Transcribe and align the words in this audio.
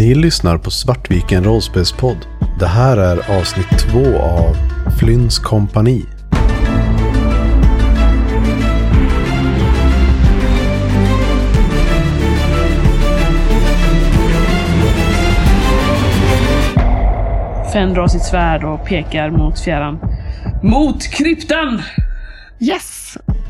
Ni 0.00 0.14
lyssnar 0.14 0.58
på 0.58 0.70
Svartviken 0.70 1.44
rollspelspodd. 1.44 2.16
Det 2.58 2.66
här 2.66 2.96
är 2.96 3.38
avsnitt 3.40 3.78
två 3.78 4.18
av 4.18 4.56
Flynns 4.98 5.38
kompani. 5.38 6.04
Fenn 17.72 17.94
drar 17.94 18.06
sitt 18.06 18.24
svärd 18.24 18.64
och 18.64 18.86
pekar 18.86 19.30
mot 19.30 19.60
fjärran. 19.60 19.98
Mot 20.62 21.02
kryptan! 21.02 21.82
Yes! 22.60 22.99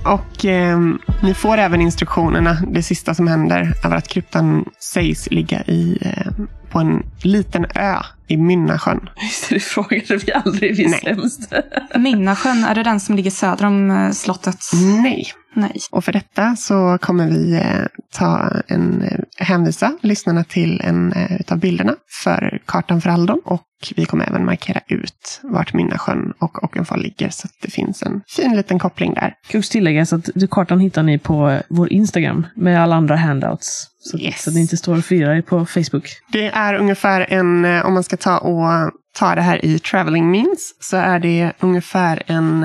Och 0.04 0.44
eh, 0.44 0.78
ni 1.22 1.34
får 1.34 1.58
även 1.58 1.80
instruktionerna. 1.80 2.58
Det 2.68 2.82
sista 2.82 3.14
som 3.14 3.28
händer 3.28 3.74
är 3.84 3.94
att 3.94 4.08
kryptan 4.08 4.64
sägs 4.78 5.30
ligga 5.30 5.62
i, 5.62 5.98
eh, 6.00 6.32
på 6.70 6.78
en 6.78 7.02
liten 7.22 7.64
ö 7.74 7.96
i 8.28 8.36
Mynnasjön. 8.36 9.08
Just 9.22 9.48
det, 9.48 9.54
det 9.54 9.60
frågade 9.60 10.16
vi 10.16 10.32
aldrig, 10.32 10.76
vi 10.76 10.84
är 10.84 10.88
Nej. 10.88 11.00
sämst. 11.00 11.52
Minnasjön, 11.96 12.64
är 12.64 12.74
det 12.74 12.82
den 12.82 13.00
som 13.00 13.16
ligger 13.16 13.30
söder 13.30 13.66
om 13.66 13.90
eh, 13.90 14.10
slottet? 14.10 14.58
Nej. 15.02 15.32
Nej. 15.54 15.76
Och 15.90 16.04
för 16.04 16.12
detta 16.12 16.56
så 16.56 16.98
kommer 17.00 17.26
vi 17.28 17.52
eh, 17.54 17.86
ta 18.12 18.50
en, 18.68 19.02
eh, 19.02 19.18
hänvisa 19.46 19.92
lyssnarna 20.00 20.44
till 20.44 20.80
en 20.84 21.12
eh, 21.12 21.40
utav 21.40 21.58
bilderna 21.58 21.94
för 22.22 22.60
kartan 22.66 23.00
för 23.00 23.10
Aldon. 23.10 23.40
Och 23.44 23.62
vi 23.96 24.04
kommer 24.04 24.28
även 24.28 24.44
markera 24.44 24.80
ut 24.88 25.40
vart 25.42 25.74
Mynnasjön 25.74 26.32
och 26.38 26.64
Ockenfall 26.64 27.00
ligger 27.02 27.30
så 27.30 27.46
att 27.46 27.52
det 27.62 27.70
finns 27.70 28.02
en 28.02 28.20
fin 28.28 28.56
liten 28.56 28.78
koppling 28.78 29.14
där. 29.14 29.34
Kan 29.48 29.58
också 29.58 29.70
tilläggas 29.72 30.12
att 30.12 30.28
du- 30.34 30.46
kartan 30.46 30.80
hittar 30.80 31.02
ni 31.02 31.18
på 31.18 31.60
vår 31.68 31.92
Instagram 31.92 32.46
med 32.56 32.82
alla 32.82 32.96
andra 32.96 33.16
handouts. 33.16 33.86
Så, 33.98 34.18
Yes. 34.18 34.42
så 34.42 34.50
att 34.50 34.54
ni 34.54 34.60
inte 34.60 34.76
står 34.76 34.96
och 34.98 35.04
firar 35.04 35.34
er 35.34 35.42
på 35.42 35.66
Facebook. 35.66 36.08
Det 36.32 36.46
är 36.46 36.74
ungefär 36.74 37.26
en, 37.28 37.64
om 37.64 37.94
man 37.94 38.02
ska 38.04 38.16
ta 38.16 38.38
och 38.38 38.90
ta 39.18 39.34
det 39.34 39.42
här 39.42 39.64
i 39.64 39.78
traveling 39.78 40.30
means, 40.30 40.76
så 40.80 40.96
är 40.96 41.18
det 41.18 41.52
ungefär 41.60 42.22
en 42.26 42.64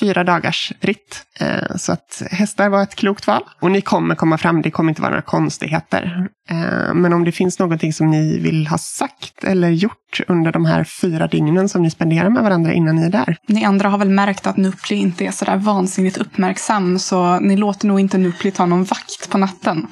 fyra 0.00 0.24
dagars 0.24 0.72
ritt. 0.80 1.22
Eh, 1.40 1.76
Så 1.76 1.92
att 1.92 2.22
hästar 2.30 2.68
var 2.68 2.82
ett 2.82 2.94
klokt 2.94 3.26
val. 3.26 3.42
Och 3.60 3.70
ni 3.70 3.80
kommer 3.80 4.14
komma 4.14 4.38
fram, 4.38 4.62
det 4.62 4.70
kommer 4.70 4.90
inte 4.90 5.02
vara 5.02 5.10
några 5.10 5.22
konstigheter. 5.22 6.28
Eh, 6.50 6.94
Men 6.94 7.12
om 7.12 7.24
det 7.24 7.32
finns 7.32 7.58
någonting 7.58 7.92
som 7.92 8.10
ni 8.10 8.38
vill 8.38 8.66
ha 8.66 8.78
sagt 8.78 9.44
eller 9.44 9.68
gjort 9.68 10.20
under 10.28 10.52
de 10.52 10.64
här 10.64 10.84
fyra 10.84 11.26
dygnen 11.26 11.68
som 11.68 11.82
ni 11.82 11.90
spenderar 11.90 12.30
med 12.30 12.42
varandra 12.42 12.72
innan 12.72 12.96
ni 12.96 13.02
är 13.06 13.10
där. 13.10 13.36
Ni 13.48 13.64
andra 13.64 13.88
har 13.88 13.98
väl 13.98 14.10
märkt 14.10 14.46
att 14.46 14.56
Nupli 14.56 14.96
inte 14.96 15.24
är 15.24 15.30
sådär 15.30 15.56
vansinnigt 15.56 16.16
uppmärksam, 16.18 16.98
så 16.98 17.40
ni 17.40 17.56
låter 17.56 17.86
nog 17.86 18.00
inte 18.00 18.18
Nupli 18.18 18.50
ta 18.50 18.66
någon 18.66 18.84
vakt 18.84 19.30
på 19.30 19.38
natten. 19.38 19.86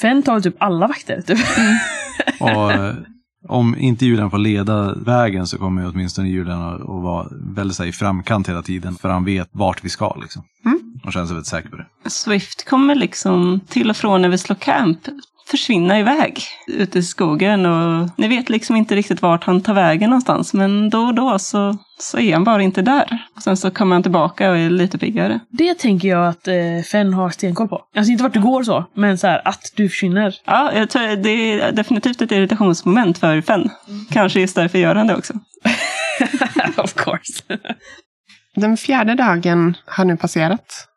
Fenn 0.00 0.22
tar 0.22 0.40
typ 0.40 0.56
alla 0.58 0.86
vakter. 0.86 1.22
Typ. 1.22 1.38
Och 2.40 2.72
eh, 2.72 2.94
om 3.48 3.76
inte 3.78 4.06
julen 4.06 4.30
får 4.30 4.38
leda 4.38 4.94
vägen 4.94 5.46
så 5.46 5.58
kommer 5.58 5.88
åtminstone 5.88 6.28
julen 6.28 6.62
att 6.62 6.80
att 6.80 7.02
vara 7.02 7.28
väldigt 7.30 7.78
här, 7.78 7.86
i 7.86 7.92
framkant 7.92 8.48
hela 8.48 8.62
tiden. 8.62 8.94
För 8.94 9.08
han 9.08 9.24
vet 9.24 9.48
vart 9.52 9.84
vi 9.84 9.88
ska 9.88 10.16
liksom. 10.22 10.42
Mm. 10.64 10.80
Och 11.04 11.12
känns 11.12 11.30
väldigt 11.30 11.46
säker 11.46 11.68
på 11.68 11.76
det. 11.76 12.10
Swift 12.10 12.68
kommer 12.68 12.94
liksom 12.94 13.60
till 13.68 13.90
och 13.90 13.96
från 13.96 14.22
när 14.22 14.28
vi 14.28 14.38
slår 14.38 14.56
camp 14.56 14.98
försvinna 15.52 15.98
iväg 15.98 16.42
ute 16.66 16.98
i 16.98 17.02
skogen 17.02 17.66
och 17.66 18.08
ni 18.16 18.28
vet 18.28 18.50
liksom 18.50 18.76
inte 18.76 18.96
riktigt 18.96 19.22
vart 19.22 19.44
han 19.44 19.60
tar 19.60 19.74
vägen 19.74 20.10
någonstans 20.10 20.54
men 20.54 20.90
då 20.90 21.00
och 21.00 21.14
då 21.14 21.38
så, 21.38 21.78
så 21.98 22.18
är 22.18 22.32
han 22.32 22.44
bara 22.44 22.62
inte 22.62 22.82
där. 22.82 23.26
Och 23.36 23.42
sen 23.42 23.56
så 23.56 23.70
kommer 23.70 23.96
han 23.96 24.02
tillbaka 24.02 24.50
och 24.50 24.58
är 24.58 24.70
lite 24.70 24.98
piggare. 24.98 25.40
Det 25.50 25.74
tänker 25.74 26.08
jag 26.08 26.28
att 26.28 26.48
eh, 26.48 26.54
Fenn 26.92 27.14
har 27.14 27.30
stenkoll 27.30 27.68
på. 27.68 27.80
Alltså 27.96 28.12
inte 28.12 28.22
vart 28.24 28.32
du 28.32 28.40
går 28.40 28.62
så, 28.62 28.84
men 28.94 29.18
så 29.18 29.26
här 29.26 29.48
att 29.48 29.72
du 29.76 29.88
försvinner. 29.88 30.34
Ja, 30.44 30.72
jag 30.74 30.90
tror 30.90 31.16
det 31.16 31.30
är 31.30 31.72
definitivt 31.72 32.22
ett 32.22 32.32
irritationsmoment 32.32 33.18
för 33.18 33.40
Fenn. 33.40 33.70
Kanske 34.10 34.40
just 34.40 34.56
därför 34.56 34.78
gör 34.78 34.94
han 34.94 35.06
det 35.06 35.16
också. 35.16 35.32
of 36.76 36.94
course. 36.94 37.42
Den 38.54 38.76
fjärde 38.76 39.14
dagen 39.14 39.76
har 39.86 40.04
nu 40.04 40.16
passerat 40.16 40.88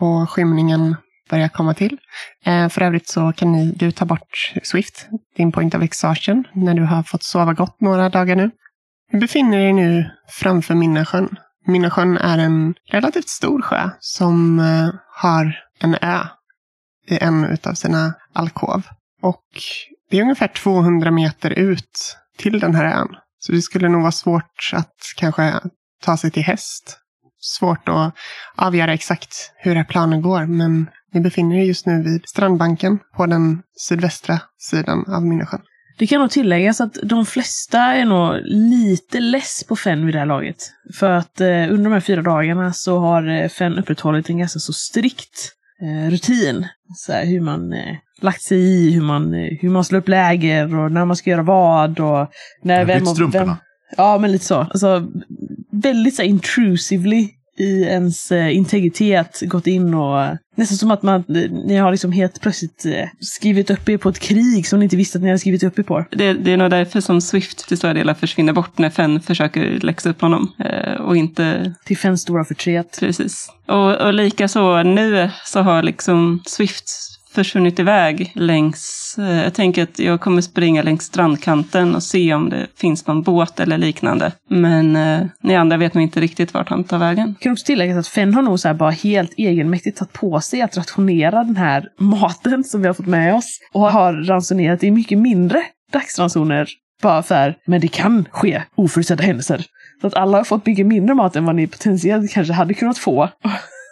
och 0.00 0.30
skymningen 0.30 0.96
börjar 1.30 1.48
komma 1.48 1.74
till. 1.74 1.98
Eh, 2.44 2.68
för 2.68 2.82
övrigt 2.82 3.08
så 3.08 3.32
kan 3.32 3.52
ni, 3.52 3.72
du 3.72 3.90
ta 3.90 4.04
bort 4.04 4.52
Swift, 4.62 5.08
din 5.36 5.52
point 5.52 5.74
of 5.74 5.82
exhaustion, 5.82 6.44
när 6.52 6.74
du 6.74 6.82
har 6.82 7.02
fått 7.02 7.22
sova 7.22 7.52
gott 7.52 7.80
några 7.80 8.08
dagar 8.08 8.36
nu. 8.36 8.50
Vi 9.12 9.18
befinner 9.18 9.58
er 9.58 9.72
nu 9.72 10.10
framför 10.28 10.74
Minnasjön. 10.74 11.36
Minnasjön 11.66 12.16
är 12.16 12.38
en 12.38 12.74
relativt 12.90 13.28
stor 13.28 13.62
sjö 13.62 13.90
som 14.00 14.58
eh, 14.58 14.88
har 15.14 15.56
en 15.80 15.94
ö 15.94 16.20
i 17.08 17.18
en 17.20 17.44
utav 17.44 17.74
sina 17.74 18.14
alkov. 18.34 18.82
Och 19.22 19.44
det 20.10 20.18
är 20.18 20.22
ungefär 20.22 20.48
200 20.48 21.10
meter 21.10 21.50
ut 21.50 22.16
till 22.38 22.60
den 22.60 22.74
här 22.74 22.84
ön. 22.84 23.08
Så 23.38 23.52
det 23.52 23.62
skulle 23.62 23.88
nog 23.88 24.00
vara 24.00 24.12
svårt 24.12 24.70
att 24.72 24.96
kanske 25.16 25.60
ta 26.02 26.16
sig 26.16 26.30
till 26.30 26.42
häst. 26.42 26.98
Svårt 27.40 27.88
att 27.88 28.14
avgöra 28.56 28.92
exakt 28.92 29.52
hur 29.56 29.76
er 29.76 29.84
planen 29.84 30.22
går, 30.22 30.46
men 30.46 30.90
ni 31.14 31.20
befinner 31.20 31.56
er 31.56 31.64
just 31.64 31.86
nu 31.86 32.02
vid 32.02 32.28
strandbanken 32.28 32.98
på 33.16 33.26
den 33.26 33.62
sydvästra 33.76 34.40
sidan 34.58 35.04
av 35.08 35.26
Mynnesjön. 35.26 35.60
Det 35.98 36.06
kan 36.06 36.20
nog 36.20 36.30
tilläggas 36.30 36.80
att 36.80 36.98
de 37.02 37.26
flesta 37.26 37.78
är 37.78 38.04
nog 38.04 38.40
lite 38.44 39.20
less 39.20 39.64
på 39.68 39.76
Fenn 39.76 40.06
vid 40.06 40.14
det 40.14 40.18
här 40.18 40.26
laget. 40.26 40.56
För 40.94 41.10
att 41.10 41.40
eh, 41.40 41.46
under 41.46 41.84
de 41.84 41.92
här 41.92 42.00
fyra 42.00 42.22
dagarna 42.22 42.72
så 42.72 42.98
har 42.98 43.28
eh, 43.42 43.48
Fenn 43.48 43.78
upprätthållit 43.78 44.28
en 44.30 44.38
ganska 44.38 44.58
så 44.58 44.72
strikt 44.72 45.52
eh, 45.82 46.10
rutin. 46.10 46.66
Så 46.96 47.12
här, 47.12 47.24
hur 47.24 47.40
man 47.40 47.72
eh, 47.72 47.96
lagt 48.20 48.42
sig 48.42 48.58
i, 48.58 48.90
hur 48.90 49.02
man, 49.02 49.34
eh, 49.34 49.58
hur 49.60 49.70
man 49.70 49.84
slår 49.84 49.98
upp 49.98 50.08
läger 50.08 50.76
och 50.76 50.92
när 50.92 51.04
man 51.04 51.16
ska 51.16 51.30
göra 51.30 51.42
vad 51.42 52.00
och 52.00 52.28
när 52.62 52.84
vem 52.84 53.08
och 53.08 53.34
vem. 53.34 53.52
Ja, 53.96 54.18
men 54.18 54.32
lite 54.32 54.44
så. 54.44 54.58
Alltså, 54.58 55.08
väldigt 55.72 56.14
så 56.14 56.22
här, 56.22 56.28
intrusively 56.28 57.28
i 57.58 57.82
ens 57.82 58.32
eh, 58.32 58.56
integritet 58.56 59.40
gått 59.40 59.66
in 59.66 59.94
och 59.94 60.36
nästan 60.54 60.78
som 60.78 60.90
att 60.90 61.02
man, 61.02 61.24
ni 61.66 61.76
har 61.76 61.90
liksom 61.90 62.12
helt 62.12 62.40
plötsligt 62.40 62.86
eh, 62.86 63.08
skrivit 63.20 63.70
upp 63.70 63.88
er 63.88 63.96
på 63.96 64.08
ett 64.08 64.18
krig 64.18 64.66
som 64.66 64.78
ni 64.78 64.84
inte 64.84 64.96
visste 64.96 65.18
att 65.18 65.22
ni 65.22 65.28
hade 65.28 65.38
skrivit 65.38 65.62
upp 65.62 65.78
er 65.78 65.82
på. 65.82 66.04
Det, 66.10 66.32
det 66.32 66.52
är 66.52 66.56
nog 66.56 66.70
därför 66.70 67.00
som 67.00 67.20
Swift 67.20 67.68
till 67.68 67.76
stora 67.76 67.94
delar 67.94 68.14
försvinner 68.14 68.52
bort 68.52 68.78
när 68.78 68.90
Fenn 68.90 69.20
försöker 69.20 69.80
läxa 69.80 70.10
upp 70.10 70.20
honom. 70.20 70.52
Eh, 70.58 71.00
och 71.00 71.16
inte 71.16 71.74
Till 71.84 71.98
Fenns 71.98 72.20
stora 72.20 72.44
förtret. 72.44 72.96
Precis. 73.00 73.50
Och, 73.66 73.96
och 73.96 74.14
lika 74.14 74.48
så 74.48 74.82
nu 74.82 75.30
så 75.44 75.60
har 75.60 75.82
liksom 75.82 76.42
Swift 76.46 77.13
försvunnit 77.34 77.78
iväg 77.78 78.32
längs, 78.34 79.14
eh, 79.18 79.42
jag 79.42 79.54
tänker 79.54 79.82
att 79.82 79.98
jag 79.98 80.20
kommer 80.20 80.42
springa 80.42 80.82
längs 80.82 81.04
strandkanten 81.04 81.94
och 81.94 82.02
se 82.02 82.34
om 82.34 82.50
det 82.50 82.66
finns 82.76 83.06
någon 83.06 83.22
båt 83.22 83.60
eller 83.60 83.78
liknande. 83.78 84.32
Men 84.50 84.96
eh, 84.96 85.26
ni 85.42 85.56
andra 85.56 85.76
vet 85.76 85.94
nog 85.94 86.02
inte 86.02 86.20
riktigt 86.20 86.54
vart 86.54 86.68
han 86.68 86.84
tar 86.84 86.98
vägen. 86.98 87.34
kan 87.40 87.52
också 87.52 87.64
tillägga 87.64 87.98
att 87.98 88.08
Fenn 88.08 88.34
har 88.34 88.42
nog 88.42 88.60
så 88.60 88.68
här 88.68 88.74
bara 88.74 88.90
helt 88.90 89.32
egenmäktigt 89.36 89.98
tagit 89.98 90.12
på 90.12 90.40
sig 90.40 90.62
att 90.62 90.76
rationera 90.76 91.44
den 91.44 91.56
här 91.56 91.88
maten 91.98 92.64
som 92.64 92.80
vi 92.80 92.86
har 92.86 92.94
fått 92.94 93.06
med 93.06 93.34
oss. 93.34 93.58
Och 93.72 93.92
har 93.92 94.12
ransonerat 94.12 94.84
i 94.84 94.90
mycket 94.90 95.18
mindre 95.18 95.62
dagsransoner. 95.92 96.68
Bara 97.02 97.22
för 97.22 97.34
här, 97.34 97.56
men 97.66 97.80
det 97.80 97.88
kan 97.88 98.28
ske 98.30 98.62
oförutsedda 98.74 99.24
händelser. 99.24 99.64
Så 100.00 100.06
att 100.06 100.14
alla 100.14 100.38
har 100.38 100.44
fått 100.44 100.66
mycket 100.66 100.86
mindre 100.86 101.14
mat 101.14 101.36
än 101.36 101.44
vad 101.44 101.54
ni 101.54 101.66
potentiellt 101.66 102.30
kanske 102.30 102.52
hade 102.52 102.74
kunnat 102.74 102.98
få. 102.98 103.28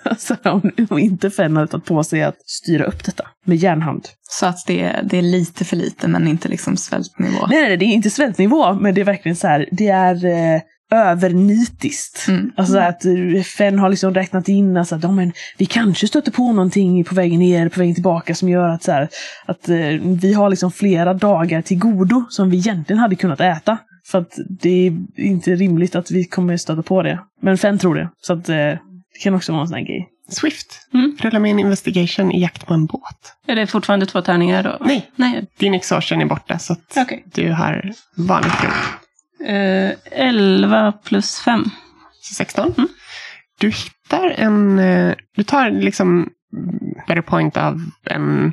Så 0.19 0.35
om, 0.45 0.71
om 0.91 0.99
inte 0.99 1.31
Fenn 1.31 1.57
hade 1.57 1.69
tagit 1.69 1.85
på 1.85 2.05
sig 2.05 2.23
att 2.23 2.37
styra 2.47 2.85
upp 2.85 3.05
detta 3.05 3.25
med 3.45 3.57
järnhand. 3.57 4.09
Så 4.31 4.47
att 4.47 4.67
det, 4.67 5.01
det 5.05 5.19
är 5.19 5.23
lite 5.23 5.65
för 5.65 5.77
lite, 5.77 6.09
men 6.09 6.29
inte 6.29 6.49
liksom 6.49 6.77
svältnivå. 6.77 7.47
Nej, 7.47 7.63
nej, 7.63 7.77
det 7.77 7.85
är 7.85 7.95
inte 7.95 8.11
svältnivå, 8.11 8.75
men 8.75 8.95
det 8.95 9.01
är 9.01 9.05
verkligen 9.05 9.37
så 9.37 9.47
här, 9.47 9.69
det 9.73 9.89
är 9.89 10.25
eh, 10.25 10.61
övernitiskt. 10.93 12.29
Mm. 12.29 12.53
Alltså 12.57 12.73
så 12.73 12.79
här 12.79 12.89
att 12.89 13.05
eh, 13.05 13.43
Fenn 13.43 13.79
har 13.79 13.89
liksom 13.89 14.15
räknat 14.15 14.49
in 14.49 14.77
alltså 14.77 14.95
att 14.95 15.03
ja, 15.03 15.13
men, 15.13 15.33
vi 15.59 15.67
kanske 15.67 16.09
stöter 16.09 16.33
på 16.33 16.53
någonting 16.53 17.05
på 17.05 17.15
vägen 17.15 17.39
ner, 17.39 17.69
på 17.69 17.81
vägen 17.81 17.95
tillbaka 17.95 18.35
som 18.35 18.49
gör 18.49 18.69
att, 18.69 18.83
så 18.83 18.93
här, 18.93 19.09
att 19.47 19.69
eh, 19.69 19.77
vi 20.03 20.33
har 20.33 20.51
liksom 20.51 20.73
flera 20.73 21.15
dagar 21.15 21.63
till 21.63 21.79
godo 21.79 22.25
som 22.31 22.51
vi 22.51 22.57
egentligen 22.57 23.01
hade 23.01 23.17
kunnat 23.17 23.41
äta. 23.41 23.79
För 24.07 24.19
att 24.19 24.39
det 24.61 24.87
är 24.87 24.97
inte 25.17 25.55
rimligt 25.55 25.95
att 25.95 26.11
vi 26.11 26.25
kommer 26.25 26.57
stöta 26.57 26.83
på 26.83 27.03
det. 27.03 27.19
Men 27.43 27.59
Fenn 27.59 27.79
tror 27.79 27.95
det. 27.95 28.09
Så 28.21 28.33
att 28.33 28.49
eh, 28.49 28.75
det 29.15 29.19
kan 29.23 29.35
också 29.35 29.53
vara 29.53 29.63
en 29.63 29.69
sån 29.69 29.77
här 29.79 29.85
grej. 29.85 30.09
Swift, 30.29 30.89
Mm. 30.95 31.17
rulla 31.21 31.39
med 31.39 31.51
en 31.51 31.59
investigation 31.59 32.33
i 32.33 32.41
jakt 32.43 32.67
på 32.67 32.75
en 32.75 32.87
båt. 32.87 33.33
Är 33.47 33.57
det 33.57 33.67
fortfarande 33.67 34.07
två 34.07 34.23
tärningar 34.23 34.63
då? 34.63 34.77
Nej. 34.81 35.11
Nej. 35.17 35.47
Din 35.59 35.75
exhaustion 35.75 36.21
är 36.21 36.27
borta 36.27 36.59
så 36.59 36.73
att 36.73 36.97
Okej. 36.97 37.25
du 37.35 37.53
har 37.53 37.93
vanligt 38.17 38.53
krok. 38.61 38.73
Eh, 39.49 39.91
11 40.13 40.93
plus 40.93 41.41
5. 41.41 41.65
Så 42.21 42.35
16. 42.35 42.75
Du 43.61 43.71
hittar 43.71 44.31
en... 44.31 44.79
eh, 44.79 45.15
Du 45.37 45.43
tar 45.43 45.71
liksom 45.71 46.29
better 47.09 47.23
point 47.23 47.57
av 47.57 47.81
en 48.11 48.53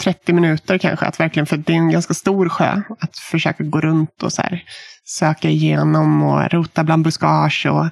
30 0.00 0.32
minuter 0.32 0.78
kanske. 0.78 1.06
Att 1.06 1.20
verkligen, 1.20 1.46
för 1.46 1.56
det 1.56 1.72
är 1.72 1.76
en 1.76 1.90
ganska 1.90 2.14
stor 2.14 2.48
sjö. 2.48 2.82
Att 3.00 3.16
försöka 3.18 3.64
gå 3.64 3.80
runt 3.80 4.22
och 4.22 4.32
så 4.32 4.42
här, 4.42 4.62
söka 5.04 5.48
igenom 5.48 6.22
och 6.22 6.50
rota 6.52 6.84
bland 6.84 7.04
buskage 7.04 7.66
och, 7.66 7.86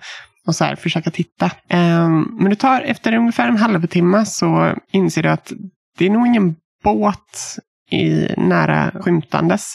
och 0.47 0.55
så 0.55 0.65
här, 0.65 0.77
försöka 0.77 1.11
titta. 1.11 1.51
Ehm, 1.69 2.23
men 2.23 2.51
du 2.51 2.57
tar 2.57 2.81
efter 2.81 3.15
ungefär 3.15 3.49
en 3.49 3.57
halvtimme 3.57 4.27
så 4.27 4.75
inser 4.93 5.23
du 5.23 5.29
att 5.29 5.53
det 5.99 6.07
är 6.07 6.11
nog 6.11 6.27
ingen 6.27 6.57
båt 6.85 7.59
i 7.91 8.29
nära 8.37 8.91
skymtandes. 9.01 9.75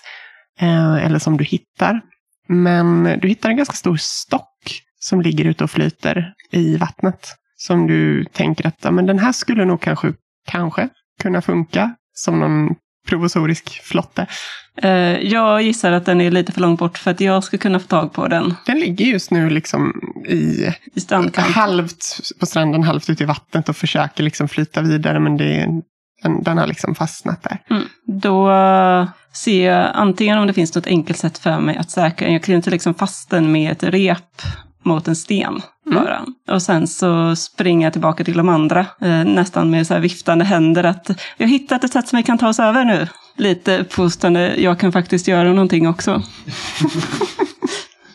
Eh, 0.60 1.06
eller 1.06 1.20
som 1.20 1.38
du 1.38 1.44
hittar. 1.44 2.02
Men 2.48 3.20
du 3.22 3.28
hittar 3.28 3.50
en 3.50 3.58
ganska 3.58 3.76
stor 3.76 3.98
stock 4.00 4.82
som 5.00 5.22
ligger 5.22 5.46
ute 5.46 5.64
och 5.64 5.72
flyter 5.72 6.34
i 6.52 6.78
vattnet. 6.78 7.36
Som 7.58 7.88
du 7.88 8.26
tänker 8.26 8.68
att 8.68 8.78
ja, 8.82 8.92
men 8.92 9.06
den 9.06 9.20
här 9.20 9.32
skulle 9.32 9.66
nog 9.66 9.82
kanske, 9.82 10.14
kanske 10.48 10.90
kunna 11.22 11.42
funka 11.42 11.96
som 12.14 12.40
någon 12.40 12.76
provisorisk 13.08 13.82
flotte. 13.84 14.28
Eh, 14.82 15.20
jag 15.20 15.62
gissar 15.62 15.92
att 15.92 16.06
den 16.06 16.22
är 16.22 16.32
lite 16.32 16.52
för 16.52 16.62
långt 16.62 16.80
bort 16.80 16.98
för 16.98 17.12
att 17.12 17.22
jag 17.22 17.44
ska 17.44 17.58
kunna 17.58 17.80
få 17.80 17.88
tag 17.88 18.14
på 18.14 18.28
den 18.28 18.54
Den 18.66 18.80
ligger 18.80 19.06
just 19.06 19.32
nu 19.32 19.50
liksom 19.50 19.94
i 20.28 20.74
i 20.94 21.32
halvt 21.36 22.20
på 22.40 22.46
stranden, 22.46 22.84
halvt 22.84 23.10
ute 23.10 23.24
i 23.24 23.26
vattnet 23.26 23.70
och 23.70 23.76
försöker 23.76 24.24
liksom 24.24 24.48
flyta 24.48 24.82
vidare. 24.82 25.20
Men 25.20 25.38
det 25.38 25.68
den, 26.24 26.44
den 26.44 26.58
har 26.58 26.68
liksom 26.68 26.96
fastnat 26.96 27.44
där. 27.44 27.58
Mm. 27.70 27.84
Då 28.06 28.52
ser 29.34 29.72
jag 29.72 29.92
antingen 29.94 30.38
om 30.38 30.48
det 30.48 30.54
finns 30.54 30.76
något 30.76 30.88
enkelt 30.88 31.20
sätt 31.20 31.38
för 31.38 31.60
mig 31.60 31.78
att 31.78 31.92
säkra 31.92 32.26
den. 32.26 32.34
Jag 32.34 32.44
knyter 32.44 32.72
liksom 32.72 32.94
fast 32.94 33.30
den 33.30 33.52
med 33.52 33.72
ett 33.72 33.84
rep 33.84 34.42
mot 34.84 35.08
en 35.08 35.16
sten 35.16 35.62
bara. 35.86 36.26
Och 36.48 36.62
sen 36.62 36.88
så 36.88 37.36
springer 37.36 37.86
jag 37.86 37.94
tillbaka 37.94 38.24
till 38.24 38.38
de 38.38 38.50
andra, 38.50 38.86
eh, 39.02 39.24
nästan 39.24 39.70
med 39.70 39.88
så 39.88 39.94
här 39.94 40.02
viftande 40.02 40.46
händer 40.46 40.84
att 40.84 41.10
jag 41.38 41.48
har 41.48 41.52
hittat 41.52 41.84
ett 41.84 41.94
sätt 41.94 42.08
som 42.08 42.18
vi 42.18 42.24
kan 42.24 42.38
ta 42.38 42.50
oss 42.50 42.60
över 42.60 42.86
nu. 42.86 43.08
Lite 43.38 43.80
uppfostrande, 43.80 44.56
jag 44.62 44.80
kan 44.80 44.92
faktiskt 44.92 45.28
göra 45.28 45.54
någonting 45.54 45.88
också. 45.88 46.22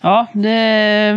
Ja, 0.07 0.27
det 0.33 0.51
är 0.51 1.17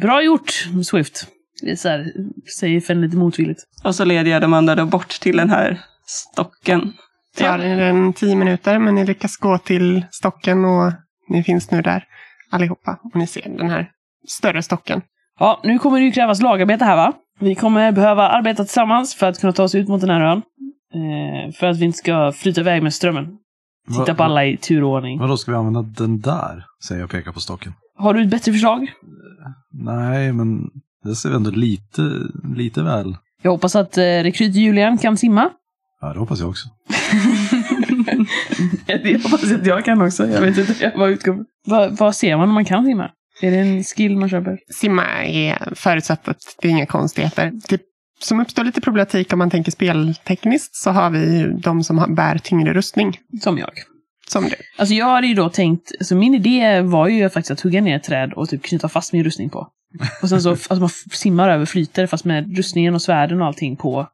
bra 0.00 0.22
gjort, 0.22 0.68
Swift. 0.84 1.26
Det 1.62 1.70
är 1.70 1.76
så 1.76 1.88
här, 1.88 2.12
säger 2.58 2.80
Fenn 2.80 3.00
lite 3.00 3.16
motvilligt. 3.16 3.60
Och 3.84 3.94
så 3.94 4.04
leder 4.04 4.30
jag 4.30 4.42
de 4.42 4.52
andra 4.52 4.74
då 4.74 4.86
bort 4.86 5.08
till 5.08 5.36
den 5.36 5.50
här 5.50 5.80
stocken. 6.06 6.92
tar 7.36 7.58
en 7.58 8.12
tio 8.12 8.36
minuter, 8.36 8.78
men 8.78 8.94
ni 8.94 9.06
lyckas 9.06 9.36
gå 9.36 9.58
till 9.58 10.04
stocken 10.10 10.64
och 10.64 10.92
ni 11.28 11.42
finns 11.42 11.70
nu 11.70 11.82
där 11.82 12.04
allihopa. 12.50 13.00
Och 13.02 13.16
ni 13.16 13.26
ser 13.26 13.48
den 13.58 13.70
här 13.70 13.90
större 14.28 14.62
stocken. 14.62 15.02
Ja, 15.40 15.60
nu 15.64 15.78
kommer 15.78 15.98
det 15.98 16.04
ju 16.04 16.12
krävas 16.12 16.42
lagarbete 16.42 16.84
här 16.84 16.96
va? 16.96 17.12
Vi 17.40 17.54
kommer 17.54 17.92
behöva 17.92 18.28
arbeta 18.28 18.64
tillsammans 18.64 19.14
för 19.14 19.26
att 19.26 19.40
kunna 19.40 19.52
ta 19.52 19.62
oss 19.62 19.74
ut 19.74 19.88
mot 19.88 20.00
den 20.00 20.10
här 20.10 20.20
ön. 20.20 20.42
Eh, 20.94 21.52
för 21.52 21.66
att 21.66 21.78
vi 21.78 21.84
inte 21.84 21.98
ska 21.98 22.32
flyta 22.32 22.60
iväg 22.60 22.82
med 22.82 22.94
strömmen. 22.94 23.36
Titta 23.98 24.14
på 24.14 24.22
alla 24.22 24.44
i 24.46 24.56
turordning. 24.56 25.18
Vadå, 25.18 25.36
ska 25.36 25.50
vi 25.50 25.56
använda 25.56 25.82
den 25.82 26.20
där? 26.20 26.64
Säger 26.84 27.00
jag 27.00 27.06
och 27.06 27.10
pekar 27.10 27.32
på 27.32 27.40
stocken. 27.40 27.72
Har 27.98 28.14
du 28.14 28.22
ett 28.22 28.30
bättre 28.30 28.52
förslag? 28.52 28.92
Nej, 29.72 30.32
men 30.32 30.70
det 31.04 31.14
ser 31.14 31.30
ändå 31.30 31.50
lite, 31.50 32.02
lite 32.56 32.82
väl. 32.82 33.16
Jag 33.42 33.50
hoppas 33.50 33.76
att 33.76 33.98
eh, 33.98 34.02
rekryt 34.02 34.54
Julian 34.54 34.98
kan 34.98 35.16
simma. 35.16 35.50
Ja, 36.00 36.12
det 36.12 36.18
hoppas 36.18 36.40
jag 36.40 36.48
också. 36.48 36.68
Det 38.86 39.22
hoppas 39.22 39.50
jag 39.50 39.60
att 39.60 39.66
jag 39.66 39.84
kan 39.84 40.02
också. 40.02 40.26
Jag 40.26 40.40
vet 40.40 40.58
inte. 40.58 40.74
Jag 40.80 40.92
bara 40.98 41.08
utgår. 41.08 41.44
Vad 41.90 42.14
ser 42.16 42.36
man 42.36 42.48
om 42.48 42.54
man 42.54 42.64
kan 42.64 42.84
simma? 42.84 43.10
Är 43.40 43.50
det 43.50 43.56
en 43.56 43.84
skill 43.84 44.16
man 44.16 44.28
köper? 44.28 44.58
Simma 44.70 45.24
är 45.24 45.74
förutsatt 45.74 46.28
att 46.28 46.56
det 46.60 46.68
är 46.68 46.72
inga 46.72 46.86
konstigheter. 46.86 47.52
Det 47.68 47.80
som 48.24 48.40
uppstår 48.40 48.64
lite 48.64 48.80
problematik 48.80 49.32
om 49.32 49.38
man 49.38 49.50
tänker 49.50 49.72
speltekniskt 49.72 50.76
så 50.76 50.90
har 50.90 51.10
vi 51.10 51.52
de 51.62 51.84
som 51.84 52.14
bär 52.14 52.38
tyngre 52.38 52.72
rustning. 52.72 53.18
Som 53.40 53.58
jag. 53.58 53.70
Som 54.28 54.44
du. 54.44 54.54
Alltså 54.78 54.94
jag 54.94 55.06
hade 55.06 55.26
ju 55.26 55.34
då 55.34 55.48
tänkt, 55.48 55.92
alltså 55.98 56.14
min 56.14 56.34
idé 56.34 56.80
var 56.80 57.08
ju 57.08 57.28
faktiskt 57.28 57.50
att 57.50 57.60
hugga 57.60 57.80
ner 57.80 57.96
ett 57.96 58.02
träd 58.02 58.32
och 58.32 58.48
typ 58.48 58.62
knyta 58.62 58.88
fast 58.88 59.12
min 59.12 59.24
rustning 59.24 59.50
på. 59.50 59.68
Och 60.22 60.28
sen 60.28 60.42
så, 60.42 60.50
alltså 60.50 60.74
man 60.74 60.90
simmar 61.12 61.48
över 61.48 61.66
flyter 61.66 62.06
fast 62.06 62.24
med 62.24 62.56
rustningen 62.56 62.94
och 62.94 63.02
svärden 63.02 63.40
och 63.40 63.46
allting 63.46 63.76
på 63.76 64.08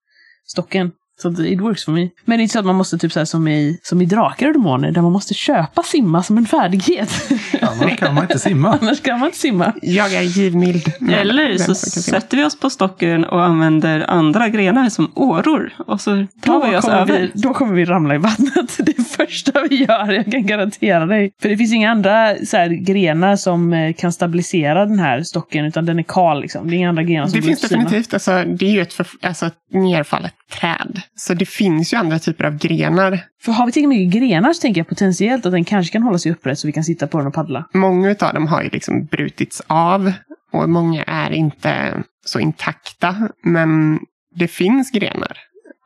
stocken. 0.47 0.93
Så 1.23 1.43
it 1.43 1.61
works 1.61 1.85
for 1.85 1.93
me. 1.93 2.09
Men 2.25 2.39
det 2.39 2.41
är 2.41 2.43
inte 2.43 2.53
så 2.53 2.59
att 2.59 2.65
man 2.65 2.77
måste 2.77 2.99
typ 2.99 3.13
så 3.13 3.21
här 3.21 3.25
som 3.25 3.49
i, 3.49 3.79
som 3.83 4.03
i 4.03 4.07
Drakar 4.07 4.47
och 4.47 4.53
Demoner 4.53 4.91
där 4.91 5.03
man 5.03 5.13
måste 5.13 5.35
köpa 5.35 5.83
simma 5.83 6.23
som 6.23 6.39
en 6.39 6.47
färdighet. 6.47 7.31
Annars 7.61 7.97
kan 7.97 8.15
man 8.15 8.25
inte 8.25 8.39
simma. 8.39 8.79
Annars 8.83 9.01
kan 9.01 9.19
man 9.19 9.27
inte 9.27 9.39
simma. 9.39 9.73
Jag 9.83 10.15
är 10.15 10.23
givmild. 10.23 10.93
Eller 11.11 11.59
så 11.59 11.75
sätter 11.75 12.37
vi 12.37 12.45
oss 12.45 12.61
på 12.61 12.71
stocken 12.71 13.25
och 13.25 13.45
använder 13.45 14.11
andra 14.11 14.49
grenar 14.49 14.89
som 14.89 15.13
åror. 15.15 15.73
Och 15.87 16.01
så 16.01 16.27
tar 16.43 16.67
vi 16.67 16.73
Då 16.73 16.79
oss 16.79 16.85
kommer 16.85 16.99
över. 16.99 17.31
vi, 17.35 17.41
då 17.41 17.55
kommer 17.55 17.75
vi 17.75 17.85
ramla 17.85 18.15
i 18.15 18.19
vattnet. 18.19 18.79
Det 18.87 19.05
första 19.09 19.53
vi 19.71 19.85
gör, 19.85 20.13
jag 20.13 20.33
kan 20.33 20.47
garantera 20.47 21.07
dig. 21.07 21.33
För 21.43 21.49
det 21.49 21.57
finns 21.57 21.73
inga 21.73 21.91
andra 21.91 22.35
så 22.47 22.57
här, 22.57 22.69
grenar 22.69 23.37
som 23.37 23.73
eh, 23.73 23.93
kan 23.93 24.13
stabilisera 24.13 24.87
den 24.87 24.99
här 24.99 25.23
stocken, 25.23 25.65
utan 25.65 25.87
den 25.87 25.99
är 25.99 26.03
kal. 26.03 26.41
Liksom. 26.41 26.71
Det 26.71 26.77
är 26.77 26.79
inga 26.79 26.89
andra 26.89 27.03
grenar 27.03 27.27
som 27.27 27.41
Det 27.41 27.47
finns 27.47 27.61
definitivt. 27.61 28.15
Alltså, 28.15 28.45
det 28.47 28.67
är 28.67 28.71
ju 28.71 28.81
ett, 28.81 28.93
för, 28.93 29.07
alltså, 29.23 29.47
ett 29.47 29.55
nerfallet 29.73 30.33
träd. 30.61 31.01
Så 31.21 31.35
det 31.35 31.47
finns 31.49 31.93
ju 31.93 31.97
andra 31.97 32.19
typer 32.19 32.45
av 32.45 32.57
grenar. 32.57 33.21
För 33.43 33.53
har 33.53 33.67
vi 33.67 33.73
tillräckligt 33.73 33.99
mycket 33.99 34.21
grenar 34.23 34.53
så 34.53 34.61
tänker 34.61 34.81
jag 34.81 34.89
potentiellt 34.89 35.47
att 35.47 35.53
den 35.53 35.65
kanske 35.65 35.93
kan 35.93 36.03
hålla 36.03 36.19
sig 36.19 36.33
upprätt 36.33 36.59
så 36.59 36.67
vi 36.69 36.73
kan 36.73 36.85
sitta 36.85 37.07
på 37.07 37.19
den 37.19 37.27
och 37.27 37.35
paddla. 37.35 37.65
Många 37.75 38.17
av 38.21 38.35
dem 38.35 38.47
har 38.47 38.63
ju 38.63 38.69
liksom 38.69 39.05
brutits 39.05 39.63
av. 39.67 40.13
Och 40.53 40.71
många 40.71 41.03
är 41.03 41.31
inte 41.31 42.03
så 42.25 42.41
intakta. 42.41 43.17
Men 43.43 43.99
det 44.35 44.49
finns 44.49 44.91
grenar. 44.91 45.37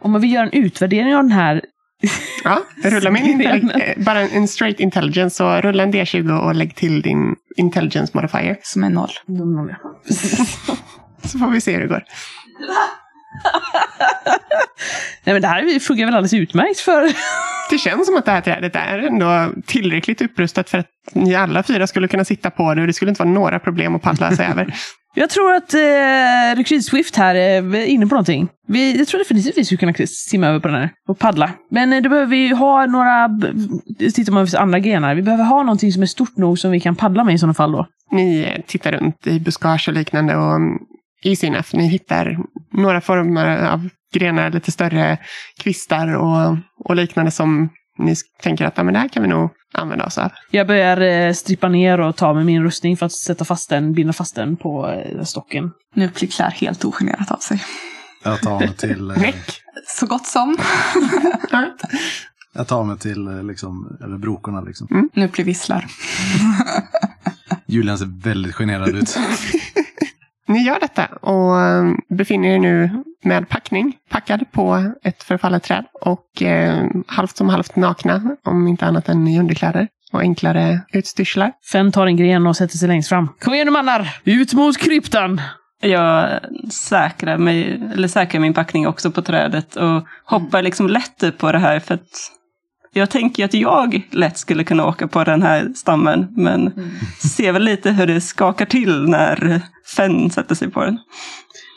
Om 0.01 0.21
vi 0.21 0.29
gör 0.29 0.43
en 0.43 0.53
utvärdering 0.53 1.17
av 1.17 1.23
den 1.23 1.33
här 1.33 1.63
Ja, 2.45 2.63
rulla 2.85 3.11
med 3.11 3.23
intelli- 3.25 3.95
eh, 3.97 4.05
bara 4.05 4.21
en 4.21 4.49
straight 4.49 4.81
intelligence. 4.81 5.37
Så 5.37 5.61
rulla 5.61 5.83
en 5.83 5.93
D20 5.93 6.39
och 6.39 6.55
lägg 6.55 6.75
till 6.75 7.03
din 7.03 7.35
intelligence 7.57 8.11
modifier. 8.15 8.57
Som 8.63 8.85
är 8.85 8.91
noll. 8.91 9.11
Så 11.25 11.39
får 11.39 11.51
vi 11.51 11.61
se 11.61 11.73
hur 11.73 11.81
det 11.81 11.87
går. 11.89 12.03
Nej 15.25 15.33
men 15.35 15.43
det 15.43 15.49
här 15.49 15.79
funkar 15.79 16.05
väl 16.05 16.15
alldeles 16.15 16.35
utmärkt 16.35 16.81
för... 16.81 17.13
Det 17.71 17.79
känns 17.79 18.07
som 18.07 18.17
att 18.17 18.25
det 18.25 18.31
här 18.31 18.41
trädet 18.41 18.77
är 18.77 18.99
ändå 18.99 19.53
tillräckligt 19.67 20.23
upprustat 20.23 20.71
för 20.71 20.79
att 20.79 20.87
ni 21.13 21.35
alla 21.35 21.63
fyra 21.63 21.87
skulle 21.87 22.09
kunna 22.09 22.25
sitta 22.25 22.51
på 22.51 22.75
det 22.75 22.81
och 22.81 22.87
det 22.87 22.93
skulle 22.93 23.09
inte 23.09 23.23
vara 23.23 23.33
några 23.33 23.59
problem 23.59 23.95
att 23.95 24.03
paddla 24.03 24.31
sig 24.37 24.47
över. 24.47 24.75
Jag 25.15 25.31
tror 25.31 25.55
att 25.55 25.75
eh, 25.75 26.57
Recruit 26.57 26.85
Swift 26.85 27.17
här 27.17 27.35
är 27.35 27.85
inne 27.87 28.07
på 28.07 28.15
någonting. 28.15 28.49
Vi, 28.69 28.99
jag 28.99 29.09
tror 29.09 29.19
definitivt 29.19 29.59
vi 29.59 29.65
skulle 29.65 29.93
kunna 29.93 30.07
simma 30.07 30.47
över 30.47 30.61
på 30.61 30.69
den 30.69 30.77
här 30.77 30.91
och 31.09 31.19
paddla. 31.19 31.51
Men 31.71 31.93
eh, 31.93 32.03
då 32.03 32.09
behöver 32.09 32.31
vi 32.31 32.49
ha 32.49 32.87
några... 32.87 33.29
Tittar 34.15 34.33
man 34.33 34.47
på 34.47 34.59
andra 34.59 34.79
grenar. 34.79 35.15
Vi 35.15 35.23
behöver 35.23 35.45
ha 35.45 35.63
någonting 35.63 35.93
som 35.93 36.03
är 36.03 36.07
stort 36.07 36.37
nog 36.37 36.59
som 36.59 36.71
vi 36.71 36.81
kan 36.81 36.97
paddla 36.97 37.25
med 37.25 37.35
i 37.35 37.39
sådana 37.39 37.55
fall 37.55 37.73
då. 37.73 37.87
Ni 38.11 38.41
eh, 38.41 38.63
tittar 38.67 38.93
runt 38.93 39.27
i 39.27 39.41
buskage 39.41 39.89
och 39.89 39.95
liknande 39.95 40.37
och 40.37 40.61
mm, 41.25 41.33
easy 41.33 41.47
enough. 41.47 41.67
Ni 41.73 41.87
hittar 41.89 42.39
några 42.73 43.01
former 43.01 43.67
av 43.67 43.89
grenar, 44.15 44.51
lite 44.51 44.73
större 44.73 45.19
kvistar 45.63 46.15
och, 46.17 46.57
och 46.85 46.97
liknande 46.97 47.31
som 47.31 47.69
ni 47.99 48.15
tänker 48.43 48.65
att 48.65 48.77
ja, 48.77 48.83
men 48.83 48.95
det 48.95 49.01
här 49.01 49.09
kan 49.09 49.23
vi 49.23 49.29
nog 49.29 49.51
använda 49.75 50.05
oss 50.07 50.19
av. 50.19 50.33
Jag 50.51 50.67
börjar 50.67 51.01
eh, 51.01 51.33
strippa 51.33 51.69
ner 51.69 52.01
och 52.01 52.17
ta 52.17 52.35
med 52.35 52.47
min 52.47 52.63
rustning 52.63 52.97
för 52.97 53.07
att 53.07 53.13
sätta 53.13 53.45
fast 53.45 53.71
den, 53.71 53.93
binda 53.93 54.13
fast 54.13 54.35
den 54.35 54.57
på 54.57 54.89
eh, 54.89 55.23
stocken. 55.23 55.71
Nu 55.95 56.09
klär 56.09 56.51
helt 56.51 56.85
ogenerat 56.85 57.31
av 57.31 57.37
sig. 57.37 57.63
Jag 58.25 58.43
tar 58.43 58.59
mig 58.59 58.77
till, 58.77 59.11
eh! 59.11 59.35
Så 59.87 60.07
gott 60.07 60.27
som. 60.27 60.57
Ja. 61.51 61.77
jag 62.53 62.69
tar 62.69 62.85
mig 62.85 62.99
till 62.99 63.29
eh, 63.29 63.45
liksom, 63.45 63.97
över 64.01 64.19
brokorna 64.19 64.61
liksom. 64.61 65.11
Nu 65.15 65.29
blir 65.29 65.45
visslar. 65.45 65.87
Julian 67.67 67.99
ser 67.99 68.23
väldigt 68.23 68.55
generad 68.55 68.89
ut. 68.89 69.19
Ni 70.53 70.63
gör 70.63 70.81
detta 70.81 71.07
och 71.07 71.61
eh, 71.61 71.93
befinner 72.09 72.49
er 72.49 72.59
nu 72.59 73.05
med 73.25 73.49
packning, 73.49 73.97
packad 74.11 74.53
på 74.53 74.93
ett 75.03 75.23
förfallet 75.23 75.63
träd 75.63 75.85
och 75.93 76.43
eh, 76.43 76.85
halvt 77.07 77.37
som 77.37 77.49
halvt 77.49 77.77
nakna, 77.77 78.37
om 78.45 78.69
inte 78.69 78.87
annat 78.87 79.09
än 79.09 79.29
i 79.29 79.41
underkläder 79.41 79.89
och 80.13 80.21
enklare 80.21 80.81
utstyrslar. 80.93 81.53
Fem 81.73 81.93
tar 81.93 82.07
en 82.07 82.17
gren 82.17 82.47
och 82.47 82.57
sätter 82.57 82.77
sig 82.77 82.89
längst 82.89 83.09
fram. 83.09 83.29
Kom 83.41 83.55
igen 83.55 83.67
nu 83.67 83.73
mannar! 83.73 84.21
Ut 84.25 84.55
mot 84.55 84.79
kryptan! 84.79 85.41
Jag 85.81 86.41
säkrar, 86.71 87.39
mig, 87.39 87.81
eller 87.93 88.09
säkrar 88.09 88.41
min 88.41 88.55
packning 88.55 88.87
också 88.87 89.11
på 89.11 89.23
trädet 89.23 89.77
och 89.77 90.07
hoppar 90.25 90.63
liksom 90.63 90.89
lätt 90.89 91.23
upp 91.23 91.39
på 91.39 91.53
det 91.53 91.59
här 91.59 91.81
för 91.81 91.95
att 91.95 92.31
jag 92.95 93.11
tänker 93.11 93.45
att 93.45 93.55
jag 93.55 94.03
lätt 94.11 94.39
skulle 94.39 94.65
kunna 94.65 94.87
åka 94.87 95.09
på 95.09 95.25
den 95.25 95.43
här 95.43 95.73
stammen 95.77 96.29
men 96.37 96.73
ser 97.19 97.53
väl 97.53 97.65
lite 97.65 97.91
hur 97.91 98.07
det 98.07 98.21
skakar 98.21 98.67
till 98.67 99.09
när 99.09 99.61
Fenn 99.97 100.31
sätter 100.31 100.55
sig 100.55 100.71
på 100.71 100.85
den. 100.85 100.99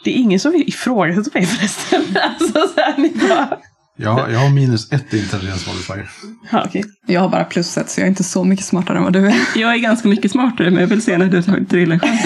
Det 0.03 0.11
är 0.11 0.15
ingen 0.15 0.39
som 0.39 0.55
ifrågasätter 0.55 1.39
mig 1.39 1.45
förresten. 1.45 2.01
alltså 2.23 2.53
så 2.53 2.81
här, 2.81 2.93
ni 2.97 3.13
bara... 3.29 3.57
Jag, 3.97 4.31
jag 4.31 4.39
har 4.39 4.49
minus 4.49 4.91
ett 4.91 5.13
i 5.13 5.19
intelligens 5.19 5.67
modifier. 5.67 6.09
Ja, 6.51 6.63
okej. 6.65 6.83
Jag 7.07 7.21
har 7.21 7.29
bara 7.29 7.43
plus 7.43 7.77
ett 7.77 7.89
så 7.89 7.99
jag 7.99 8.05
är 8.05 8.09
inte 8.09 8.23
så 8.23 8.43
mycket 8.43 8.65
smartare 8.65 8.97
än 8.97 9.03
vad 9.03 9.13
du 9.13 9.27
är. 9.27 9.35
Jag 9.55 9.73
är 9.73 9.77
ganska 9.77 10.07
mycket 10.07 10.31
smartare 10.31 10.71
men 10.71 10.81
jag 10.81 10.87
vill 10.87 11.01
se 11.01 11.17
när 11.17 11.25
du 11.25 11.43
tar 11.43 11.65
trillar 11.69 11.99
själv. 11.99 12.17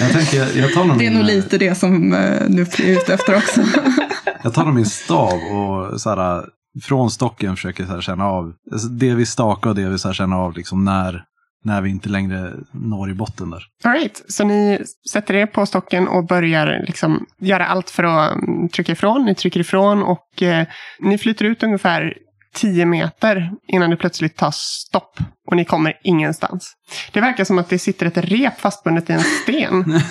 Jag 0.00 0.12
tänker, 0.12 0.58
jag 0.60 0.74
tar 0.74 0.84
nog 0.84 0.98
Det 0.98 1.06
är 1.06 1.10
min, 1.10 1.18
nog 1.18 1.26
lite 1.26 1.58
det 1.58 1.74
som 1.74 2.12
uh, 2.12 2.48
nu 2.48 2.64
blir 2.64 2.86
ute 2.86 3.14
efter 3.14 3.36
också. 3.36 3.60
Jag 4.42 4.54
tar 4.54 4.72
min 4.72 4.86
stav 4.86 5.32
och 5.32 6.00
så 6.00 6.10
här, 6.10 6.44
från 6.82 7.10
stocken 7.10 7.56
försöker 7.56 7.84
så 7.84 7.92
här 7.92 8.00
känna 8.00 8.26
av, 8.26 8.52
alltså 8.72 8.88
det 8.88 9.14
vi 9.14 9.26
stakar 9.26 9.70
och 9.70 9.76
det 9.76 9.88
vi 9.88 9.98
så 9.98 10.08
här 10.08 10.14
känna 10.14 10.36
av 10.36 10.56
liksom 10.56 10.84
när 10.84 11.24
när 11.64 11.80
vi 11.80 11.90
inte 11.90 12.08
längre 12.08 12.52
når 12.72 13.10
i 13.10 13.14
botten 13.14 13.50
där. 13.50 13.62
All 13.84 13.92
right, 13.92 14.22
så 14.28 14.44
ni 14.44 14.78
sätter 15.10 15.34
er 15.34 15.46
på 15.46 15.66
stocken 15.66 16.08
och 16.08 16.26
börjar 16.26 16.84
liksom 16.86 17.26
göra 17.40 17.66
allt 17.66 17.90
för 17.90 18.04
att 18.04 18.32
mm, 18.32 18.68
trycka 18.68 18.92
ifrån. 18.92 19.24
Ni 19.24 19.34
trycker 19.34 19.60
ifrån 19.60 20.02
och 20.02 20.42
eh, 20.42 20.66
ni 21.00 21.18
flyter 21.18 21.44
ut 21.44 21.62
ungefär 21.62 22.14
10 22.54 22.86
meter 22.86 23.50
innan 23.68 23.90
det 23.90 23.96
plötsligt 23.96 24.36
tar 24.36 24.50
stopp 24.54 25.18
och 25.46 25.56
ni 25.56 25.64
kommer 25.64 25.94
ingenstans. 26.04 26.72
Det 27.12 27.20
verkar 27.20 27.44
som 27.44 27.58
att 27.58 27.68
det 27.68 27.78
sitter 27.78 28.06
ett 28.06 28.16
rep 28.16 28.60
fastbundet 28.60 29.10
i 29.10 29.12
en 29.12 29.20
sten. 29.20 29.84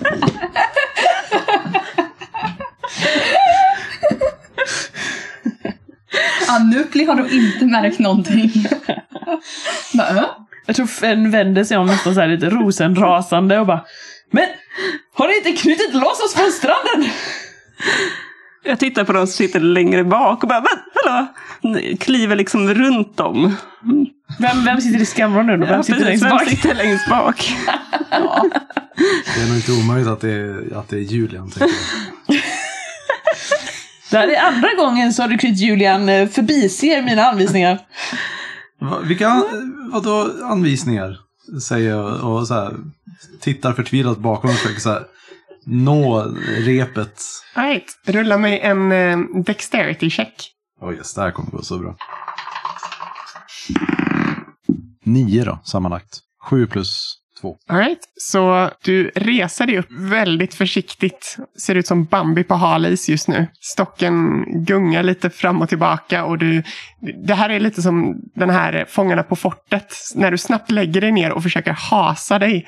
Anupli 6.55 7.05
har 7.05 7.15
nog 7.15 7.31
inte 7.31 7.65
märkt 7.65 7.99
någonting. 7.99 8.51
Bara? 9.93 10.25
Jag 10.65 10.75
tror 10.75 10.85
Fenn 10.87 11.31
vänder 11.31 11.63
sig 11.63 11.77
om 11.77 11.87
nästan 11.87 12.13
så 12.15 12.21
här 12.21 12.27
lite 12.27 12.49
rosenrasande 12.49 13.59
och 13.59 13.65
bara 13.67 13.81
Men! 14.31 14.45
Har 15.13 15.27
ni 15.27 15.37
inte 15.37 15.61
knutit 15.61 15.93
loss 15.93 16.21
oss 16.25 16.33
från 16.33 16.51
stranden? 16.51 17.11
Jag 18.63 18.79
tittar 18.79 19.03
på 19.03 19.13
de 19.13 19.19
som 19.27 19.33
sitter 19.33 19.59
längre 19.59 20.03
bak 20.03 20.43
och 20.43 20.49
bara, 20.49 20.61
"Men, 20.61 20.79
hallå? 21.05 21.27
Kliver 21.99 22.35
liksom 22.35 22.73
runt 22.73 23.17
dem. 23.17 23.55
Vem, 24.39 24.65
vem 24.65 24.81
sitter 24.81 24.99
i 25.01 25.05
skamvrån 25.05 25.47
nu 25.47 25.57
då? 25.57 25.65
Vem 25.65 25.75
Ja, 25.75 25.83
sitter 25.83 25.99
precis, 25.99 26.07
längst 26.09 26.23
vem 26.23 26.29
bak? 26.31 26.49
sitter 26.49 26.75
längst 26.75 27.09
bak? 27.09 27.53
Det 29.35 29.41
är 29.41 29.47
nog 29.47 29.55
inte 29.55 29.71
omöjligt 29.71 30.07
att 30.07 30.21
det 30.21 30.31
är, 30.31 30.77
att 30.77 30.89
det 30.89 30.95
är 30.95 30.99
Julian. 30.99 31.49
Tänker 31.51 31.75
jag. 32.27 32.37
Det 34.11 34.17
här 34.17 34.27
är 34.27 34.41
andra 34.47 34.73
gången 34.77 35.13
så 35.13 35.21
har 35.21 35.29
du 35.29 35.37
krytt 35.37 35.59
Julian 35.59 36.09
eh, 36.09 36.27
förbiser 36.29 37.01
mina 37.01 37.23
anvisningar. 37.23 37.79
Va, 38.81 38.99
vilka 38.99 39.27
an- 39.27 39.89
vadå 39.93 40.31
anvisningar? 40.43 41.17
Säger 41.61 41.89
jag 41.89 42.23
och 42.23 42.47
så 42.47 42.53
här, 42.53 42.73
tittar 43.39 43.73
förtvivlat 43.73 44.17
bakom 44.17 44.49
och 44.49 44.55
försöker 44.55 44.79
så 44.81 44.89
här, 44.89 45.03
nå 45.65 46.21
repet. 46.57 47.21
All 47.53 47.65
right, 47.65 47.85
rulla 48.05 48.37
mig 48.37 48.59
en 48.59 48.91
eh, 48.91 49.19
dexterity 49.45 50.09
check. 50.09 50.51
Oj, 50.81 50.95
yes, 50.95 51.13
det 51.13 51.21
här 51.21 51.31
kommer 51.31 51.51
gå 51.51 51.61
så 51.61 51.77
bra. 51.77 51.95
Nio 55.05 55.43
då, 55.43 55.59
sammanlagt. 55.63 56.19
Sju 56.49 56.67
plus 56.67 57.17
två. 57.41 57.57
All 57.67 57.77
right. 57.77 57.99
Så 58.15 58.69
du 58.83 59.11
reser 59.15 59.67
dig 59.67 59.77
upp 59.79 59.91
väldigt 59.91 60.53
försiktigt. 60.53 61.37
Ser 61.59 61.75
ut 61.75 61.87
som 61.87 62.05
Bambi 62.05 62.43
på 62.43 62.55
hal 62.55 62.85
is 62.85 63.09
just 63.09 63.27
nu. 63.27 63.47
Stocken 63.59 64.45
gungar 64.65 65.03
lite 65.03 65.29
fram 65.29 65.61
och 65.61 65.69
tillbaka. 65.69 66.25
Och 66.25 66.37
du, 66.37 66.63
det 67.25 67.33
här 67.33 67.49
är 67.49 67.59
lite 67.59 67.81
som 67.81 68.21
den 68.35 68.49
här 68.49 68.85
Fångarna 68.89 69.23
på 69.23 69.35
fortet. 69.35 69.95
När 70.15 70.31
du 70.31 70.37
snabbt 70.37 70.71
lägger 70.71 71.01
dig 71.01 71.11
ner 71.11 71.31
och 71.31 71.43
försöker 71.43 71.71
hasa 71.71 72.39
dig 72.39 72.67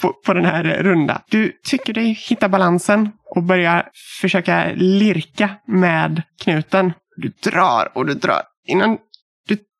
på, 0.00 0.12
på 0.26 0.34
den 0.34 0.44
här 0.44 0.64
runda. 0.64 1.22
Du 1.30 1.52
tycker 1.64 1.92
dig 1.92 2.12
hitta 2.28 2.48
balansen 2.48 3.10
och 3.34 3.42
börjar 3.42 3.88
försöka 4.20 4.72
lirka 4.74 5.50
med 5.66 6.22
knuten. 6.42 6.92
Du 7.16 7.32
drar 7.50 7.92
och 7.94 8.06
du 8.06 8.14
drar. 8.14 8.42
Innan 8.66 8.98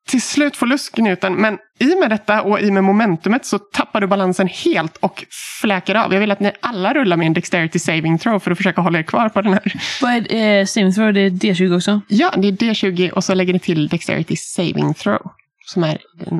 till 0.09 0.21
slut 0.21 0.57
får 0.57 0.65
loss 0.67 0.89
knuten. 0.89 1.33
Men 1.35 1.57
i 1.79 1.95
med 1.95 2.09
detta 2.09 2.41
och 2.41 2.59
i 2.59 2.71
med 2.71 2.83
momentumet 2.83 3.45
så 3.45 3.59
tappar 3.59 4.01
du 4.01 4.07
balansen 4.07 4.47
helt 4.47 4.97
och 4.97 5.25
fläker 5.61 5.95
av. 5.95 6.13
Jag 6.13 6.19
vill 6.19 6.31
att 6.31 6.39
ni 6.39 6.51
alla 6.61 6.93
rullar 6.93 7.17
med 7.17 7.27
en 7.27 7.33
dexterity 7.33 7.79
saving 7.79 8.17
throw 8.17 8.39
för 8.39 8.51
att 8.51 8.57
försöka 8.57 8.81
hålla 8.81 8.99
er 8.99 9.03
kvar 9.03 9.29
på 9.29 9.41
den 9.41 9.53
här. 9.53 9.73
Vad 10.01 10.11
är 10.31 10.59
eh, 10.59 10.65
saving 10.65 10.93
throw? 10.93 11.13
Det 11.13 11.19
är 11.21 11.29
D20 11.29 11.75
också. 11.77 12.01
Ja, 12.07 12.33
det 12.37 12.47
är 12.47 12.51
D20 12.51 13.09
och 13.09 13.23
så 13.23 13.33
lägger 13.33 13.53
ni 13.53 13.59
till 13.59 13.87
dexterity 13.87 14.35
saving 14.35 14.93
throw. 14.93 15.19
Som 15.65 15.83
är 15.83 15.97
den. 16.19 16.39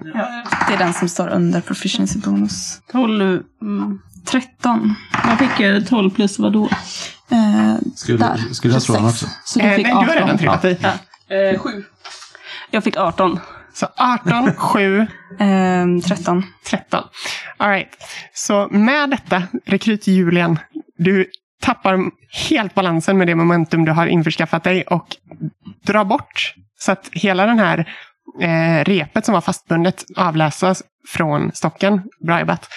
Det 0.67 0.73
är 0.73 0.77
den 0.77 0.93
som 0.93 1.09
står 1.09 1.27
under 1.27 1.61
proficiency 1.61 2.19
bonus. 2.19 2.79
12. 2.91 3.41
Mm. 3.61 3.99
13. 4.25 4.95
Jag 5.27 5.39
fick 5.39 5.59
eh, 5.59 5.83
12 5.83 6.09
plus 6.09 6.39
vad 6.39 6.53
då? 6.53 6.69
Eh, 7.31 7.75
Skulle, 7.95 8.17
Där. 8.17 8.37
skulle 8.53 8.73
jag 8.73 8.81
slå 8.81 8.95
den 8.95 9.05
också? 9.05 9.27
Så 9.45 9.59
du 9.59 9.65
Eh, 9.65 9.75
fick 9.75 9.85
nej, 9.85 9.93
du 9.93 9.97
18. 9.99 10.07
har 10.09 10.15
redan 10.15 10.37
trillat 10.37 10.65
i. 10.65 10.77
Eh, 11.53 11.59
sju. 11.59 11.83
Jag 12.73 12.83
fick 12.83 12.97
18. 12.97 13.39
Så 13.73 13.87
18, 13.97 14.53
7, 14.55 15.07
Eh, 15.39 15.85
13. 16.07 16.43
13. 16.65 17.03
All 17.57 17.69
right. 17.69 17.89
Så 18.33 18.67
med 18.71 19.09
detta, 19.09 19.43
rekryt 19.65 20.07
Julian, 20.07 20.59
du 20.97 21.25
tappar 21.61 21.99
helt 22.49 22.73
balansen 22.73 23.17
med 23.17 23.27
det 23.27 23.35
momentum 23.35 23.85
du 23.85 23.91
har 23.91 24.07
införskaffat 24.07 24.63
dig 24.63 24.83
och 24.83 25.07
drar 25.85 26.03
bort 26.05 26.53
så 26.79 26.91
att 26.91 27.09
hela 27.11 27.45
den 27.45 27.59
här 27.59 27.79
eh, 28.41 28.83
repet 28.83 29.25
som 29.25 29.33
var 29.33 29.41
fastbundet 29.41 30.05
avläsas 30.17 30.83
från 31.07 31.51
stocken. 31.53 32.01
Bra 32.25 32.39
jobbat. 32.39 32.69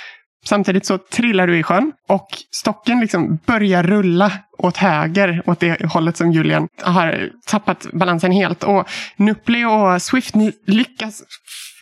Samtidigt 0.48 0.86
så 0.86 0.98
trillar 0.98 1.46
du 1.46 1.58
i 1.58 1.62
sjön 1.62 1.92
och 2.08 2.28
stocken 2.50 3.00
liksom 3.00 3.38
börjar 3.46 3.82
rulla 3.82 4.32
åt 4.58 4.76
höger, 4.76 5.42
åt 5.46 5.60
det 5.60 5.84
hållet 5.84 6.16
som 6.16 6.32
Julian 6.32 6.68
har 6.82 7.30
tappat 7.46 7.86
balansen 7.92 8.32
helt. 8.32 8.64
Och 8.64 8.88
Nuppli 9.16 9.64
och 9.64 10.02
Swift, 10.02 10.34
lyckas 10.66 11.22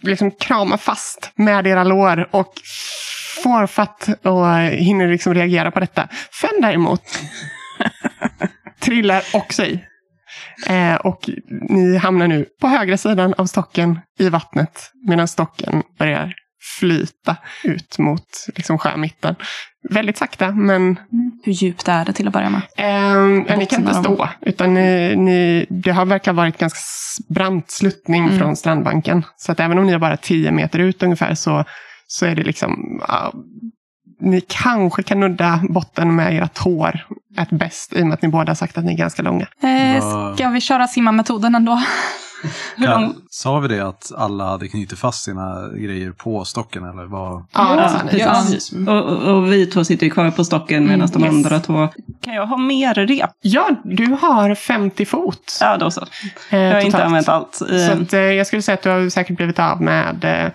liksom 0.03 0.31
krama 0.31 0.79
fast 0.79 1.33
med 1.35 1.67
era 1.67 1.85
lår 1.85 2.29
och 2.31 2.53
får 3.43 3.67
fatt 3.67 4.09
och 4.23 4.59
hinner 4.59 5.09
liksom 5.09 5.35
reagera 5.35 5.71
på 5.71 5.81
detta. 5.81 6.09
Fenn 6.41 6.61
däremot 6.63 7.03
trillar 8.81 9.23
också 9.33 9.65
i. 9.65 9.85
Eh, 10.69 10.95
och 10.95 11.31
ni 11.69 11.97
hamnar 11.97 12.29
nu 12.29 12.47
på 12.61 12.69
högra 12.69 12.97
sidan 12.97 13.35
av 13.39 13.47
stocken 13.47 14.01
i 14.19 14.29
vattnet 14.29 14.91
medan 15.09 15.29
stocken 15.29 15.83
börjar 15.99 16.35
flyta 16.79 17.37
ut 17.65 17.99
mot 17.99 18.27
liksom, 18.55 18.79
sjömitten. 18.79 19.35
Väldigt 19.91 20.17
sakta, 20.19 20.51
men 20.51 20.99
Hur 21.45 21.53
djupt 21.53 21.89
är 21.89 22.05
det 22.05 22.13
till 22.13 22.27
att 22.27 22.33
börja 22.33 22.51
med? 22.51 22.61
eh, 22.79 23.57
ni 23.59 23.67
kan 23.67 23.81
inte 23.81 23.95
stå. 23.95 24.29
Utan 24.41 24.75
ni, 24.75 25.17
ni, 25.17 25.67
det 25.71 25.91
har 25.91 26.07
verkar 26.07 26.33
varit 26.33 26.59
ganska 26.59 26.79
brant 27.29 27.71
sluttning 27.71 28.25
Mm. 28.25 28.39
från 28.39 28.57
strandbanken. 28.57 29.23
Så 29.37 29.53
att 29.53 29.61
även 29.61 29.79
om 29.79 29.87
ni 29.87 29.93
är 29.93 29.99
bara 29.99 30.17
10 30.17 30.51
meter 30.51 30.79
ut 30.79 31.03
ungefär 31.03 31.35
så, 31.35 31.65
så 32.07 32.27
är 32.27 32.35
det 32.35 32.43
liksom... 32.43 33.01
ja, 33.09 33.33
ni 34.21 34.41
kanske 34.49 35.03
kan 35.03 35.21
nudda 35.21 35.61
botten 35.69 36.17
med 36.17 36.35
era 36.35 36.49
tår 36.49 37.07
ett 37.39 37.51
bäst 37.51 37.93
i 37.93 38.03
och 38.03 38.07
med 38.07 38.15
att 38.15 38.23
ni 38.23 38.29
båda 38.29 38.51
har 38.51 38.55
sagt 38.55 38.79
att 38.79 38.85
ni 38.85 38.93
är 38.93 38.97
ganska 38.99 39.23
långa. 39.23 39.47
Eh, 39.63 40.35
ska 40.35 40.49
vi 40.49 40.61
köra 40.61 40.87
simma-metoden 40.89 41.55
ändå? 41.55 41.83
Hur 42.77 42.87
Ja, 42.87 42.99
lång... 43.01 43.15
sa 43.31 43.59
vi 43.59 43.69
det 43.69 43.81
att 43.89 44.13
alla 44.17 44.45
hade 44.45 44.69
knutit 44.69 44.99
fast 44.99 45.25
sina 45.25 45.69
grejer 45.77 46.11
på 46.11 46.45
stocken 46.45 46.85
eller 46.85 47.05
vad? 47.05 47.45
Ja, 47.53 47.89
sa 47.89 48.05
ni. 48.13 48.19
Ja, 48.19 48.31
precis. 48.47 48.73
Och, 48.73 49.03
och, 49.03 49.37
och 49.37 49.53
vi 49.53 49.67
två 49.67 49.85
sitter 49.85 50.05
ju 50.07 50.11
kvar 50.11 50.31
på 50.31 50.45
stocken 50.45 50.87
medan 50.87 51.09
de 51.13 51.23
yes. 51.25 51.29
andra 51.35 51.61
två... 51.61 51.89
Kan 52.25 52.35
jag 52.35 52.47
ha 52.47 52.57
mer 52.57 52.95
rep? 52.95 53.31
Ja, 53.41 53.69
du 53.85 54.07
har 54.07 54.55
50 54.55 55.05
fot. 55.05 55.59
Ja, 55.61 55.77
då 55.77 55.91
så. 55.91 56.01
eh, 56.51 56.59
Jag 56.59 56.73
har 56.73 56.81
inte 56.81 56.91
totalt. 56.91 57.05
använt 57.05 57.29
allt. 57.29 57.55
Så 57.55 57.93
att, 57.93 58.13
eh, 58.13 58.21
jag 58.21 58.47
skulle 58.47 58.63
säga 58.63 58.75
att 58.75 58.83
du 58.83 58.91
har 58.91 59.09
säkert 59.09 59.37
blivit 59.37 59.59
av 59.59 59.83
med 59.83 60.25
eh, 60.25 60.51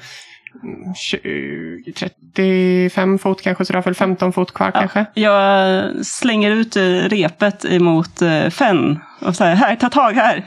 20, 0.95 1.91
35 1.93 3.19
fot 3.19 3.41
kanske, 3.41 3.65
så 3.65 3.73
du 3.73 3.77
har 3.77 3.83
väl 3.83 3.95
15 3.95 4.33
fot 4.33 4.53
kvar 4.53 4.71
kanske. 4.71 5.05
Jag 5.13 6.05
slänger 6.05 6.51
ut 6.51 6.75
eh, 6.75 6.81
repet 6.83 7.65
emot 7.65 8.21
eh, 8.21 8.49
Fenn 8.49 8.99
och 9.21 9.35
säger 9.35 9.55
här, 9.55 9.75
ta 9.75 9.89
tag 9.89 10.11
här. 10.13 10.45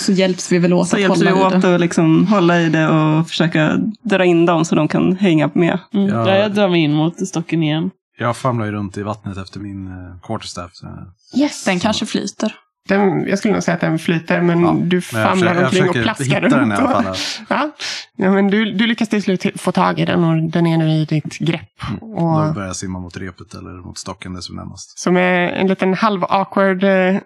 Så 0.00 0.12
hjälps 0.12 0.52
vi 0.52 0.58
väl 0.58 0.72
åt 0.72 0.88
Så 0.88 0.96
att 0.96 1.02
hjälps 1.02 1.22
vi 1.22 1.28
hålla 1.30 1.40
i 1.40 1.56
åt 1.56 1.62
det. 1.62 1.74
att 1.74 1.80
liksom 1.80 2.26
hålla 2.26 2.60
i 2.60 2.68
det 2.68 2.88
och 2.88 3.28
försöka 3.28 3.76
dra 4.02 4.24
in 4.24 4.46
dem 4.46 4.64
så 4.64 4.74
de 4.74 4.88
kan 4.88 5.16
hänga 5.16 5.50
med. 5.54 5.78
Mm. 5.94 6.08
Ja. 6.08 6.28
Ja. 6.28 6.36
Jag 6.36 6.52
drar 6.54 6.68
mig 6.68 6.80
in 6.80 6.92
mot 6.92 7.28
stocken 7.28 7.62
igen. 7.62 7.90
Jag 8.18 8.36
famlar 8.36 8.66
ju 8.66 8.72
runt 8.72 8.96
i 8.96 9.02
vattnet 9.02 9.38
efter 9.38 9.60
min 9.60 9.86
uh, 9.88 10.20
quarterstaff. 10.22 10.70
Så 10.72 10.86
jag, 10.86 11.40
Yes. 11.42 11.64
Den 11.64 11.80
kanske 11.80 12.06
flyter. 12.06 12.54
Den, 12.88 13.28
jag 13.28 13.38
skulle 13.38 13.54
nog 13.54 13.62
säga 13.62 13.74
att 13.74 13.80
den 13.80 13.98
flyter, 13.98 14.40
men 14.40 14.60
Ja, 14.60 14.76
du 14.82 15.00
famlar 15.00 15.64
omkring 15.64 15.88
och 15.88 15.94
plaskar 15.94 16.24
hitta 16.24 16.40
den 16.58 16.72
i 16.72 16.74
alla 16.74 16.94
runt. 16.98 17.04
fall. 17.06 17.16
Ja. 17.48 17.70
Ja, 18.16 18.30
men 18.30 18.50
du, 18.50 18.72
du 18.72 18.86
lyckas 18.86 19.08
till 19.08 19.22
slut 19.22 19.46
få 19.60 19.72
tag 19.72 20.00
i 20.00 20.04
den 20.04 20.24
och 20.24 20.50
den 20.50 20.66
är 20.66 20.78
nu 20.78 20.88
i 20.88 21.04
ditt 21.04 21.38
grepp. 21.38 21.68
Då 22.00 22.06
Och, 22.06 22.54
börjar 22.54 22.66
jag 22.66 22.76
simma 22.76 22.98
mot 22.98 23.16
repet 23.16 23.54
eller 23.54 23.86
mot 23.86 23.98
stocken 23.98 24.34
det 24.34 24.42
som 24.42 24.58
är 24.58 24.62
närmast. 24.62 24.98
som 24.98 25.16
är 25.16 25.40
en 25.40 25.66
liten 25.66 25.94
halv-awkward 25.94 26.84
eh, 26.84 27.20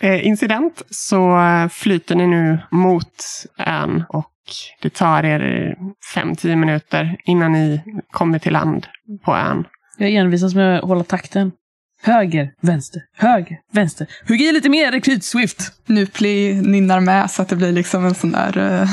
eh, 0.10 0.26
incident 0.26 0.82
så 0.90 1.38
flyter 1.72 2.14
ni 2.14 2.26
nu 2.26 2.58
mot 2.70 3.12
ön 3.58 4.04
och 4.08 4.30
det 4.82 4.90
tar 4.94 5.24
er 5.24 5.74
5-10 6.16 6.56
minuter 6.56 7.16
innan 7.24 7.52
ni 7.52 7.80
kommer 8.10 8.38
till 8.38 8.52
land 8.52 8.86
på 9.24 9.36
ön. 9.36 9.64
Jag 9.98 10.10
envisas 10.14 10.54
med 10.54 10.78
att 10.78 10.84
hålla 10.84 11.04
takten. 11.04 11.52
Höger, 12.06 12.50
vänster, 12.60 13.02
höger, 13.16 13.58
vänster. 13.72 14.06
Hugg 14.28 14.42
i 14.42 14.52
lite 14.52 14.68
mer, 14.68 14.92
rekryt 14.92 15.24
Swift! 15.24 15.72
Nupli 15.86 16.54
nynnar 16.54 17.00
med 17.00 17.30
så 17.30 17.42
att 17.42 17.48
det 17.48 17.56
blir 17.56 17.72
liksom 17.72 18.04
en 18.04 18.14
sån 18.14 18.32
där 18.32 18.80
eh, 18.82 18.88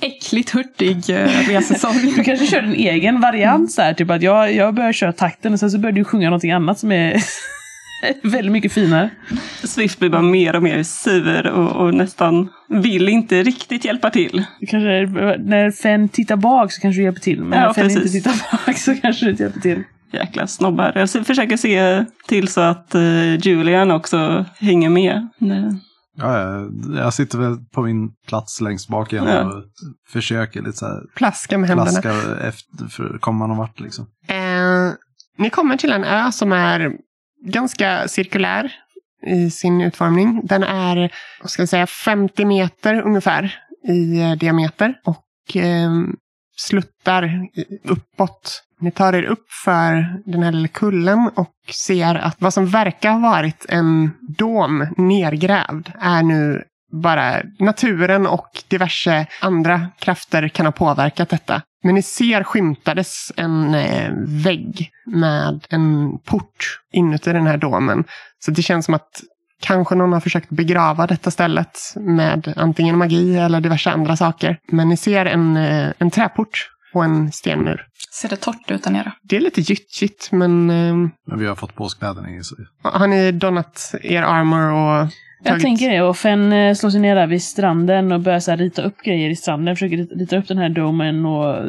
äckligt 0.00 0.50
hurtig 0.50 1.10
eh, 1.10 1.48
resesång. 1.48 1.94
Du 2.16 2.24
kanske 2.24 2.46
kör 2.46 2.62
din 2.62 2.74
egen 2.74 3.20
variant 3.20 3.72
så 3.72 3.82
här, 3.82 3.94
typ 3.94 4.10
att 4.10 4.22
jag, 4.22 4.54
jag 4.54 4.74
börjar 4.74 4.92
köra 4.92 5.12
takten 5.12 5.52
och 5.52 5.60
sen 5.60 5.70
så 5.70 5.78
börjar 5.78 5.92
du 5.92 6.04
sjunga 6.04 6.26
någonting 6.26 6.52
annat 6.52 6.78
som 6.78 6.92
är 6.92 7.22
Väldigt 8.22 8.52
mycket 8.52 8.72
finare. 8.72 9.10
Swift 9.64 9.98
blir 9.98 10.10
bara 10.10 10.22
mer 10.22 10.56
och 10.56 10.62
mer 10.62 10.82
sur 10.82 11.46
och, 11.46 11.86
och 11.86 11.94
nästan 11.94 12.48
vill 12.68 13.08
inte 13.08 13.42
riktigt 13.42 13.84
hjälpa 13.84 14.10
till. 14.10 14.44
Kanske 14.68 15.06
när 15.38 15.70
Fenn 15.70 16.08
tittar 16.08 16.36
bak 16.36 16.72
så 16.72 16.80
kanske 16.80 17.00
du 17.00 17.04
hjälper 17.04 17.20
till. 17.20 17.42
Men 17.42 17.58
Ja, 17.58 17.66
när 17.66 17.72
Fenn 17.72 17.90
inte 17.90 18.08
tittar 18.08 18.66
bak 18.66 18.78
så 18.78 18.94
kanske 18.94 19.24
du 19.24 19.30
inte 19.30 19.42
hjälper 19.42 19.60
till. 19.60 19.82
Jäkla 20.12 20.46
snobbar. 20.46 20.92
Jag 20.94 21.10
försöker 21.26 21.56
se 21.56 22.04
till 22.28 22.48
så 22.48 22.60
att 22.60 22.94
eh, 22.94 23.34
Julian 23.46 23.90
också 23.90 24.44
hänger 24.58 24.88
med. 24.90 25.28
Ja, 26.16 26.38
jag, 26.38 26.70
jag 26.96 27.14
sitter 27.14 27.38
väl 27.38 27.56
på 27.74 27.82
min 27.82 28.10
plats 28.28 28.60
längst 28.60 28.88
bak 28.88 29.12
igen 29.12 29.24
Ja. 29.28 29.44
och 29.44 29.64
försöker 30.12 30.62
lite 30.62 30.78
så 30.78 30.86
här 30.86 31.00
Plaska 31.16 31.58
med 31.58 31.68
händerna. 31.68 31.90
plaska 31.90 32.10
efter 32.48 32.86
för 32.90 33.14
att 33.14 33.20
komma 33.20 33.46
någon 33.46 33.56
vart 33.56 33.80
liksom. 33.80 34.06
Eh, 34.28 34.92
ni 35.38 35.50
kommer 35.50 35.76
till 35.76 35.92
en 35.92 36.04
ö 36.04 36.32
som 36.32 36.52
är 36.52 36.92
ganska 37.46 38.08
cirkulär 38.08 38.72
i 39.26 39.50
sin 39.50 39.80
utformning. 39.80 40.40
Den 40.44 40.62
är, 40.62 41.10
vad 41.40 41.50
ska 41.50 41.62
jag 41.62 41.68
säga, 41.68 41.86
50 41.86 42.44
meter 42.44 43.02
ungefär 43.02 43.54
i 43.88 44.20
eh, 44.20 44.32
diameter 44.32 44.94
och 45.04 45.56
eh, 45.56 45.90
sluttar 46.60 47.48
uppåt. 47.84 48.62
Ni 48.80 48.90
tar 48.90 49.12
er 49.12 49.22
upp 49.22 49.46
för 49.64 50.20
den 50.30 50.42
här 50.42 50.52
lilla 50.52 50.68
kullen 50.68 51.30
och 51.34 51.54
ser 51.72 52.14
att 52.14 52.36
vad 52.38 52.54
som 52.54 52.66
verkar 52.66 53.10
ha 53.10 53.18
varit 53.18 53.66
en 53.68 54.10
dom 54.38 54.86
nergrävd 54.96 55.92
är 56.00 56.22
nu 56.22 56.64
bara 56.92 57.42
naturen 57.58 58.26
och 58.26 58.62
diverse 58.68 59.26
andra 59.40 59.88
krafter 59.98 60.48
kan 60.48 60.66
ha 60.66 60.72
påverkat 60.72 61.28
detta. 61.28 61.62
Men 61.82 61.94
ni 61.94 62.02
ser 62.02 62.44
skymtades 62.44 63.32
en 63.36 63.74
eh, 63.74 64.10
vägg 64.26 64.90
med 65.06 65.66
en 65.70 66.18
port 66.24 66.80
inuti 66.92 67.32
den 67.32 67.46
här 67.46 67.56
domen. 67.56 68.04
Så 68.38 68.50
det 68.50 68.62
känns 68.62 68.84
som 68.84 68.94
att 68.94 69.22
kanske 69.60 69.94
någon 69.94 70.12
har 70.12 70.20
försökt 70.20 70.50
begrava 70.50 71.06
detta 71.06 71.30
stället 71.30 71.78
med 71.96 72.52
antingen 72.56 72.98
magi 72.98 73.36
eller 73.36 73.60
diverse 73.60 73.90
andra 73.90 74.16
saker. 74.16 74.58
Men 74.72 74.88
ni 74.88 74.96
ser 74.96 75.26
en, 75.26 75.56
eh, 75.56 75.88
en 75.98 76.10
träport 76.10 76.70
och 76.94 77.04
en 77.04 77.32
stenmur. 77.32 77.86
Ser 78.20 78.28
det 78.28 78.36
torrt 78.36 78.70
ut 78.70 78.84
där 78.84 78.90
nere? 78.90 79.12
Det 79.22 79.36
är 79.36 79.40
lite 79.40 79.60
gyttjigt, 79.60 80.28
men 80.32 80.70
eh, 80.70 80.94
Men 81.26 81.38
vi 81.38 81.46
har 81.46 81.54
fått 81.54 81.74
påskläderna 81.74 82.30
i. 82.30 82.42
Så. 82.42 82.54
har 82.82 83.06
ni 83.06 83.32
donnat 83.32 83.94
er 84.02 84.22
armor 84.22 84.72
och 84.72 85.08
Jag 85.42 85.52
tagit- 85.52 85.62
tänker 85.62 85.90
det. 85.90 86.02
Och 86.02 86.16
Fenn 86.16 86.52
eh, 86.52 86.74
slår 86.74 86.90
sig 86.90 87.00
ner 87.00 87.14
där 87.14 87.26
vid 87.26 87.42
stranden 87.42 88.12
och 88.12 88.20
börjar 88.20 88.40
så 88.40 88.50
här 88.50 88.58
rita 88.58 88.82
upp 88.82 89.02
grejer 89.04 89.30
i 89.30 89.36
stranden. 89.36 89.76
Försöker 89.76 89.96
rita- 89.96 90.14
rita 90.14 90.36
upp 90.38 90.48
den 90.48 90.58
här 90.58 90.68
domen 90.68 91.26
och 91.26 91.64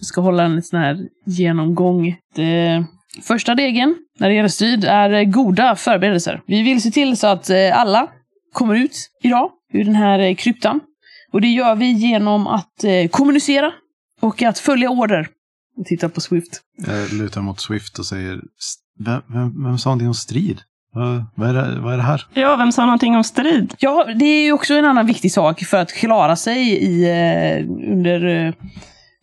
ska 0.00 0.20
hålla 0.20 0.42
en 0.44 0.62
sån 0.62 0.80
här 0.80 0.98
genomgång. 1.26 2.16
Det, 2.34 2.84
första 3.22 3.54
regeln 3.54 3.94
när 4.18 4.28
det 4.28 4.34
gäller 4.34 4.48
strid 4.48 4.84
är 4.84 5.10
eh, 5.12 5.24
goda 5.24 5.76
förberedelser. 5.76 6.40
Vi 6.46 6.62
vill 6.62 6.82
se 6.82 6.90
till 6.90 7.16
så 7.16 7.26
att 7.26 7.50
eh, 7.50 7.78
alla 7.80 8.06
kommer 8.52 8.74
ut 8.74 8.96
idag 9.22 9.50
ur 9.72 9.84
den 9.84 9.94
här 9.94 10.18
eh, 10.18 10.34
kryptan. 10.34 10.80
Och 11.32 11.40
det 11.40 11.48
gör 11.48 11.74
vi 11.74 11.90
genom 11.92 12.46
att 12.46 12.84
kommunicera 13.10 13.72
och 14.20 14.42
att 14.42 14.58
följa 14.58 14.90
order. 14.90 15.28
Och 15.76 15.86
titta 15.86 16.08
på 16.08 16.20
Swift. 16.20 16.60
Jag 16.86 17.12
lutar 17.12 17.40
mot 17.40 17.60
Swift 17.60 17.98
och 17.98 18.06
säger, 18.06 18.34
"S- 18.36 18.74
vem, 19.04 19.20
vem, 19.28 19.64
vem 19.64 19.78
sa 19.78 19.88
någonting 19.90 20.08
om 20.08 20.14
strid? 20.14 20.60
Vad, 20.92 21.24
vad, 21.34 21.48
är 21.48 21.54
det, 21.54 21.80
vad 21.80 21.92
är 21.92 21.96
det 21.96 22.02
här? 22.02 22.26
Ja, 22.34 22.56
vem 22.56 22.72
sa 22.72 22.84
någonting 22.84 23.16
om 23.16 23.24
strid? 23.24 23.74
Ja, 23.78 24.04
det 24.16 24.24
är 24.24 24.44
ju 24.44 24.52
också 24.52 24.74
en 24.74 24.84
annan 24.84 25.06
viktig 25.06 25.32
sak 25.32 25.60
för 25.64 25.76
att 25.76 25.92
klara 25.92 26.36
sig 26.36 26.84
i, 26.84 27.06
under 27.92 28.54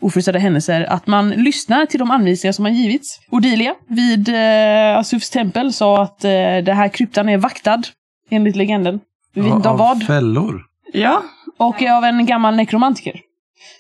oförutsedda 0.01 0.39
händelser. 0.39 0.85
Att 0.89 1.07
man 1.07 1.29
lyssnar 1.29 1.85
till 1.85 1.99
de 1.99 2.11
anvisningar 2.11 2.51
som 2.51 2.65
har 2.65 2.71
givits. 2.71 3.19
Odilia 3.29 3.73
vid 3.87 4.29
eh, 4.29 4.97
Asufs 4.97 5.29
tempel 5.29 5.73
sa 5.73 6.03
att 6.03 6.23
eh, 6.23 6.29
det 6.65 6.73
här 6.73 6.87
kryptan 6.87 7.29
är 7.29 7.37
vaktad, 7.37 7.81
enligt 8.29 8.55
legenden. 8.55 8.99
Vi 9.33 9.41
vet 9.41 9.51
inte 9.53 9.69
av 9.69 9.77
vad. 9.77 10.03
Fällor? 10.03 10.61
Ja, 10.93 11.23
Och 11.57 11.83
av 11.83 12.03
en 12.03 12.25
gammal 12.25 12.55
nekromantiker. 12.55 13.19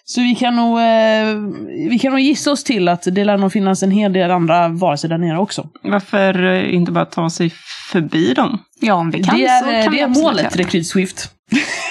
Så 0.05 0.21
vi 0.21 0.35
kan 0.35 0.55
nog, 0.55 0.79
eh, 0.79 1.35
vi 1.89 1.99
kan 2.01 2.11
nog 2.11 2.19
gissa 2.19 2.51
oss 2.51 2.63
till 2.63 2.87
att 2.87 3.03
det 3.11 3.23
lär 3.25 3.37
nog 3.37 3.51
finnas 3.51 3.83
en 3.83 3.91
hel 3.91 4.13
del 4.13 4.31
andra 4.31 4.67
varelser 4.67 5.09
där 5.09 5.17
nere 5.17 5.37
också. 5.39 5.69
varför 5.83 6.45
eh, 6.45 6.73
inte 6.75 6.91
bara 6.91 7.05
ta 7.05 7.29
sig 7.29 7.51
förbi 7.91 8.33
dem? 8.33 8.59
Ja, 8.79 8.93
om 8.93 9.11
vi 9.11 9.23
kan 9.23 9.37
det 9.37 9.45
är, 9.45 9.59
så 9.63 9.69
eh, 9.69 9.83
kan 9.83 9.91
det 9.91 9.97
vi 9.97 10.01
är 10.01 10.05
absolut 10.05 10.23
målet, 10.25 10.43
göra 10.43 10.51
det. 10.55 10.63
Rekryt 10.63 10.87
Swift. 10.87 11.31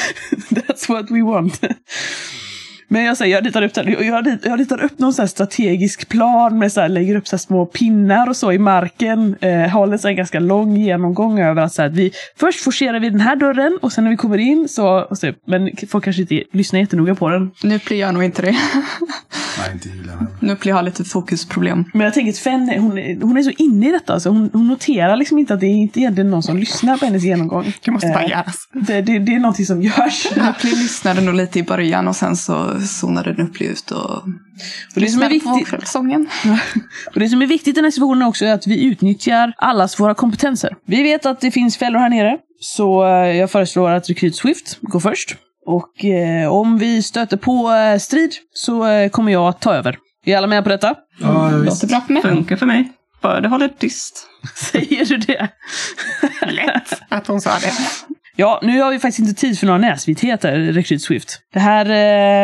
That's 0.50 0.88
what 0.88 1.10
we 1.10 1.22
want. 1.22 1.60
Men 2.92 3.04
jag 3.04 3.16
säger, 3.16 3.34
jag 3.36 3.46
ritar 3.46 3.62
upp, 3.62 3.74
den. 3.74 3.92
jag 4.06 4.26
ritar, 4.26 4.48
jag 4.50 4.60
ritar 4.60 4.84
upp 4.84 4.98
någon 4.98 5.12
sån 5.12 5.22
här 5.22 5.28
strategisk 5.28 6.08
plan 6.08 6.58
med 6.58 6.72
så 6.72 6.80
här, 6.80 6.88
lägger 6.88 7.16
upp 7.16 7.28
så 7.28 7.36
här 7.36 7.38
små 7.38 7.66
pinnar 7.66 8.28
och 8.28 8.36
så 8.36 8.52
i 8.52 8.58
marken. 8.58 9.36
Eh, 9.40 9.68
håller 9.70 9.96
så 9.98 10.08
en 10.08 10.16
ganska 10.16 10.40
lång 10.40 10.76
genomgång 10.76 11.40
över 11.40 11.62
att, 11.62 11.72
så 11.72 11.82
här, 11.82 11.88
att 11.88 11.94
vi 11.94 12.12
först 12.36 12.60
forcerar 12.64 13.00
vi 13.00 13.10
den 13.10 13.20
här 13.20 13.36
dörren 13.36 13.78
och 13.82 13.92
sen 13.92 14.04
när 14.04 14.10
vi 14.10 14.16
kommer 14.16 14.38
in 14.38 14.68
så, 14.68 14.88
och 15.00 15.18
så 15.18 15.32
men 15.46 15.70
folk 15.88 16.04
kanske 16.04 16.22
inte 16.22 16.42
lyssnar 16.52 16.80
jättenoga 16.80 17.14
på 17.14 17.28
den. 17.28 17.50
Nupli 17.62 17.96
gör 17.96 18.12
nog 18.12 18.24
inte 18.24 18.42
det. 18.42 18.52
Nej, 19.58 19.72
inte 19.72 19.88
heller. 19.88 20.26
Nupli 20.40 20.70
har 20.72 20.82
lite 20.82 21.04
fokusproblem. 21.04 21.84
Men 21.94 22.04
jag 22.04 22.14
tänker 22.14 22.32
att 22.32 22.38
Fenn, 22.38 22.72
hon, 22.78 22.98
är- 22.98 23.20
hon 23.22 23.36
är 23.36 23.42
så 23.42 23.50
inne 23.58 23.88
i 23.88 23.92
detta 23.92 24.20
så 24.20 24.28
hon, 24.30 24.50
hon 24.52 24.66
noterar 24.68 25.16
liksom 25.16 25.38
inte 25.38 25.54
att 25.54 25.60
det 25.60 25.66
är 25.66 25.70
inte 25.76 26.00
egentligen 26.00 26.30
någon 26.30 26.42
som 26.42 26.56
lyssnar 26.58 26.96
på 26.96 27.04
hennes 27.04 27.22
genomgång. 27.24 27.72
Det 27.84 27.90
måste 27.90 28.08
bara 28.08 28.22
Eh, 28.22 28.30
göras. 28.30 28.56
Det, 28.72 29.00
det, 29.02 29.18
det 29.18 29.34
är 29.34 29.38
någonting 29.38 29.66
som 29.66 29.82
görs. 29.82 30.26
Nupli 30.36 30.70
lyssnade 30.70 31.20
nog 31.20 31.34
lite 31.34 31.58
i 31.58 31.62
början 31.62 32.08
och 32.08 32.16
sen 32.16 32.36
så 32.36 32.80
zonade 32.86 33.32
Nupli 33.32 33.66
ut 33.66 33.90
och 33.90 34.16
Och 34.94 35.00
det, 35.00 35.08
som 35.08 35.22
är 35.22 35.28
viktigt, 35.28 35.88
sången. 35.88 36.28
och 37.14 37.20
det 37.20 37.28
som 37.28 37.42
är 37.42 37.46
viktigt 37.46 37.68
i 37.68 37.72
den 37.72 37.84
här 37.84 37.90
situationen 37.90 38.28
också 38.28 38.44
är 38.44 38.52
att 38.52 38.66
vi 38.66 38.84
utnyttjar 38.84 39.52
allas 39.56 40.00
våra 40.00 40.14
kompetenser. 40.14 40.76
Vi 40.86 41.02
vet 41.02 41.26
att 41.26 41.40
det 41.40 41.50
finns 41.50 41.76
fällor 41.76 41.98
här 41.98 42.08
nere, 42.08 42.38
så 42.60 43.04
eh, 43.04 43.36
jag 43.36 43.50
föreslår 43.50 43.90
att 43.90 44.10
Rekryt 44.10 44.36
Swift 44.36 44.78
går 44.80 45.00
först. 45.00 45.36
Och 45.66 46.04
eh, 46.04 46.52
om 46.52 46.78
vi 46.78 47.02
stöter 47.02 47.36
på 47.36 47.70
eh, 47.70 47.98
strid 47.98 48.32
så 48.54 48.86
eh, 48.86 49.08
kommer 49.08 49.32
jag 49.32 49.48
att 49.48 49.60
ta 49.60 49.74
över. 49.74 49.98
Är 50.24 50.36
alla 50.36 50.46
med 50.46 50.62
på 50.62 50.68
detta? 50.68 50.94
Ja, 51.20 51.50
Låter 51.50 51.86
bra 51.86 52.00
för 52.00 52.12
mig. 52.12 52.22
Funkar 52.22 52.56
för 52.56 52.66
mig. 52.66 52.92
Bara 53.22 53.40
det 53.40 53.48
håller 53.48 53.68
tyst. 53.68 54.26
Säger 54.54 55.04
du 55.04 55.16
det? 55.16 55.48
Lätt 56.50 57.02
att 57.08 57.26
hon 57.26 57.40
sa 57.40 57.50
det. 57.50 57.72
Ja, 58.36 58.60
nu 58.62 58.80
har 58.80 58.90
vi 58.90 58.98
faktiskt 58.98 59.28
inte 59.28 59.40
tid 59.40 59.58
för 59.58 59.66
några 59.66 59.78
näsvitheter, 59.78 60.58
Rekryt 60.58 61.02
Swift. 61.02 61.40
Det 61.52 61.58
här, 61.58 61.86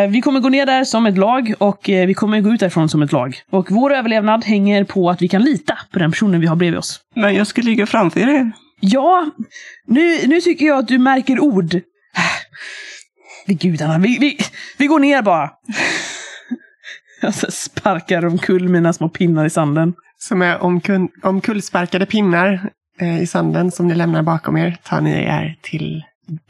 eh, 0.05 0.11
vi 0.11 0.21
kommer 0.21 0.41
gå 0.41 0.49
ner 0.49 0.67
där 0.67 0.85
som 0.85 1.07
ett 1.07 1.19
lag 1.19 1.55
och 1.59 1.91
eh, 1.91 2.07
vi 2.07 2.15
kommer 2.15 2.41
gå 2.41 2.51
ut 2.51 2.61
därifrån 2.61 2.89
som 2.89 3.03
ett 3.03 3.13
lag. 3.13 3.37
Och 3.51 3.71
vår 3.71 3.95
överlevnad 3.95 4.45
hänger 4.45 4.85
på 4.85 5.11
att 5.11 5.23
vi 5.23 5.29
kan 5.29 5.43
lita 5.43 5.79
på 5.93 5.99
den 5.99 6.11
personen 6.11 6.41
vi 6.41 6.47
har 6.47 6.57
bredvid 6.57 6.79
oss. 6.79 7.01
Men 7.15 7.35
jag 7.35 7.47
ska 7.47 7.63
ligga 7.63 7.87
framför 7.87 8.21
er. 8.21 8.53
Ja, 8.81 9.31
nu, 9.87 10.27
nu 10.27 10.41
tycker 10.41 10.67
jag 10.67 10.79
att 10.79 10.89
du 10.89 10.99
märker 10.99 11.41
ord. 11.41 11.71
Vid 13.47 13.61
gudarna, 13.61 13.99
vi, 13.99 14.19
vi, 14.19 14.39
vi 14.79 14.87
går 14.87 14.99
ner 14.99 15.23
bara. 15.23 15.51
Jag 17.21 17.35
sparkar 17.35 18.27
omkull 18.27 18.69
mina 18.69 18.93
små 18.93 19.09
pinnar 19.09 19.45
i 19.45 19.51
sanden. 19.51 19.95
Som 20.19 20.43
är 20.43 20.63
omkull, 20.63 21.09
omkullsparkade 21.23 22.07
pinnar 22.07 22.71
i 23.01 23.27
sanden 23.27 23.71
som 23.71 23.89
ni 23.89 23.95
lämnar 23.95 24.23
bakom 24.23 24.57
er 24.57 24.77
tar 24.83 25.01
ni 25.01 25.11
er 25.13 25.57
till 25.63 26.03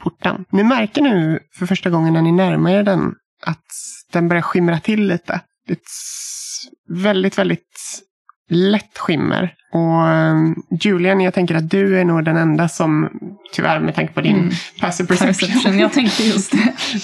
porten. 0.03 0.45
Ni 0.51 0.65
märker 0.65 1.03
nu 1.03 1.39
för 1.55 1.67
första 1.67 1.91
gången 1.91 2.13
när 2.13 2.23
ni 2.23 2.33
närmar 2.33 2.71
er 2.71 2.83
den 2.83 3.15
att 3.47 3.65
den 4.13 4.29
börjar 4.29 4.43
skimra 4.43 4.81
till 4.81 5.07
lite. 5.07 5.41
Det 5.67 5.73
är 5.73 5.77
ett 5.77 5.89
väldigt, 6.89 7.39
väldigt 7.39 8.03
lätt 8.51 8.99
skimmer. 8.99 9.55
Och 9.73 10.09
eh, 10.09 10.37
Julian, 10.81 11.21
jag 11.21 11.35
tänker 11.35 11.55
att 11.55 11.71
du 11.71 11.99
är 12.01 12.05
nog 12.05 12.25
den 12.25 12.37
enda 12.37 12.69
som, 12.69 13.09
tyvärr 13.53 13.81
med 13.81 13.95
tanke 13.95 14.13
på 14.13 14.21
din 14.21 14.37
Mm. 14.39 14.51
passive 14.81 15.07
perception, 15.07 15.49
Perception, 15.49 15.79
jag 15.79 15.93
tänkte 15.93 16.23
just 16.23 16.53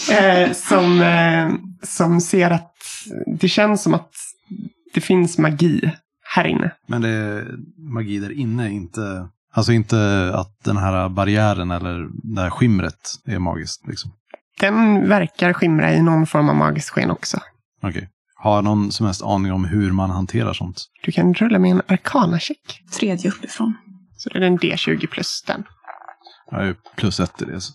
det. 0.09 0.13
eh, 0.45 0.53
som, 0.53 1.01
eh, 1.03 1.51
som 1.83 2.21
ser 2.21 2.51
att 2.51 2.75
det 3.41 3.49
känns 3.49 3.83
som 3.83 3.95
att 3.95 4.11
det 4.95 5.01
finns 5.01 5.39
magi 5.39 5.91
här 6.35 6.45
inne. 6.47 6.71
Men 6.89 7.03
det 7.03 7.09
är 7.09 7.45
magi 7.79 8.19
där 8.19 8.33
inne, 8.33 8.71
inte... 8.71 9.29
Alltså 9.57 9.73
inte 9.73 10.31
att 10.35 10.65
den 10.65 10.77
här 10.77 11.09
barriären 11.09 11.71
eller 11.71 12.09
det 12.35 12.41
här 12.41 12.51
skimret 12.51 13.01
är 13.25 13.39
magiskt. 13.39 13.87
Liksom. 13.89 14.11
Den 14.61 15.09
verkar 15.09 15.53
skimra 15.53 15.93
i 15.93 16.03
någon 16.03 16.27
form 16.27 16.49
av 16.49 16.57
magiskt 16.57 16.91
sken 16.91 17.11
också. 17.11 17.39
Okej. 17.83 18.09
Har 18.37 18.63
någon 18.63 18.93
som 18.93 19.07
helst 19.07 19.23
aning 19.23 19.53
om 19.53 19.65
hur 19.65 19.93
man 19.93 20.11
hanterar 20.11 20.53
sånt? 20.53 20.85
Du 21.05 21.13
kan 21.13 21.35
rulla 21.35 21.59
med 21.59 21.71
en 21.71 21.83
arkana-check. 21.87 22.81
Tredje 22.99 23.31
uppifrån. 23.31 23.75
Så 24.17 24.29
det 24.29 24.39
är 24.39 24.43
en 24.43 24.59
D20 24.59 25.07
plus 25.07 25.43
den. 25.47 25.65
Jag 26.51 26.67
ju 26.67 26.75
plus 26.97 27.21
ett 27.21 27.43
i 27.43 27.45
det. 27.45 27.61
Så. 27.61 27.73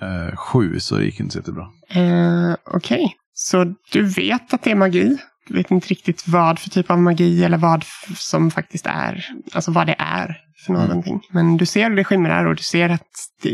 Eh, 0.00 0.36
sju, 0.36 0.80
så 0.80 0.96
det 0.96 1.04
gick 1.04 1.20
inte 1.20 1.32
så 1.32 1.38
jättebra. 1.38 1.66
Eh, 1.90 2.54
Okej, 2.64 3.16
så 3.34 3.74
du 3.92 4.04
vet 4.04 4.54
att 4.54 4.62
det 4.62 4.70
är 4.70 4.74
magi. 4.74 5.18
Vet 5.50 5.70
inte 5.70 5.88
riktigt 5.88 6.28
vad 6.28 6.58
för 6.58 6.70
typ 6.70 6.90
av 6.90 6.98
magi 6.98 7.44
eller 7.44 7.58
vad 7.58 7.84
som 8.16 8.50
faktiskt 8.50 8.86
är, 8.86 9.26
alltså 9.52 9.70
vad 9.72 9.86
det 9.86 9.96
är 9.98 10.36
för 10.66 10.74
Mm. 10.74 10.86
någonting. 10.88 11.20
Men 11.32 11.56
du 11.56 11.66
ser 11.66 11.88
hur 11.90 11.96
det 11.96 12.04
skimrar 12.04 12.44
och 12.44 12.56
du 12.56 12.62
ser 12.62 12.88
att 12.88 13.06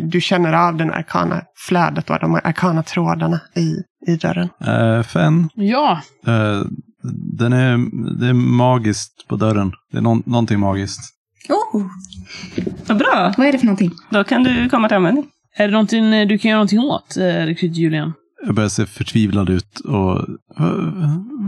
du 0.02 0.20
känner 0.20 0.52
av 0.52 0.76
den 0.76 0.90
arkana 0.92 1.42
flödet 1.68 2.10
och 2.10 2.18
de 2.20 2.34
arkana 2.34 2.82
trådarna 2.82 3.40
i, 3.56 3.74
i 4.12 4.16
dörren. 4.16 4.48
Eh, 4.60 5.02
Fenn, 5.02 5.48
Ja, 5.54 6.00
eh, 6.26 6.62
Den 7.38 7.52
är, 7.52 7.78
det 8.20 8.26
är 8.28 8.32
magiskt 8.32 9.28
på 9.28 9.36
dörren. 9.36 9.72
Det 9.92 9.98
är 9.98 10.02
nå- 10.02 10.22
någonting 10.26 10.60
magiskt. 10.60 11.00
Oh, 11.48 11.86
Vad 12.86 12.98
bra! 12.98 13.34
vad 13.38 13.46
är 13.46 13.52
det 13.52 13.58
för 13.58 13.66
någonting? 13.66 13.90
Då 14.10 14.24
kan 14.24 14.42
du 14.42 14.68
komma 14.68 14.88
till 14.88 14.96
användning. 14.96 15.26
Är 15.56 15.66
det 15.66 15.72
någonting 15.72 16.14
eh, 16.14 16.28
du 16.28 16.38
kan 16.38 16.48
göra 16.48 16.58
någonting 16.58 16.78
åt, 16.80 17.16
rekryt 17.18 17.76
Julian? 17.76 18.12
Jag 18.46 18.54
börjar 18.54 18.68
se 18.68 18.86
förtvivlad 18.86 19.50
ut 19.50 19.80
och... 19.80 20.24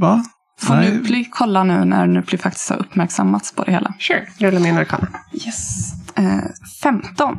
Va? 0.00 0.24
Får 0.60 0.74
Nej. 0.74 0.94
Nupli 0.94 1.28
kolla 1.30 1.64
nu 1.64 1.84
när 1.84 2.06
Nupli 2.06 2.38
faktiskt 2.38 2.70
har 2.70 2.76
uppmärksammats 2.76 3.54
på 3.54 3.64
det 3.64 3.72
hela? 3.72 3.94
Sure, 3.98 4.26
rulla 4.38 4.60
med 4.60 4.76
arkana. 4.78 5.08
Yes. 5.32 5.92
Eh, 6.16 6.38
15. 6.82 7.38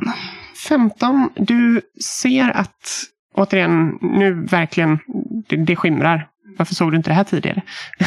15. 0.68 1.30
Du 1.36 1.80
ser 2.20 2.50
att, 2.56 3.04
återigen, 3.34 3.98
nu 4.00 4.46
verkligen, 4.50 4.98
det, 5.48 5.56
det 5.56 5.76
skimrar. 5.76 6.28
Varför 6.58 6.74
såg 6.74 6.90
du 6.90 6.96
inte 6.96 7.10
det 7.10 7.14
här 7.14 7.24
tidigare? 7.24 7.62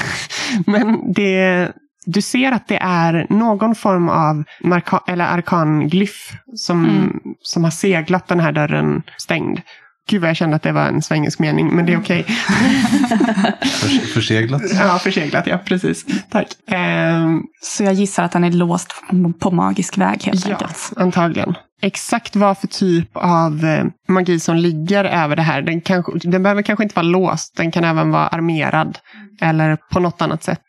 Men 0.65 1.13
det, 1.13 1.71
du 2.05 2.21
ser 2.21 2.51
att 2.51 2.67
det 2.67 2.77
är 2.81 3.27
någon 3.29 3.75
form 3.75 4.09
av 4.09 4.43
marka, 4.63 4.99
eller 5.07 5.25
arkanglyff 5.25 6.33
som, 6.55 6.85
Mm. 6.85 7.19
som 7.41 7.63
har 7.63 7.71
seglat 7.71 8.27
den 8.27 8.39
här 8.39 8.51
dörren 8.51 9.03
stängd. 9.17 9.61
Gud 10.09 10.21
vad 10.21 10.29
jag 10.29 10.37
kände 10.37 10.55
att 10.55 10.63
det 10.63 10.71
var 10.71 10.87
en 10.87 11.01
svengelsk 11.01 11.39
mening, 11.39 11.75
men 11.75 11.85
det 11.85 11.93
är 11.93 11.99
okej. 11.99 12.23
Förs- 13.61 14.13
Förseglat? 14.13 14.61
Ja, 14.73 14.99
förseglat, 14.99 15.47
ja 15.47 15.57
precis. 15.57 16.05
Tack. 16.29 16.47
Ehm, 16.67 17.41
Så 17.61 17.83
jag 17.83 17.93
gissar 17.93 18.23
att 18.23 18.31
den 18.31 18.43
är 18.43 18.51
låst 18.51 18.93
på 19.39 19.51
magisk 19.51 19.97
väg 19.97 20.23
helt 20.23 20.47
Ja, 20.47 20.51
enkelt. 20.53 20.93
antagligen. 20.97 21.55
Exakt 21.81 22.35
vad 22.35 22.57
för 22.57 22.67
typ 22.67 23.09
av 23.17 23.65
eh, 23.65 23.85
magi 24.07 24.39
som 24.39 24.55
ligger 24.55 25.05
över 25.05 25.35
det 25.35 25.41
här. 25.41 25.61
Den, 25.61 25.81
kanske, 25.81 26.11
den 26.23 26.43
behöver 26.43 26.61
kanske 26.61 26.83
inte 26.83 26.95
vara 26.95 27.03
låst. 27.07 27.53
Den 27.57 27.71
kan 27.71 27.83
även 27.83 28.11
vara 28.11 28.27
armerad. 28.27 28.97
Eller 29.41 29.75
på 29.91 29.99
något 29.99 30.21
annat 30.21 30.43
sätt. 30.43 30.59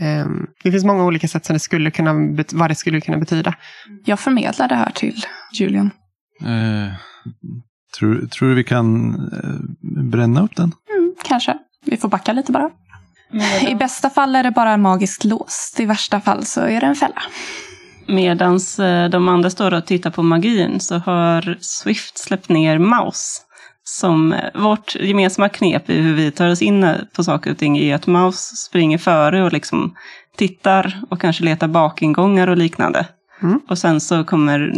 Eh, 0.00 0.26
det 0.64 0.70
finns 0.72 0.84
många 0.84 1.04
olika 1.04 1.28
sätt 1.28 1.44
som 1.46 1.54
det 1.54 1.60
skulle 1.60 1.90
kunna, 1.90 2.14
bet- 2.14 2.52
vad 2.52 2.70
det 2.70 2.74
skulle 2.74 3.00
kunna 3.00 3.18
betyda. 3.18 3.54
Jag 4.04 4.20
förmedlar 4.20 4.68
det 4.68 4.74
här 4.74 4.90
till 4.94 5.22
Julian. 5.52 5.90
Eh, 6.42 6.92
tror, 7.98 8.26
tror 8.26 8.48
du 8.48 8.54
vi 8.54 8.64
kan 8.64 9.14
eh, 9.14 10.00
bränna 10.02 10.42
upp 10.42 10.56
den? 10.56 10.72
Mm, 10.96 11.14
kanske. 11.24 11.58
Vi 11.84 11.96
får 11.96 12.08
backa 12.08 12.32
lite 12.32 12.52
bara. 12.52 12.70
I 13.68 13.74
bästa 13.74 14.10
fall 14.10 14.36
är 14.36 14.42
det 14.42 14.50
bara 14.50 14.76
magiskt 14.76 15.24
låst. 15.24 15.80
I 15.80 15.84
värsta 15.84 16.20
fall 16.20 16.44
så 16.44 16.60
är 16.60 16.80
det 16.80 16.86
en 16.86 16.94
fälla. 16.94 17.22
Medan 18.06 18.60
de 19.10 19.28
andra 19.28 19.50
står 19.50 19.74
och 19.74 19.86
tittar 19.86 20.10
på 20.10 20.22
magin 20.22 20.80
så 20.80 20.98
har 20.98 21.58
Swift 21.60 22.18
släppt 22.18 22.48
ner 22.48 22.78
Mouse. 22.78 23.40
Som 23.86 24.32
eh, 24.32 24.62
vårt 24.62 24.94
gemensamma 24.94 25.48
knep 25.48 25.90
i 25.90 26.00
hur 26.00 26.14
vi 26.14 26.30
tar 26.30 26.48
oss 26.48 26.62
in 26.62 26.86
på 27.16 27.24
saker 27.24 27.50
och 27.50 27.58
ting 27.58 27.78
är 27.78 27.94
att 27.94 28.06
Mouse 28.06 28.56
springer 28.56 28.98
före 28.98 29.44
och 29.44 29.52
liksom 29.52 29.94
tittar 30.36 31.02
och 31.10 31.20
kanske 31.20 31.44
letar 31.44 31.68
bakingångar 31.68 32.48
och 32.48 32.56
liknande. 32.56 33.06
Mm. 33.42 33.60
Och 33.68 33.78
sen 33.78 34.00
så 34.00 34.24
kommer 34.24 34.74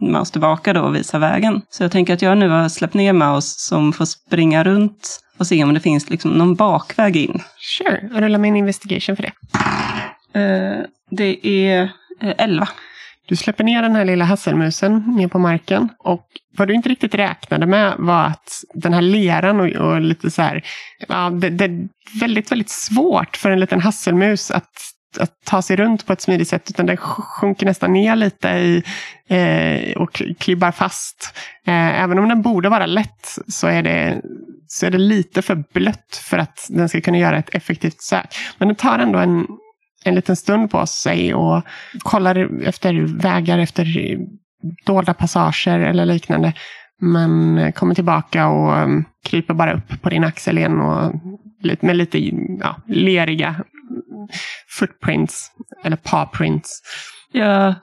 Mouse 0.00 0.32
tillbaka 0.32 0.72
då 0.72 0.80
och 0.80 0.96
visar 0.96 1.18
vägen. 1.18 1.62
Så 1.70 1.84
jag 1.84 1.92
tänker 1.92 2.14
att 2.14 2.22
jag 2.22 2.38
nu 2.38 2.48
har 2.48 2.68
släppt 2.68 2.94
ner 2.94 3.12
Mouse 3.12 3.54
som 3.58 3.92
får 3.92 4.04
springa 4.04 4.64
runt 4.64 5.20
och 5.38 5.46
se 5.46 5.64
om 5.64 5.74
det 5.74 5.80
finns 5.80 6.10
liksom 6.10 6.30
någon 6.30 6.54
bakväg 6.54 7.16
in. 7.16 7.42
Sure, 7.58 8.08
rulla 8.12 8.38
med 8.38 8.48
en 8.48 8.56
investigation 8.56 9.16
för 9.16 9.22
det. 9.22 9.32
Eh, 10.40 10.84
det 11.10 11.46
är 11.46 11.82
eh, 12.20 12.34
11. 12.38 12.68
Du 13.28 13.36
släpper 13.36 13.64
ner 13.64 13.82
den 13.82 13.96
här 13.96 14.04
lilla 14.04 14.24
hasselmusen 14.24 14.98
ner 15.16 15.28
på 15.28 15.38
marken. 15.38 15.88
Och 15.98 16.26
vad 16.56 16.68
du 16.68 16.74
inte 16.74 16.88
riktigt 16.88 17.14
räknade 17.14 17.66
med 17.66 17.94
var 17.98 18.24
att 18.24 18.64
den 18.74 18.92
här 18.94 19.02
leran 19.02 19.60
och, 19.60 19.68
och 19.68 20.00
lite 20.00 20.30
så 20.30 20.42
här. 20.42 20.62
Ja, 21.08 21.30
det, 21.30 21.50
det 21.50 21.64
är 21.64 21.88
väldigt, 22.20 22.52
väldigt 22.52 22.70
svårt 22.70 23.36
för 23.36 23.50
en 23.50 23.60
liten 23.60 23.80
hasselmus 23.80 24.50
att, 24.50 24.70
att 25.18 25.44
ta 25.44 25.62
sig 25.62 25.76
runt 25.76 26.06
på 26.06 26.12
ett 26.12 26.20
smidigt 26.20 26.48
sätt. 26.48 26.70
Utan 26.70 26.86
den 26.86 26.96
sjunker 26.96 27.66
nästan 27.66 27.92
ner 27.92 28.16
lite 28.16 28.48
i, 28.48 28.82
eh, 29.28 29.96
och 29.96 30.22
klibbar 30.38 30.72
fast. 30.72 31.34
Eh, 31.66 32.02
även 32.02 32.18
om 32.18 32.28
den 32.28 32.42
borde 32.42 32.68
vara 32.68 32.86
lätt 32.86 33.38
så 33.48 33.66
är, 33.66 33.82
det, 33.82 34.20
så 34.66 34.86
är 34.86 34.90
det 34.90 34.98
lite 34.98 35.42
för 35.42 35.64
blött 35.72 36.22
för 36.22 36.38
att 36.38 36.66
den 36.68 36.88
ska 36.88 37.00
kunna 37.00 37.18
göra 37.18 37.38
ett 37.38 37.54
effektivt 37.54 38.00
sök. 38.00 38.36
Men 38.58 38.68
den 38.68 38.76
tar 38.76 38.98
ändå 38.98 39.18
en, 39.18 39.46
en 40.04 40.14
liten 40.14 40.36
stund 40.36 40.70
på 40.70 40.86
sig 40.86 41.34
och 41.34 41.62
kollar 41.98 42.64
efter 42.64 42.94
vägar, 43.22 43.58
efter 43.58 43.86
dolda 44.86 45.14
passager 45.14 45.80
eller 45.80 46.06
liknande. 46.06 46.52
Men 47.00 47.72
kommer 47.72 47.94
tillbaka 47.94 48.48
och 48.48 48.76
mm, 48.76 49.04
kryper 49.24 49.54
bara 49.54 49.72
upp 49.72 50.02
på 50.02 50.10
din 50.10 50.24
axel 50.24 50.58
igen 50.58 50.80
och 50.80 51.14
med 51.80 51.96
lite 51.96 52.18
ja, 52.60 52.76
leriga 52.86 53.64
footprints, 54.78 55.50
eller 55.84 55.96
pawprints. 55.96 56.82
Jag, 57.32 57.74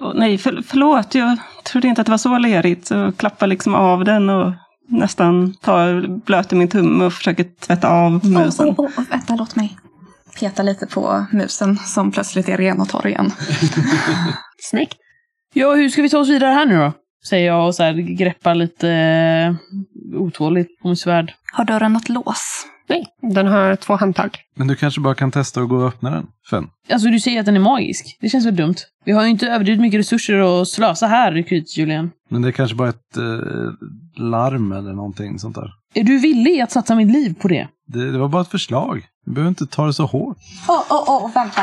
åh, 0.00 0.12
nej, 0.14 0.38
för, 0.38 0.62
förlåt. 0.66 1.14
Jag 1.14 1.38
trodde 1.64 1.88
inte 1.88 2.00
att 2.00 2.06
det 2.06 2.10
var 2.10 2.18
så 2.18 2.38
lerigt. 2.38 2.86
Så 2.86 3.12
klappar 3.12 3.46
liksom 3.46 3.74
av 3.74 4.04
den 4.04 4.30
och 4.30 4.52
nästan 4.88 5.54
tar, 5.54 6.06
blöter 6.24 6.56
min 6.56 6.68
tumme 6.68 7.04
och 7.04 7.12
försöker 7.12 7.44
tvätta 7.44 7.88
av 7.88 8.26
musen. 8.26 8.68
Oh, 8.68 8.80
oh, 8.80 8.86
oh, 8.86 9.04
vänta, 9.10 9.36
låt 9.36 9.56
mig 9.56 9.76
peta 10.40 10.62
lite 10.62 10.86
på 10.86 11.26
musen 11.32 11.76
som 11.76 12.12
plötsligt 12.12 12.48
är 12.48 12.56
ren 12.56 12.80
och 12.80 12.88
torr 12.88 13.06
igen. 13.06 13.32
Snyggt! 14.62 14.96
Ja, 15.54 15.74
hur 15.74 15.88
ska 15.88 16.02
vi 16.02 16.10
ta 16.10 16.18
oss 16.18 16.28
vidare 16.28 16.50
här 16.50 16.66
nu 16.66 16.76
då? 16.76 16.92
Säger 17.28 17.46
jag 17.46 17.66
och 17.66 17.74
så 17.74 17.82
här 17.82 17.92
greppar 17.92 18.54
lite 18.54 18.90
eh, 18.90 19.54
otåligt 20.20 20.80
på 20.82 20.88
min 20.88 20.96
svärd. 20.96 21.32
Har 21.52 21.64
dörren 21.64 21.92
något 21.92 22.08
lås? 22.08 22.66
Nej, 22.88 23.06
den 23.22 23.46
har 23.46 23.76
två 23.76 23.96
handtag. 23.96 24.38
Men 24.56 24.66
du 24.66 24.76
kanske 24.76 25.00
bara 25.00 25.14
kan 25.14 25.30
testa 25.30 25.60
att 25.60 25.68
gå 25.68 25.76
och 25.76 25.88
öppna 25.88 26.10
den, 26.10 26.26
Fen? 26.50 26.66
Alltså 26.92 27.08
du 27.08 27.20
säger 27.20 27.40
att 27.40 27.46
den 27.46 27.56
är 27.56 27.60
magisk. 27.60 28.18
Det 28.20 28.28
känns 28.28 28.46
väl 28.46 28.56
dumt? 28.56 28.74
Vi 29.04 29.12
har 29.12 29.22
ju 29.22 29.28
inte 29.28 29.46
överdrivet 29.46 29.80
mycket 29.80 29.98
resurser 30.00 30.62
att 30.62 30.68
slösa 30.68 31.06
här, 31.06 31.32
rekryt 31.32 31.76
Julian. 31.76 32.10
Men 32.30 32.42
det 32.42 32.48
är 32.48 32.52
kanske 32.52 32.76
bara 32.76 32.88
ett 32.88 33.16
eh, 33.16 33.22
larm 34.16 34.72
eller 34.72 34.92
någonting 34.92 35.38
sånt 35.38 35.54
där. 35.54 35.70
Är 35.94 36.04
du 36.04 36.18
villig 36.18 36.60
att 36.60 36.70
satsa 36.70 36.94
mitt 36.94 37.12
liv 37.12 37.34
på 37.40 37.48
det? 37.48 37.68
Det, 37.86 38.12
det 38.12 38.18
var 38.18 38.28
bara 38.28 38.42
ett 38.42 38.48
förslag. 38.48 39.06
Du 39.26 39.32
behöver 39.32 39.48
inte 39.48 39.66
ta 39.66 39.86
det 39.86 39.92
så 39.92 40.06
hårt. 40.06 40.36
Åh, 40.68 40.82
åh, 40.90 41.04
åh, 41.06 41.30
vänta. 41.34 41.62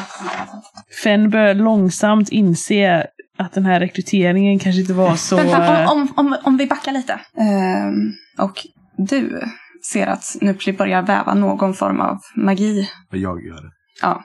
Fenn 1.04 1.30
börjar 1.30 1.54
långsamt 1.54 2.30
inse 2.30 3.08
att 3.38 3.54
den 3.54 3.66
här 3.66 3.80
rekryteringen 3.80 4.60
kanske 4.60 4.82
inte 4.82 4.94
var 4.94 5.16
så... 5.16 5.36
Vänta, 5.36 5.82
eh, 5.82 5.92
om, 5.92 6.02
om, 6.02 6.10
om, 6.16 6.38
om 6.44 6.58
vi 6.58 6.68
backar 6.68 6.92
lite. 6.92 7.20
Ehm, 7.38 8.14
och 8.38 8.68
du 8.98 9.42
ser 9.92 10.08
att 10.08 10.36
Nupli 10.42 10.74
börjar 10.74 11.02
väva 11.02 11.34
någon 11.34 11.74
form 11.74 12.02
av 12.02 12.20
magi. 12.36 12.90
Och 13.12 13.18
jag 13.18 13.46
gör 13.46 13.62
det. 13.62 13.72
Ja, 14.02 14.24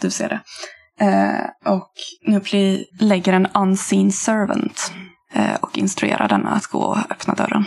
du 0.00 0.10
ser 0.10 0.28
det. 0.28 0.40
Eh, 1.04 1.72
och 1.72 1.92
Nupli 2.26 2.84
lägger 3.00 3.32
en 3.32 3.46
unseen 3.54 4.12
servant 4.12 4.92
eh, 5.32 5.54
och 5.60 5.78
instruerar 5.78 6.28
den 6.28 6.46
att 6.46 6.66
gå 6.66 6.78
och 6.78 6.98
öppna 7.10 7.34
dörren. 7.34 7.64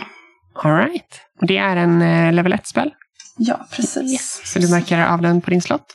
All 0.62 0.76
right. 0.76 1.20
Och 1.40 1.46
det 1.46 1.58
är 1.58 1.76
en 1.76 2.02
eh, 2.02 2.32
level 2.32 2.52
1-spel. 2.52 2.94
Ja, 3.38 3.66
precis. 3.72 4.40
Så 4.44 4.58
du 4.58 4.70
markerar 4.70 5.06
av 5.06 5.22
den 5.22 5.40
på 5.40 5.50
din 5.50 5.62
slott. 5.62 5.94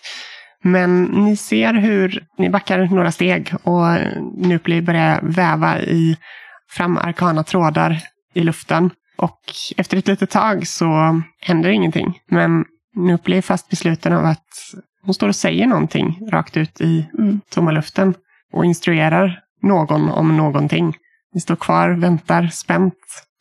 Men 0.63 1.03
ni 1.03 1.37
ser 1.37 1.73
hur 1.73 2.23
ni 2.37 2.49
backar 2.49 2.79
några 2.79 3.11
steg 3.11 3.53
och 3.63 3.87
Nupli 4.37 4.81
börjar 4.81 5.19
väva 5.23 5.79
i 5.79 6.17
fram 6.69 6.97
arkana 6.97 7.43
trådar 7.43 7.99
i 8.33 8.39
luften. 8.43 8.89
Och 9.21 9.39
efter 9.77 9.97
ett 9.97 10.07
litet 10.07 10.29
tag 10.29 10.67
så 10.67 11.21
händer 11.41 11.69
ingenting. 11.69 12.19
Men 12.27 12.65
Nupli 12.95 13.37
är 13.37 13.41
fast 13.41 13.69
besluten 13.69 14.13
av 14.13 14.25
att 14.25 14.47
hon 15.05 15.13
står 15.13 15.27
och 15.27 15.35
säger 15.35 15.67
någonting 15.67 16.19
rakt 16.31 16.57
ut 16.57 16.81
i 16.81 17.05
Mm. 17.19 17.41
tomma 17.49 17.71
luften 17.71 18.13
och 18.53 18.65
instruerar 18.65 19.39
någon 19.61 20.09
om 20.09 20.37
någonting. 20.37 20.95
Ni 21.33 21.41
står 21.41 21.55
kvar, 21.55 21.89
väntar 21.89 22.47
spänt 22.47 22.93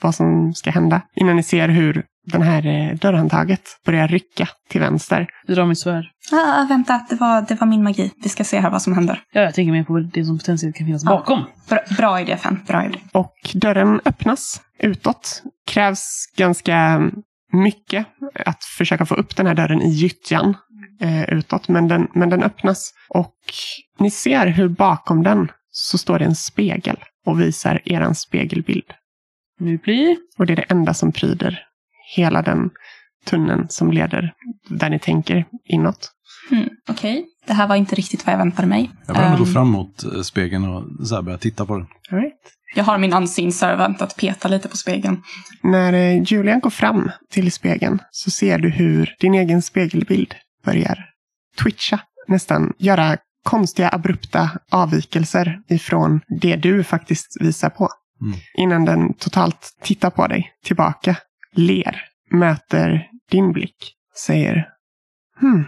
vad 0.03 0.15
som 0.15 0.55
ska 0.55 0.71
hända 0.71 1.01
innan 1.17 1.37
ni 1.37 1.43
ser 1.43 1.69
hur 1.69 2.05
den 2.33 2.43
här 2.43 2.67
eh, 2.67 2.97
dörrhandtaget 2.97 3.61
börjar 3.87 4.09
rycka 4.09 4.49
till 4.69 4.81
vänster. 4.81 5.27
Jag 5.47 5.57
drar 5.57 5.67
mitt 5.67 5.79
svärd. 5.79 6.05
Ah, 6.33 6.65
vänta, 6.69 7.07
det 7.11 7.17
var, 7.17 7.45
det 7.49 7.55
var 7.55 7.67
min 7.67 7.83
magi. 7.83 8.13
Vi 8.23 8.29
ska 8.29 8.45
se 8.45 8.61
här 8.61 8.71
vad 8.71 8.83
som 8.83 8.95
händer. 8.95 9.23
Ja, 9.33 9.41
jag 9.41 9.55
tänker 9.55 9.73
mer 9.73 9.85
på 9.85 9.99
det 9.99 10.25
som 10.25 10.39
potentiellt 10.39 10.77
kan 10.77 10.87
finnas 10.87 11.05
bakom. 11.05 11.45
Bra, 11.69 11.79
bra 11.97 12.21
idé, 12.21 12.37
Fan. 12.37 12.61
Bra 12.67 12.87
idé. 12.87 12.99
Och 13.13 13.35
dörren 13.55 14.01
öppnas 14.05 14.61
utåt. 14.79 15.43
Krävs 15.67 16.33
ganska 16.37 17.11
mycket 17.53 18.07
att 18.47 18.65
försöka 18.65 19.07
få 19.07 19.15
upp 19.15 19.37
den 19.37 19.47
här 19.47 19.55
dörren 19.55 19.83
i 19.83 19.89
gyttjan 19.89 20.57
eh, 21.01 21.25
utåt. 21.25 21.69
Men 21.69 21.89
den, 21.89 22.09
men 22.15 22.31
den 22.31 22.43
öppnas 22.43 22.93
och 23.09 23.35
ni 23.99 24.11
ser 24.11 24.47
hur 24.47 24.69
bakom 24.69 25.23
den 25.23 25.51
så 25.71 25.99
står 25.99 26.19
det 26.19 26.25
en 26.25 26.35
spegel 26.35 26.97
och 27.27 27.41
visar 27.41 27.81
eran 27.85 28.15
spegelbild. 28.15 28.93
Nu 29.59 29.79
blir... 29.79 30.17
Och 30.39 30.47
det 30.47 30.53
är 30.53 30.57
det 30.57 30.67
enda 30.69 30.95
som 30.95 31.13
pryder 31.13 31.67
hela 32.17 32.43
den 32.43 32.71
tunneln 33.27 33.67
som 33.69 33.93
leder 33.93 34.33
där 34.69 34.91
ni 34.91 34.99
tänker 34.99 35.45
inåt. 35.65 36.13
Hmm, 36.51 36.69
Okej, 36.89 37.25
det 37.47 37.53
här 37.53 37.67
var 37.69 37.77
inte 37.77 37.95
riktigt 37.95 38.27
vad 38.27 38.33
jag 38.33 38.39
väntade 38.39 38.69
mig. 38.69 38.91
Jag 39.07 39.17
börjar 39.17 39.37
gå 39.37 39.45
Ehm, 39.45 39.53
fram 39.53 39.69
mot 39.71 40.05
spegeln 40.27 40.65
och 40.65 41.07
så 41.07 41.15
här 41.15 41.23
börjar 41.23 41.39
titta 41.39 41.67
på 41.67 41.77
den. 41.77 41.87
Right. 42.21 42.35
jag 42.75 42.85
har 42.85 42.99
min 42.99 43.13
unseen 43.13 43.53
servant 43.53 44.03
att 44.03 44.17
peta 44.17 44.49
lite 44.49 44.69
på 44.69 44.77
spegeln. 44.77 45.23
När 45.63 45.93
eh, 45.93 46.23
Julian 46.23 46.61
går 46.61 46.71
fram 46.71 47.11
till 47.31 47.53
spegeln 47.53 47.99
så 48.11 48.31
ser 48.31 48.59
du 48.59 48.71
hur 48.71 49.15
din 49.21 49.35
egen 49.35 49.63
spegelbild 49.63 50.35
börjar 50.65 50.99
twitcha 51.63 52.01
nästan. 52.29 52.73
Göra 52.79 53.17
konstiga 53.45 53.89
abrupta 53.89 54.51
avvikelser 54.71 55.59
ifrån 55.69 56.21
det 56.41 56.57
du 56.57 56.85
faktiskt 56.85 57.37
visar 57.41 57.71
på. 57.71 57.89
Mm. 58.23 58.39
Innan 58.55 58.85
den 58.85 59.15
totalt 59.15 59.79
tittar 59.83 60.11
på 60.11 60.27
dig 60.27 60.53
tillbaka, 60.65 61.17
ler, 61.57 62.03
möter 62.31 63.09
din 63.31 63.53
blick, 63.53 63.95
säger 64.17 64.69
Hmm. 65.41 65.65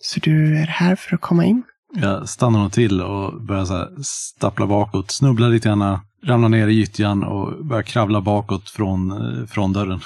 Så 0.00 0.20
du 0.20 0.58
är 0.58 0.66
här 0.66 0.96
för 0.96 1.14
att 1.14 1.20
komma 1.20 1.44
in? 1.44 1.62
Jag 1.94 2.28
stannar 2.28 2.58
nog 2.58 2.72
till 2.72 3.00
och 3.00 3.42
börjar 3.42 3.64
så 3.64 3.74
här 3.74 3.88
stappla 4.02 4.66
bakåt, 4.66 5.10
snubblar 5.10 5.48
lite 5.48 5.68
grann, 5.68 5.98
ramlar 6.24 6.48
ner 6.48 6.68
i 6.68 6.72
gyttjan 6.74 7.24
och 7.24 7.64
börjar 7.64 7.82
kravla 7.82 8.20
bakåt 8.20 8.70
från, 8.70 9.10
eh, 9.10 9.46
från 9.46 9.72
dörren. 9.72 10.00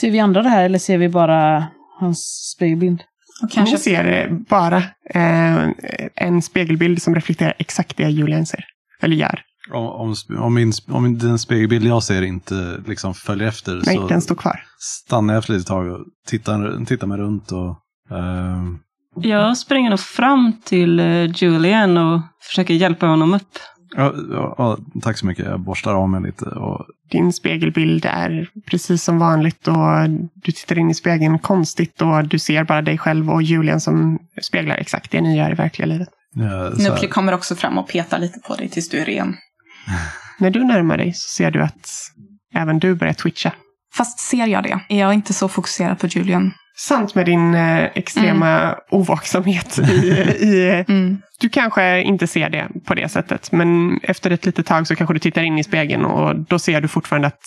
Ser 0.00 0.10
vi 0.10 0.18
andra 0.18 0.42
det 0.42 0.48
här 0.48 0.64
eller 0.64 0.78
ser 0.78 0.98
vi 0.98 1.08
bara 1.08 1.66
hans 2.00 2.52
spegelbild? 2.56 3.02
Och 3.42 3.50
Kanske 3.50 3.76
kanske 3.76 3.78
ser 3.78 4.28
bara 4.30 4.82
eh, 5.14 5.68
en 6.14 6.42
spegelbild 6.42 7.02
som 7.02 7.14
reflekterar 7.14 7.54
exakt 7.58 7.96
det 7.96 8.08
Julian 8.08 8.46
ser. 8.46 8.64
Eller 9.00 9.16
gör. 9.16 9.42
Om, 9.70 10.14
om, 10.38 10.54
min, 10.54 10.72
om 10.88 11.18
den 11.18 11.38
spegelbild 11.38 11.86
jag 11.86 12.02
ser 12.02 12.22
inte 12.22 12.80
liksom 12.86 13.14
följer 13.14 13.48
efter 13.48 13.82
Nej, 13.86 13.96
så 13.96 14.06
den 14.08 14.20
står 14.20 14.34
kvar. 14.34 14.60
stannar 14.78 15.34
jag 15.34 15.38
efter 15.38 15.52
lite 15.54 15.68
tag 15.68 15.86
och 15.92 16.00
tittar, 16.26 16.84
tittar 16.84 17.06
mig 17.06 17.18
runt. 17.18 17.52
Och, 17.52 17.76
ehm, 18.16 18.78
Jag 19.16 19.58
springer 19.58 19.90
nog 19.90 20.00
fram 20.00 20.52
till 20.64 21.00
eh, 21.00 21.24
Julian 21.34 21.96
och 21.96 22.20
försöker 22.42 22.74
hjälpa 22.74 23.06
honom 23.06 23.34
upp. 23.34 23.58
ja, 23.96 24.14
ja, 24.30 24.54
ja, 24.58 24.78
tack 25.02 25.18
så 25.18 25.26
mycket, 25.26 25.46
jag 25.46 25.60
borstar 25.60 25.94
av 25.94 26.08
mig 26.08 26.22
lite. 26.22 26.44
Och, 26.44 26.86
Din 27.10 27.32
spegelbild 27.32 28.04
är 28.04 28.50
precis 28.66 29.02
som 29.04 29.18
vanligt 29.18 29.68
och 29.68 30.10
du 30.34 30.52
tittar 30.52 30.78
in 30.78 30.90
i 30.90 30.94
spegeln 30.94 31.38
konstigt 31.38 32.02
och 32.02 32.24
du 32.28 32.38
ser 32.38 32.64
bara 32.64 32.82
dig 32.82 32.98
själv 32.98 33.30
och 33.30 33.42
Julian 33.42 33.80
som 33.80 34.18
speglar 34.42 34.76
exakt 34.76 35.10
det 35.10 35.20
ni 35.20 35.36
gör 35.38 35.50
i 35.50 35.54
verkliga 35.54 35.86
livet. 35.86 36.08
ja, 36.34 36.70
Nupli 36.90 37.08
kommer 37.08 37.32
också 37.34 37.54
fram 37.54 37.78
och 37.78 37.88
petar 37.88 38.18
lite 38.18 38.38
på 38.48 38.54
dig 38.54 38.68
tills 38.68 38.88
du 38.88 38.98
är 38.98 39.04
ren. 39.04 39.34
När 40.38 40.50
du 40.50 40.64
närmar 40.64 40.96
dig 40.96 41.12
så 41.12 41.28
ser 41.28 41.50
du 41.50 41.62
att 41.62 41.88
även 42.54 42.78
du 42.78 42.94
börjar 42.94 43.14
twitcha. 43.14 43.52
Fast 43.94 44.18
ser 44.20 44.46
jag 44.46 44.62
det? 44.62 44.80
Är 44.88 44.98
jag 45.00 45.14
inte 45.14 45.34
så 45.34 45.48
fokuserad 45.48 45.98
på 45.98 46.06
Julian? 46.06 46.52
Sant 46.76 47.14
med 47.14 47.26
din 47.26 47.54
eh, 47.54 47.84
extrema 47.84 48.76
ovaksamhet. 48.90 49.78
I, 49.78 49.82
i, 50.40 50.84
Mm. 50.88 51.18
du 51.40 51.48
kanske 51.48 52.02
inte 52.02 52.26
ser 52.26 52.50
det 52.50 52.68
på 52.86 52.94
det 52.94 53.08
sättet, 53.08 53.52
men 53.52 54.00
efter 54.02 54.30
ett 54.30 54.46
litet 54.46 54.66
tag 54.66 54.86
så 54.86 54.96
kanske 54.96 55.14
du 55.14 55.18
tittar 55.18 55.42
in 55.42 55.58
i 55.58 55.64
spegeln 55.64 56.04
och 56.04 56.36
då 56.38 56.58
ser 56.58 56.80
du 56.80 56.88
fortfarande 56.88 57.28
att 57.28 57.42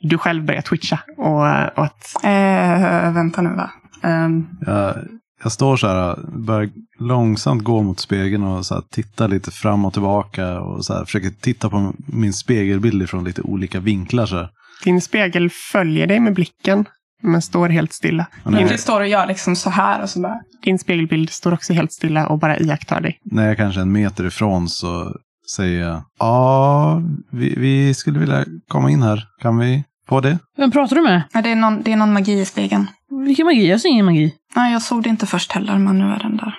du 0.00 0.18
själv 0.18 0.44
börjar 0.44 0.62
twitcha. 0.62 0.98
Och, 1.16 1.78
och 1.78 1.84
att 1.84 2.24
Eh, 2.24 3.12
vänta 3.12 3.42
nu 3.42 3.50
va. 3.50 3.70
Ehm, 4.02 4.46
jag, 4.66 4.94
jag 5.42 5.52
står 5.52 5.76
så 5.76 5.86
här, 5.86 6.18
börjar 6.28 6.70
långsamt 6.98 7.64
gå 7.64 7.82
mot 7.82 8.00
spegeln 8.00 8.44
och 8.44 8.66
så 8.66 8.74
här, 8.74 8.82
titta 8.90 9.26
lite 9.26 9.50
fram 9.50 9.84
och 9.84 9.92
tillbaka. 9.92 10.60
Och 10.60 10.84
så 10.84 10.94
här, 10.94 11.04
försöker 11.04 11.30
titta 11.30 11.70
på 11.70 11.92
min 12.06 12.32
spegelbild 12.32 13.10
från 13.10 13.24
lite 13.24 13.42
olika 13.42 13.80
vinklar. 13.80 14.26
Så 14.26 14.36
här. 14.36 14.50
din 14.84 15.00
spegel 15.00 15.50
följer 15.72 16.06
dig 16.06 16.20
med 16.20 16.34
blicken, 16.34 16.84
men 17.22 17.42
står 17.42 17.68
helt 17.68 17.92
stilla. 17.92 18.26
Jag, 18.44 18.80
står 18.80 19.00
och 19.00 19.08
gör 19.08 19.26
liksom 19.26 19.56
så 19.56 19.70
här 19.70 20.02
och 20.02 20.10
så 20.10 20.20
bara. 20.20 20.40
Din 20.62 20.78
spegelbild 20.78 21.30
står 21.30 21.52
också 21.54 21.72
helt 21.72 21.92
stilla 21.92 22.26
och 22.26 22.38
bara 22.38 22.58
iakttar 22.58 23.00
dig. 23.00 23.18
när 23.24 23.42
jag 23.42 23.52
är 23.52 23.56
kanske 23.56 23.80
en 23.80 23.92
meter 23.92 24.26
ifrån 24.26 24.68
så 24.68 25.16
säger 25.56 25.80
jag, 25.80 26.02
ja, 26.18 27.02
vi, 27.30 27.54
vi 27.56 27.94
skulle 27.94 28.18
vilja 28.18 28.44
komma 28.68 28.90
in 28.90 29.02
här. 29.02 29.24
Kan 29.42 29.58
vi 29.58 29.84
få 30.08 30.20
det? 30.20 30.38
Vem 30.56 30.70
pratar 30.70 30.96
du 30.96 31.02
med? 31.02 31.22
Ja, 31.32 31.42
det, 31.42 31.50
är 31.50 31.56
någon, 31.56 31.82
det 31.82 31.92
är 31.92 31.96
någon 31.96 32.12
magi 32.12 32.40
i 32.40 32.44
spegeln. 32.44 32.86
Vilken 33.26 33.46
magi? 33.46 33.70
Jag 33.70 33.80
ser 33.80 33.88
ingen 33.88 34.06
magi. 34.06 34.34
Nej, 34.56 34.72
jag 34.72 34.82
såg 34.82 35.02
det 35.02 35.08
inte 35.08 35.26
först 35.26 35.52
heller, 35.52 35.78
men 35.78 35.98
nu 35.98 36.04
är 36.04 36.18
den 36.18 36.36
där. 36.36 36.54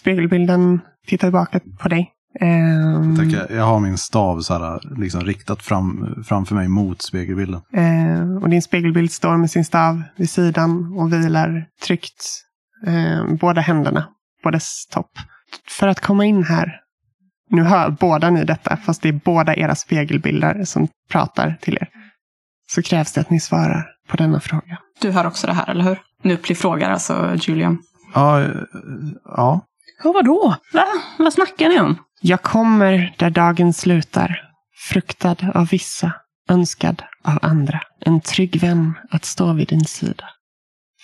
Spegelbilden 0.00 0.80
tittar 1.06 1.28
tillbaka 1.28 1.60
på 1.82 1.88
dig. 1.88 2.12
Ehm, 2.40 3.16
Tack, 3.16 3.26
jag, 3.26 3.58
jag 3.58 3.64
har 3.64 3.80
min 3.80 3.98
stav 3.98 4.40
så 4.40 4.54
här, 4.54 4.80
liksom 5.00 5.20
riktat 5.20 5.62
fram, 5.62 6.14
framför 6.26 6.54
mig 6.54 6.68
mot 6.68 7.02
spegelbilden. 7.02 7.60
Eh, 7.72 8.42
och 8.42 8.48
din 8.48 8.62
spegelbild 8.62 9.12
står 9.12 9.36
med 9.36 9.50
sin 9.50 9.64
stav 9.64 10.02
vid 10.16 10.30
sidan 10.30 10.92
och 10.98 11.12
vilar 11.12 11.66
tryggt 11.82 12.44
eh, 12.86 13.34
båda 13.40 13.60
händerna 13.60 14.08
på 14.42 14.50
dess 14.50 14.86
topp. 14.90 15.10
För 15.78 15.88
att 15.88 16.00
komma 16.00 16.24
in 16.24 16.44
här, 16.44 16.80
nu 17.50 17.62
hör 17.62 17.90
båda 17.90 18.30
ni 18.30 18.44
detta, 18.44 18.76
fast 18.76 19.02
det 19.02 19.08
är 19.08 19.20
båda 19.24 19.56
era 19.56 19.74
spegelbilder 19.74 20.64
som 20.64 20.88
pratar 21.10 21.56
till 21.60 21.78
er, 21.80 21.88
så 22.70 22.82
krävs 22.82 23.12
det 23.12 23.20
att 23.20 23.30
ni 23.30 23.40
svarar 23.40 23.86
på 24.08 24.16
denna 24.16 24.40
fråga. 24.40 24.78
Du 25.00 25.10
hör 25.10 25.26
också 25.26 25.46
det 25.46 25.52
här, 25.52 25.70
eller 25.70 25.84
hur? 25.84 25.98
Nupli 26.22 26.54
frågar 26.54 26.90
alltså 26.90 27.34
Julian. 27.40 27.78
Ja, 28.14 28.40
eh, 28.40 28.50
ja. 29.24 29.60
Ja, 30.04 30.12
vadå? 30.12 30.56
Va? 30.72 30.84
Vad 31.18 31.32
snackar 31.32 31.68
ni 31.68 31.80
om? 31.80 31.98
Jag 32.20 32.42
kommer 32.42 33.14
där 33.18 33.30
dagen 33.30 33.72
slutar, 33.72 34.40
fruktad 34.90 35.36
av 35.54 35.68
vissa, 35.68 36.12
önskad 36.48 37.02
av 37.24 37.38
andra. 37.42 37.80
En 38.00 38.20
trygg 38.20 38.60
vän 38.60 38.94
att 39.10 39.24
stå 39.24 39.52
vid 39.52 39.68
din 39.68 39.84
sida. 39.84 40.24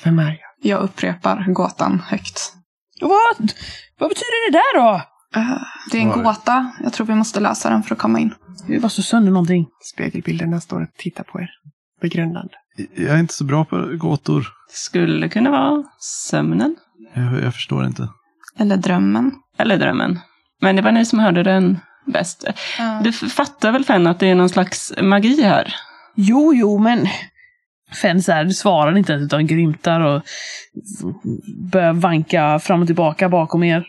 Vem 0.04 0.18
är 0.18 0.28
jag? 0.28 0.38
Jag 0.72 0.80
upprepar 0.82 1.44
gåtan 1.52 2.02
högt. 2.06 2.52
Vad? 3.00 3.52
Vad 3.98 4.08
betyder 4.08 4.50
det 4.50 4.58
där 4.58 4.78
då? 4.80 5.02
Eh, 5.36 5.56
det 5.92 5.98
är 5.98 6.02
en 6.02 6.08
Var 6.08 6.22
gåta. 6.22 6.72
Jag 6.82 6.92
tror 6.92 7.06
vi 7.06 7.14
måste 7.14 7.40
lösa 7.40 7.70
den 7.70 7.82
för 7.82 7.94
att 7.94 7.98
komma 8.00 8.18
in. 8.20 8.34
Vi 8.68 8.80
bara 8.80 8.88
slår 8.88 9.02
sönder 9.02 9.32
någonting. 9.32 9.66
Spegelbilderna 9.94 10.60
står 10.60 10.82
och 10.82 10.88
tittar 10.98 11.24
på 11.24 11.40
er, 11.40 11.48
begrundande. 12.00 12.54
Jag 12.96 13.14
är 13.14 13.18
inte 13.18 13.34
så 13.34 13.44
bra 13.44 13.64
på 13.64 13.76
gåtor. 13.96 14.46
Skulle 14.70 15.28
kunna 15.28 15.50
vara 15.50 15.84
sömnen. 16.30 16.76
Jag, 17.14 17.42
jag 17.42 17.54
förstår 17.54 17.86
inte. 17.86 18.08
Eller 18.58 18.76
drömmen. 18.76 19.32
Eller 19.58 19.76
drömmen. 19.78 20.18
Men 20.60 20.76
det 20.76 20.82
var 20.82 20.92
ni 20.92 21.04
som 21.04 21.18
hörde 21.18 21.42
den 21.42 21.78
bäst. 22.06 22.44
Du 23.02 23.08
f- 23.10 23.32
fattar 23.32 23.72
väl 23.72 23.84
Fenn 23.84 24.06
att 24.06 24.20
det 24.20 24.26
är 24.30 24.34
någon 24.34 24.48
slags 24.48 24.92
magi 25.02 25.42
här? 25.42 25.74
Jo, 26.14 26.52
jo, 26.54 26.78
men... 26.78 27.06
Fenn 28.02 28.22
så 28.22 28.32
här, 28.32 28.48
svarar 28.48 28.96
inte 28.98 29.12
ens 29.12 29.24
utan 29.26 29.46
grymtar 29.46 30.00
och 30.00 30.22
börjar 31.72 31.92
vanka 31.92 32.58
fram 32.58 32.80
och 32.80 32.86
tillbaka 32.86 33.28
bakom 33.28 33.62
er. 33.64 33.84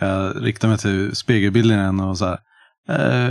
Jag 0.00 0.44
riktar 0.44 0.68
mig 0.68 0.78
till 0.78 1.16
spegelbilden 1.16 1.78
igen 1.80 2.00
och 2.00 2.18
så 2.18 2.24
här. 2.26 2.38
Eh, 2.88 3.30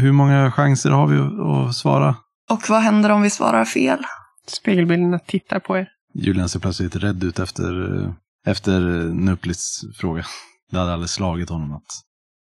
hur- 0.00 0.12
många 0.12 0.52
chanser 0.52 0.90
har 0.90 1.06
vi 1.06 1.18
att, 1.18 1.68
att 1.68 1.74
svara? 1.76 2.16
Och 2.50 2.62
vad 2.68 2.80
händer 2.82 3.10
om 3.10 3.22
vi 3.22 3.30
svarar 3.30 3.64
fel? 3.64 3.98
Spegelbilderna 4.46 5.18
tittar 5.18 5.58
på 5.60 5.78
er. 5.78 5.88
Julian 6.14 6.48
ser 6.48 6.60
plötsligt 6.60 6.96
rädd 6.96 7.24
ut 7.24 7.38
efter, 7.38 8.14
efter 8.46 8.80
Nuplis 9.14 9.84
fråga. 10.00 10.24
Det 10.70 10.78
hade 10.78 10.92
aldrig 10.92 11.10
slagit 11.10 11.48
honom 11.48 11.72
att 11.72 11.86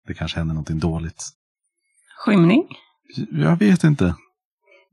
det 0.08 0.14
kanske 0.14 0.38
hände 0.40 0.54
någonting 0.54 0.80
dåligt. 0.80 1.24
Skymning? 2.18 2.64
Jag 3.32 3.56
vet 3.60 3.84
inte. 3.84 4.16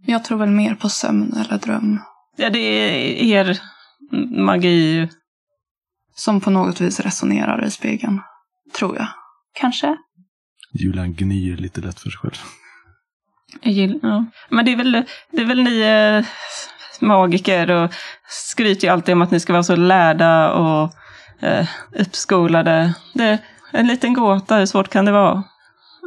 Jag 0.06 0.24
tror 0.24 0.38
väl 0.38 0.50
mer 0.50 0.74
på 0.74 0.88
sömn 0.88 1.32
eller 1.32 1.58
dröm. 1.58 1.98
Ja, 2.36 2.50
det 2.50 2.58
är 2.58 3.48
er 3.48 3.58
magi. 4.44 5.08
Som 6.14 6.40
på 6.40 6.50
något 6.50 6.80
vis 6.80 7.00
resonerar 7.00 7.64
i 7.64 7.70
spegeln. 7.70 8.20
Tror 8.78 8.96
jag. 8.96 9.06
Kanske? 9.52 9.96
Julian 10.72 11.14
gnyr 11.14 11.56
lite 11.56 11.80
lätt 11.80 12.00
för 12.00 12.10
sig 12.10 12.18
själv. 12.18 12.34
Jag 13.62 13.72
gill- 13.72 14.00
Ja. 14.02 14.24
Men 14.48 14.64
det 14.64 14.72
är 14.72 14.76
väl, 14.76 14.92
det 15.32 15.42
är 15.42 15.46
väl 15.46 15.62
ni 15.62 15.80
eh, 15.80 16.26
magiker 17.06 17.70
och 17.70 17.92
skryter 18.28 18.86
ju 18.86 18.92
alltid 18.92 19.12
om 19.12 19.22
att 19.22 19.30
ni 19.30 19.40
ska 19.40 19.52
vara 19.52 19.62
så 19.62 19.76
lärda 19.76 20.52
och 20.52 20.92
eh, 21.40 21.68
uppskolade. 21.98 22.94
Det 23.14 23.24
är 23.24 23.38
en 23.72 23.86
liten 23.86 24.14
gåta, 24.14 24.56
hur 24.56 24.66
svårt 24.66 24.88
kan 24.88 25.04
det 25.04 25.12
vara? 25.12 25.42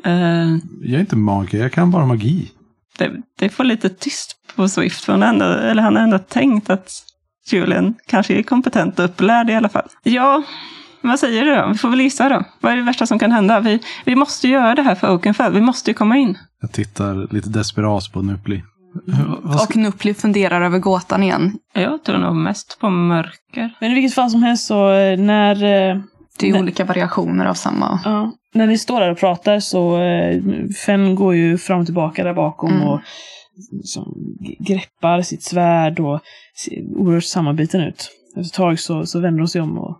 Eh, 0.05 0.49
Jag 0.81 0.95
är 0.95 0.99
inte 0.99 1.15
magiker, 1.15 1.57
jag 1.57 1.71
kan 1.71 1.91
bara 1.91 2.05
magi. 2.05 2.51
det, 2.97 3.11
det 3.37 3.49
får 3.49 3.63
lite 3.63 3.89
tyst 3.89 4.35
på 4.55 4.69
Swift, 4.69 5.03
för 5.03 5.13
han, 5.13 5.23
ändå, 5.23 5.45
eller 5.45 5.83
han 5.83 5.95
har 5.95 6.03
ändå 6.03 6.19
tänkt 6.19 6.69
att 6.69 6.91
Julian 7.51 7.95
kanske 8.07 8.33
är 8.33 8.43
kompetent 8.43 8.99
och 8.99 9.05
upplärd 9.05 9.49
i 9.49 9.53
alla 9.55 9.69
fall. 9.69 9.89
Ja, 10.03 10.43
vad 11.01 11.19
säger 11.19 11.45
du 11.45 11.55
då? 11.55 11.67
Vi 11.71 11.77
får 11.77 11.89
väl 11.89 12.01
gissa 12.01 12.29
då. 12.29 12.43
Vad 12.59 12.71
är 12.71 12.75
det 12.77 12.83
värsta 12.83 13.05
som 13.05 13.19
kan 13.19 13.31
hända? 13.31 13.59
Vi, 13.59 13.79
vi 14.05 14.15
måste 14.15 14.47
göra 14.47 14.75
det 14.75 14.81
här 14.81 14.95
för 14.95 15.11
Oakenfell. 15.13 15.53
Vi 15.53 15.61
måste 15.61 15.89
ju 15.91 15.93
komma 15.93 16.17
in. 16.17 16.37
Jag 16.61 16.71
tittar 16.71 17.33
lite 17.33 17.49
desperat 17.49 18.11
på 18.13 18.21
Nupli. 18.21 18.63
Ska- 19.55 19.63
Och 19.63 19.75
Nupli 19.75 20.13
funderar 20.13 20.61
över 20.61 20.79
gåtan 20.79 21.23
igen. 21.23 21.53
Jag 21.73 22.03
tror 22.03 22.17
nog 22.17 22.35
mest 22.35 22.77
på 22.79 22.89
mörker. 22.89 23.77
Men 23.81 23.91
i 23.91 23.93
vilket 23.93 24.13
fall 24.15 24.29
som 24.29 24.43
helst 24.43 24.67
så 24.67 24.91
eh, 24.93 25.17
när... 25.19 25.55
eh, 25.55 25.97
Det 26.39 26.47
är 26.47 26.51
Nej. 26.51 26.61
olika 26.61 26.85
variationer 26.85 27.45
av 27.45 27.53
samma. 27.53 27.99
Ja, 28.05 28.31
när 28.53 28.67
ni 28.67 28.77
står 28.77 28.99
där 28.99 29.11
och 29.11 29.19
pratar 29.19 29.59
så 29.59 29.97
eh, 30.01 30.41
Fenn 30.85 31.15
går 31.15 31.35
ju 31.35 31.57
fram 31.57 31.79
och 31.79 31.85
tillbaka 31.85 32.23
där 32.23 32.33
bakom 32.33 32.71
Mm. 32.71 32.87
och 32.87 33.01
liksom, 33.71 34.13
greppar 34.59 35.21
sitt 35.21 35.43
svärd 35.43 35.99
och 35.99 36.19
ser 36.57 36.81
oerhört 36.97 37.23
sammanbiten 37.23 37.81
ut. 37.81 38.09
Efter 38.29 38.41
ett 38.41 38.53
tag 38.53 38.79
så, 38.79 39.05
så 39.05 39.19
vänder 39.19 39.39
hon 39.39 39.47
sig 39.47 39.61
om 39.61 39.77
och 39.77 39.97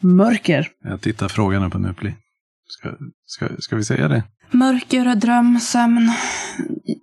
Mörker. 0.00 0.68
Jag 0.84 1.00
tittar 1.00 1.28
frågande 1.28 1.70
på 1.70 1.78
Nupli. 1.78 2.14
Ska, 2.68 2.90
ska, 3.26 3.48
ska 3.58 3.76
vi 3.76 3.84
säga 3.84 4.08
det? 4.08 4.22
Mörker, 4.50 5.14
dröm, 5.14 5.60
sömn. 5.60 6.12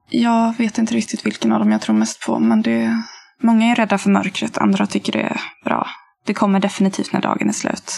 Jag 0.09 0.57
vet 0.57 0.77
inte 0.77 0.93
riktigt 0.95 1.25
vilken 1.25 1.51
av 1.51 1.59
dem 1.59 1.71
jag 1.71 1.81
tror 1.81 1.95
mest 1.95 2.25
på, 2.25 2.39
men 2.39 2.61
det... 2.61 3.03
Många 3.41 3.65
är 3.71 3.75
rädda 3.75 3.97
för 3.97 4.09
mörkret, 4.09 4.57
andra 4.57 4.87
tycker 4.87 5.13
det 5.13 5.19
är 5.21 5.41
bra. 5.65 5.87
Det 6.25 6.33
kommer 6.33 6.59
definitivt 6.59 7.13
när 7.13 7.21
dagen 7.21 7.49
är 7.49 7.53
slut. 7.53 7.91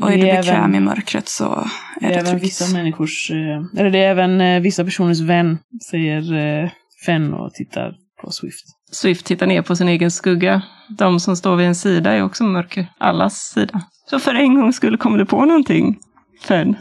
Och 0.00 0.12
är 0.12 0.16
du 0.16 0.22
bekväm 0.22 0.54
även- 0.60 0.74
i 0.74 0.80
mörkret 0.80 1.28
så 1.28 1.44
är 1.54 1.60
Det 2.00 2.06
det, 2.08 2.14
är 2.14 2.18
även 2.18 2.24
tryggt. 2.30 2.44
vissa 2.44 2.76
människors, 2.76 3.30
eh, 3.30 3.80
eller 3.80 3.90
det 3.90 3.98
är 3.98 4.10
även 4.10 4.40
eh, 4.40 4.60
vissa 4.60 4.84
personers 4.84 5.20
vän, 5.20 5.58
säger 5.90 6.34
eh, 6.64 6.70
Fenn 7.06 7.32
och 7.34 7.54
tittar 7.54 7.94
på 8.22 8.30
Swift. 8.30 8.64
Swift 8.90 9.26
tittar 9.26 9.46
ner 9.46 9.62
på 9.62 9.76
sin 9.76 9.88
egen 9.88 10.10
skugga. 10.10 10.62
De 10.88 11.20
som 11.20 11.36
står 11.36 11.56
vid 11.56 11.66
en 11.66 11.74
sida 11.74 12.12
är 12.12 12.22
också 12.22 12.44
mörker. 12.44 12.86
Allas 12.98 13.34
sida. 13.34 13.82
Så 14.10 14.18
för 14.18 14.34
en 14.34 14.54
gång 14.54 14.72
skulle 14.72 14.96
kommer 14.96 15.18
du 15.18 15.26
på 15.26 15.44
någonting, 15.44 15.98
Fenn. 16.42 16.76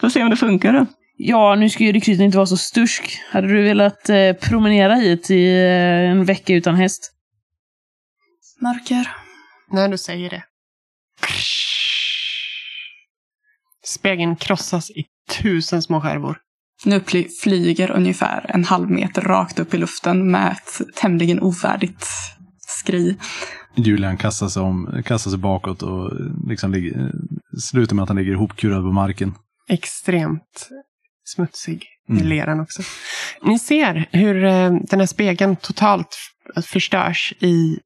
Får 0.00 0.08
se 0.08 0.22
om 0.22 0.30
det 0.30 0.36
funkar 0.36 0.72
då. 0.72 0.86
Ja, 1.16 1.54
nu 1.54 1.70
ska 1.70 1.84
ju 1.84 1.92
rekryten 1.92 2.24
inte 2.24 2.36
vara 2.36 2.46
så 2.46 2.56
stursk. 2.56 3.18
Hade 3.30 3.46
du 3.48 3.62
velat 3.62 4.08
eh, 4.08 4.32
promenera 4.32 4.94
hit 4.94 5.30
i 5.30 5.54
eh, 5.54 6.10
en 6.10 6.24
vecka 6.24 6.54
utan 6.54 6.74
häst? 6.74 7.12
Mörker. 8.60 9.08
När 9.70 9.88
du 9.88 9.98
säger 9.98 10.30
det. 10.30 10.44
Spegeln 13.84 14.36
krossas 14.36 14.90
i 14.90 15.04
tusen 15.42 15.82
små 15.82 16.00
skärvor. 16.00 16.38
Nupli 16.86 17.28
flyger 17.42 17.90
ungefär 17.90 18.46
en 18.48 18.64
halv 18.64 18.90
meter 18.90 19.22
rakt 19.22 19.58
upp 19.58 19.74
i 19.74 19.78
luften 19.78 20.30
med 20.30 20.52
ett 20.52 20.94
tämligen 20.96 21.40
ovärdigt 21.40 22.06
skri. 22.68 23.16
Julian 23.76 24.16
kastar 24.16 24.48
sig, 24.48 24.62
om, 24.62 25.02
kastar 25.04 25.30
sig 25.30 25.38
bakåt 25.38 25.82
och 25.82 26.10
liksom 26.48 26.72
ligger, 26.72 27.12
slutar 27.70 27.96
med 27.96 28.02
att 28.02 28.08
han 28.08 28.16
ligger 28.16 28.32
ihopkurad 28.32 28.82
på 28.82 28.92
marken. 28.92 29.34
Extremt 29.68 30.68
smutsig 31.24 31.86
i 32.08 32.12
Mm. 32.12 32.26
leran 32.26 32.60
också. 32.60 32.82
Ni 33.42 33.58
ser 33.58 34.08
hur 34.12 34.44
eh, 34.44 34.72
den 34.90 35.00
här 35.00 35.06
spegeln 35.06 35.56
totalt 35.56 36.16
förstörs 36.66 37.34
i 37.40 37.78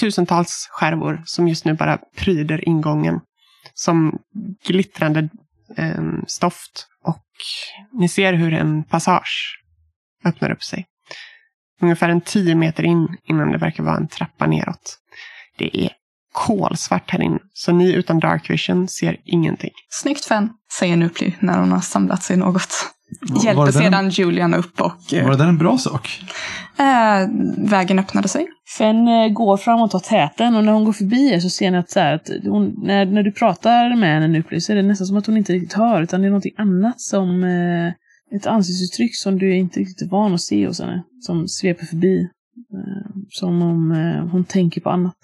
tusentals 0.00 0.68
skärvor 0.70 1.22
som 1.24 1.48
just 1.48 1.64
nu 1.64 1.74
bara 1.74 1.98
pryder 2.16 2.68
ingången. 2.68 3.20
Som 3.74 4.18
glittrande 4.66 5.28
Ehm, 5.76 6.24
stoft. 6.26 6.88
Och 7.02 7.26
ni 7.92 8.08
ser 8.08 8.32
hur 8.32 8.52
en 8.52 8.84
passage 8.84 9.60
öppnar 10.24 10.50
upp 10.50 10.62
sig. 10.62 10.86
Ungefär 11.82 12.08
en 12.08 12.20
tio 12.20 12.54
meter 12.54 12.82
in 12.82 13.16
innan 13.24 13.52
det 13.52 13.58
verkar 13.58 13.82
vara 13.82 13.96
en 13.96 14.08
trappa 14.08 14.46
neråt. 14.46 14.98
Det 15.58 15.84
är 15.84 15.90
kolsvart 16.32 17.10
här 17.10 17.22
inne, 17.22 17.38
så 17.52 17.72
ni 17.72 17.92
utan 17.92 18.18
dark 18.18 18.50
vision 18.50 18.88
ser 18.88 19.20
ingenting. 19.24 19.70
Snyggt 19.88 20.24
Fen, 20.24 20.50
säger 20.78 20.96
Nupli 20.96 21.36
när 21.40 21.58
hon 21.58 21.72
har 21.72 21.80
samlat 21.80 22.22
sig 22.22 22.36
något. 22.36 22.93
Hjälper 23.44 23.72
sedan 23.72 24.10
Julian 24.10 24.54
upp 24.54 24.80
och 24.80 25.14
eh, 25.14 25.24
Var 25.24 25.30
det 25.30 25.36
där 25.36 25.48
en 25.48 25.58
bra 25.58 25.78
sak? 25.78 26.20
eh, 26.78 27.28
vägen 27.56 27.98
öppnade 27.98 28.28
sig. 28.28 28.46
Fenn 28.78 29.08
eh, 29.08 29.28
går 29.28 29.56
fram 29.56 29.80
och 29.80 29.90
tar 29.90 29.98
täten 29.98 30.54
och 30.54 30.64
när 30.64 30.72
hon 30.72 30.84
går 30.84 30.92
förbi 30.92 31.32
er 31.32 31.40
så 31.40 31.50
ser 31.50 31.70
ni 31.70 31.78
att, 31.78 31.90
så 31.90 32.00
här, 32.00 32.14
att 32.14 32.28
hon, 32.44 32.74
när, 32.82 33.06
när 33.06 33.22
du 33.22 33.32
pratar 33.32 33.96
med 33.96 34.14
henne 34.14 34.42
nu 34.50 34.60
så 34.60 34.72
är 34.72 34.76
det 34.76 34.82
nästan 34.82 35.06
som 35.06 35.16
att 35.16 35.26
hon 35.26 35.36
inte 35.36 35.52
riktigt 35.52 35.72
hör 35.72 36.02
utan 36.02 36.20
det 36.20 36.26
är 36.26 36.30
någonting 36.30 36.54
annat 36.56 37.00
som 37.00 37.44
eh, 37.44 37.92
ett 38.36 38.46
ansiktsuttryck 38.46 39.16
som 39.16 39.38
du 39.38 39.56
inte 39.56 39.80
riktigt 39.80 40.02
är 40.02 40.10
van 40.10 40.34
att 40.34 40.40
se 40.40 40.66
hos 40.66 40.80
henne. 40.80 41.02
Som 41.20 41.48
sveper 41.48 41.86
förbi. 41.86 42.28
Eh, 42.74 43.10
som 43.30 43.62
om 43.62 43.92
eh, 43.92 44.30
hon 44.30 44.44
tänker 44.44 44.80
på 44.80 44.90
annat. 44.90 45.16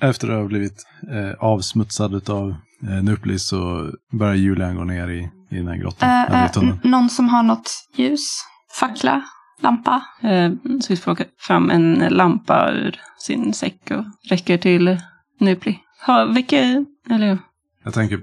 Efter 0.00 0.28
att 0.28 0.34
ha 0.34 0.44
blivit 0.44 0.84
eh, 1.12 1.44
avsmutsad 1.44 2.30
av 2.30 2.54
eh, 2.82 3.02
Nupli 3.02 3.38
så 3.38 3.90
börjar 4.12 4.34
Julian 4.34 4.76
gå 4.76 4.84
ner 4.84 5.08
i, 5.08 5.30
i 5.50 5.56
den 5.56 5.68
här 5.68 5.76
grottan. 5.76 6.10
Eh, 6.10 6.50
tunneln. 6.50 6.72
n- 6.84 6.90
någon 6.90 7.10
som 7.10 7.28
har 7.28 7.42
något 7.42 7.70
ljus? 7.96 8.44
Fackla? 8.80 9.22
Lampa? 9.60 10.02
Eh, 10.22 10.52
Swift 10.82 11.04
plockar 11.04 11.26
fram 11.38 11.70
en 11.70 11.94
lampa 12.10 12.70
ur 12.72 13.00
sin 13.18 13.52
säck 13.54 13.90
och 13.90 14.04
räcker 14.30 14.58
till 14.58 14.98
Nupli. 15.40 15.78
Ha, 16.06 16.24
väcker, 16.24 16.84
eller 17.10 17.26
ja. 17.26 17.36
Jag 17.84 17.94
tänker, 17.94 18.20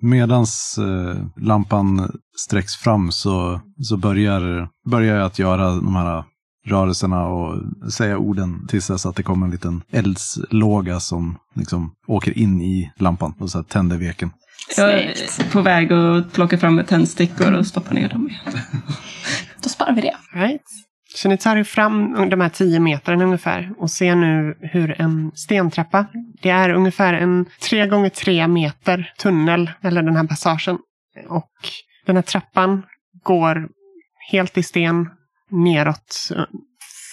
medans 0.00 0.78
lampan 1.36 2.12
sträcks 2.36 2.76
fram 2.76 3.10
så, 3.12 3.60
så 3.82 3.96
börjar, 3.96 4.68
börjar 4.90 5.16
jag 5.16 5.26
att 5.26 5.38
göra 5.38 5.70
de 5.70 5.96
här 5.96 6.24
rörelserna 6.66 7.26
och 7.26 7.62
säga 7.92 8.18
orden 8.18 8.66
tills 8.66 8.86
dess 8.86 9.06
att 9.06 9.16
det 9.16 9.22
kommer 9.22 9.46
en 9.46 9.52
liten 9.52 9.82
eldslåga 9.90 11.00
som 11.00 11.38
liksom 11.54 11.94
åker 12.06 12.38
in 12.38 12.60
i 12.60 12.92
lampan 12.96 13.34
och 13.38 13.50
så 13.50 13.58
här 13.58 13.62
tänder 13.62 13.96
veken. 13.96 14.30
Jag 14.76 14.92
är 14.92 15.50
på 15.52 15.60
väg 15.60 15.92
att 15.92 16.32
plocka 16.32 16.58
fram 16.58 16.78
ett 16.78 16.88
tändstickor 16.88 17.52
och 17.52 17.66
stoppa 17.66 17.94
ner 17.94 18.08
dem 18.08 18.28
igen. 18.28 18.62
Då 19.62 19.68
sparar 19.68 19.92
vi 19.92 20.00
det. 20.00 20.16
Right. 20.32 20.62
Så 21.14 21.28
ni 21.28 21.38
tar 21.38 21.56
er 21.56 21.64
fram 21.64 22.28
de 22.30 22.40
här 22.40 22.48
tio 22.48 22.80
meterna 22.80 23.24
ungefär 23.24 23.72
och 23.78 23.90
ser 23.90 24.14
nu 24.14 24.56
hur 24.60 25.00
en 25.00 25.32
stentrappa, 25.34 26.06
det 26.42 26.50
är 26.50 26.70
ungefär 26.70 27.14
en 27.14 27.46
tre 27.62 27.86
gånger 27.86 28.08
tre 28.08 28.48
meter 28.48 29.12
tunnel, 29.18 29.70
eller 29.82 30.02
den 30.02 30.16
här 30.16 30.26
passagen. 30.26 30.78
Och 31.28 31.50
den 32.06 32.16
här 32.16 32.22
trappan 32.22 32.82
går 33.24 33.68
helt 34.30 34.58
i 34.58 34.62
sten 34.62 35.08
neråt 35.48 36.28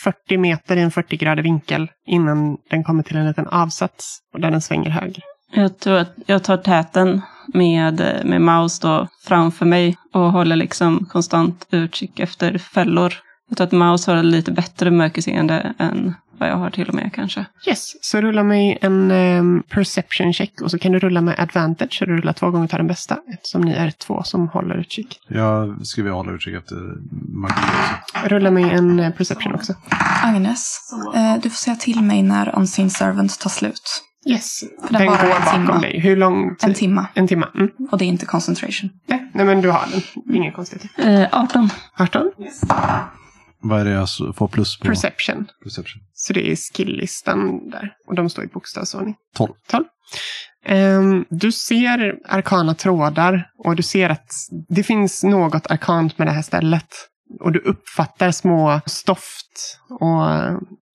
40 0.03 0.37
meter 0.37 0.77
i 0.77 0.81
en 0.81 0.91
40-gradig 0.91 1.41
vinkel 1.43 1.87
innan 2.05 2.57
den 2.69 2.83
kommer 2.83 3.03
till 3.03 3.17
en 3.17 3.27
liten 3.27 3.47
avsats 3.47 4.19
och 4.33 4.39
där 4.39 4.51
den 4.51 4.61
svänger 4.61 4.89
höger. 4.89 5.23
Jag 5.51 5.79
tror 5.79 5.97
att 5.97 6.13
jag 6.25 6.43
tar 6.43 6.57
täten 6.57 7.21
med, 7.53 8.21
med 8.25 8.41
Maus 8.41 8.79
då 8.79 9.07
framför 9.23 9.65
mig 9.65 9.97
och 10.13 10.31
håller 10.31 10.55
liksom 10.55 11.05
konstant 11.05 11.67
utkik 11.71 12.19
efter 12.19 12.57
fällor. 12.57 13.13
Jag 13.49 13.57
tror 13.57 13.67
att 13.67 13.71
Maus 13.71 14.07
har 14.07 14.23
lite 14.23 14.51
bättre 14.51 14.91
mörkerseende 14.91 15.73
än 15.77 16.13
vad 16.39 16.49
jag 16.49 16.55
har 16.57 16.69
till 16.69 16.87
och 16.89 16.95
med 16.95 17.11
kanske. 17.13 17.45
Yes, 17.67 18.03
så 18.05 18.21
rulla 18.21 18.43
mig 18.43 18.77
en 18.81 19.11
ehm, 19.11 19.63
perception 19.69 20.33
check 20.33 20.61
och 20.61 20.71
så 20.71 20.79
kan 20.79 20.91
du 20.91 20.99
rulla 20.99 21.21
med 21.21 21.39
advantage 21.39 21.93
så 21.93 22.05
du 22.05 22.17
rullar 22.17 22.33
två 22.33 22.51
gånger 22.51 22.67
tar 22.67 22.77
den 22.77 22.87
bästa 22.87 23.17
eftersom 23.33 23.61
ni 23.61 23.71
är 23.71 23.91
två 23.91 24.23
som 24.23 24.47
håller 24.47 24.75
utkik. 24.75 25.19
Jag 25.27 25.87
skulle 25.87 26.03
vilja 26.03 26.15
hålla 26.15 26.31
utkik 26.31 26.55
efter 26.55 26.75
magi 27.41 27.53
också. 27.53 28.27
Rulla 28.29 28.51
mig 28.51 28.63
en 28.71 28.99
eh, 28.99 29.11
perception 29.11 29.55
också. 29.55 29.73
Agnes, 30.23 30.79
eh, 31.15 31.35
du 31.43 31.49
får 31.49 31.57
säga 31.57 31.75
till 31.75 32.01
mig 32.01 32.23
när 32.23 32.59
Unseen 32.59 32.89
Servant 32.89 33.39
tar 33.39 33.49
slut. 33.49 34.01
Yes, 34.29 34.63
För 34.87 34.93
den 34.93 35.01
den 35.01 35.07
går 35.07 35.17
en 35.17 35.29
bakom 35.29 35.65
timma. 35.67 35.79
dig. 35.79 35.99
Hur 35.99 36.15
lång 36.15 36.55
tid? 36.55 36.69
En 36.69 36.73
timma. 36.75 37.07
En 37.13 37.27
timme. 37.27 37.45
Mm. 37.55 37.69
Och 37.91 37.97
det 37.97 38.05
är 38.05 38.07
inte 38.07 38.25
concentration. 38.25 38.89
Nej, 39.07 39.31
nej, 39.33 39.45
men 39.45 39.61
du 39.61 39.69
har 39.71 39.85
den. 39.91 40.35
Inga 40.35 40.51
konstigheter. 40.51 41.21
Eh, 41.23 41.27
18. 41.41 41.69
18. 41.97 42.31
Vad 43.67 43.81
är 43.81 43.85
det 43.85 43.91
jag 43.91 44.07
får 44.35 44.47
plus 44.47 44.79
på? 44.79 44.87
Perception. 44.87 45.47
Perception. 45.63 46.01
Så 46.13 46.33
det 46.33 46.51
är 46.51 46.55
skill-listan 46.55 47.69
där. 47.69 47.93
Och 48.07 48.15
de 48.15 48.29
står 48.29 48.43
i 48.43 48.47
bokstavsordning. 48.47 49.15
12. 49.35 49.53
12. 49.69 49.85
Ehm, 50.65 51.25
du 51.29 51.51
ser 51.51 52.15
arkana 52.25 52.75
trådar 52.75 53.49
och 53.57 53.75
du 53.75 53.83
ser 53.83 54.09
att 54.09 54.33
det 54.69 54.83
finns 54.83 55.23
något 55.23 55.71
arkant 55.71 56.17
med 56.17 56.27
det 56.27 56.31
här 56.31 56.41
stället. 56.41 56.87
Och 57.39 57.51
du 57.51 57.59
uppfattar 57.59 58.31
små 58.31 58.81
stoft 58.85 59.79
och, 59.89 60.25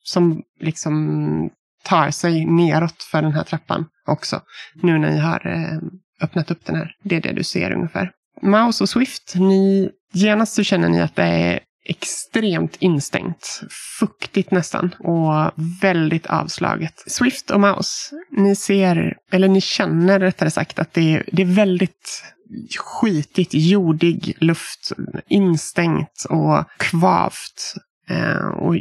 som 0.04 0.42
liksom 0.60 1.50
tar 1.84 2.10
sig 2.10 2.46
neråt 2.46 3.02
för 3.02 3.22
den 3.22 3.32
här 3.32 3.44
trappan 3.44 3.84
också. 4.06 4.40
Nu 4.82 4.98
när 4.98 5.10
ni 5.10 5.18
har 5.18 5.46
eh, 5.46 5.78
öppnat 6.24 6.50
upp 6.50 6.64
den 6.64 6.76
här. 6.76 6.94
Det 7.02 7.16
är 7.16 7.20
det 7.20 7.32
du 7.32 7.44
ser 7.44 7.72
ungefär. 7.72 8.10
Mouse 8.42 8.84
och 8.84 8.88
Swift, 8.88 9.34
ni, 9.34 9.90
genast 10.12 10.54
så 10.54 10.62
känner 10.62 10.88
ni 10.88 11.00
att 11.00 11.16
det 11.16 11.22
är 11.22 11.60
extremt 11.84 12.76
instängt. 12.78 13.62
Fuktigt 14.00 14.50
nästan. 14.50 14.94
Och 14.98 15.52
väldigt 15.82 16.26
avslaget. 16.26 17.04
Swift 17.06 17.50
och 17.50 17.60
Mouse, 17.60 18.16
ni 18.30 18.56
ser, 18.56 19.16
eller 19.32 19.48
ni 19.48 19.60
känner 19.60 20.20
rättare 20.20 20.50
sagt 20.50 20.78
att 20.78 20.92
det 20.92 21.14
är, 21.14 21.24
det 21.32 21.42
är 21.42 21.46
väldigt 21.54 22.24
skitigt, 22.78 23.50
jordig 23.54 24.36
luft. 24.40 24.92
Instängt 25.28 26.26
och 26.28 26.64
kvavt. 26.78 27.74
Eh, 28.08 28.46
och 28.46 28.76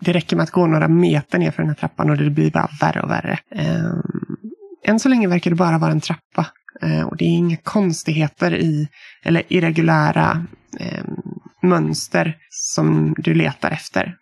det 0.00 0.12
räcker 0.12 0.36
med 0.36 0.42
att 0.42 0.50
gå 0.50 0.66
några 0.66 0.88
meter 0.88 1.38
ner 1.38 1.50
för 1.50 1.62
den 1.62 1.68
här 1.68 1.76
trappan 1.76 2.10
och 2.10 2.16
det 2.16 2.30
blir 2.30 2.50
bara 2.50 2.68
värre 2.80 3.02
och 3.02 3.10
värre. 3.10 3.38
Eh, 3.50 3.92
än 4.84 5.00
så 5.00 5.08
länge 5.08 5.28
verkar 5.28 5.50
det 5.50 5.56
bara 5.56 5.78
vara 5.78 5.92
en 5.92 6.00
trappa. 6.00 6.46
Eh, 6.82 7.02
och 7.02 7.16
det 7.16 7.24
är 7.24 7.36
inga 7.36 7.56
konstigheter 7.56 8.54
i, 8.54 8.88
eller 9.24 9.42
irregulära 9.48 10.46
eh, 10.80 11.04
mönster 11.68 12.36
som 12.50 13.14
du 13.18 13.34
letar 13.34 13.70
efter 13.70 14.14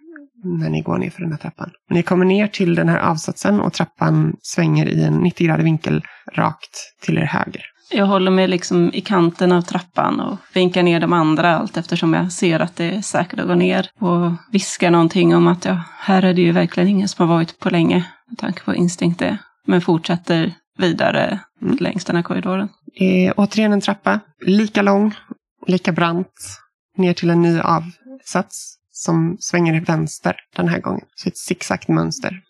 när 0.61 0.71
ni 0.71 0.83
går 0.83 0.99
ner 0.99 1.11
för 1.11 1.21
den 1.23 1.31
här 1.31 1.39
trappan. 1.39 1.71
Ni 1.91 2.03
kommer 2.03 2.25
ner 2.25 2.47
till 2.47 2.75
den 2.75 2.89
här 2.89 2.99
avsatsen 2.99 3.61
och 3.61 3.73
trappan 3.73 4.37
svänger 4.43 4.87
i 4.87 5.05
en 5.05 5.25
90-gradig 5.25 5.63
vinkel 5.63 6.03
rakt 6.33 7.01
till 7.03 7.19
er 7.19 7.25
höger. 7.25 7.63
Jag 7.91 8.07
håller 8.07 8.31
mig 8.31 8.49
liksom 8.49 8.91
i 8.95 9.01
kanten 9.01 9.53
av 9.53 9.63
trappan 9.63 10.21
och 10.21 10.39
vinkar 10.55 10.83
ner 10.83 11.01
de 11.01 11.13
andra 11.13 11.57
allt 11.57 11.77
eftersom 11.77 12.15
jag 12.15 12.33
ser 12.33 12.61
att 12.61 12.77
det 12.77 12.85
är 12.85 13.01
säkert 13.01 13.41
att 13.41 13.47
gå 13.47 13.55
ner. 13.55 13.91
Och 14.01 14.33
viskar 14.53 14.91
någonting 14.91 15.37
om 15.37 15.47
att 15.47 15.65
ja, 15.65 15.83
här 15.99 16.23
är 16.23 16.35
det 16.35 16.43
ju 16.43 16.53
verkligen 16.53 16.89
ingen 16.89 17.09
som 17.09 17.29
har 17.29 17.35
varit 17.37 17.59
på 17.59 17.71
länge. 17.71 18.05
Med 18.29 18.39
tanke 18.39 18.63
på 18.65 18.75
instinkt 18.75 19.19
det. 19.19 19.39
Men 19.67 19.81
fortsätter 19.81 20.53
vidare 20.79 21.41
Mm. 21.63 21.77
längs 21.81 22.05
den 22.05 22.17
här 22.17 22.23
korridoren. 22.23 22.69
Det 22.99 23.27
är 23.27 23.35
återigen 23.37 23.73
en 23.73 23.81
trappa, 23.81 24.21
lika 24.47 24.83
lång, 24.83 25.15
lika 25.67 25.93
brant, 25.93 26.33
ner 26.97 27.15
till 27.15 27.31
en 27.31 27.43
ny 27.43 27.61
avsats 27.61 28.79
som 28.93 29.37
svänger 29.41 29.81
vänster 29.81 30.37
den 30.57 30.69
här 30.69 30.81
gången. 30.81 31.05
Så 31.15 31.29
ett 31.29 31.39
zigzagt 31.39 31.89
mönster 31.89 32.41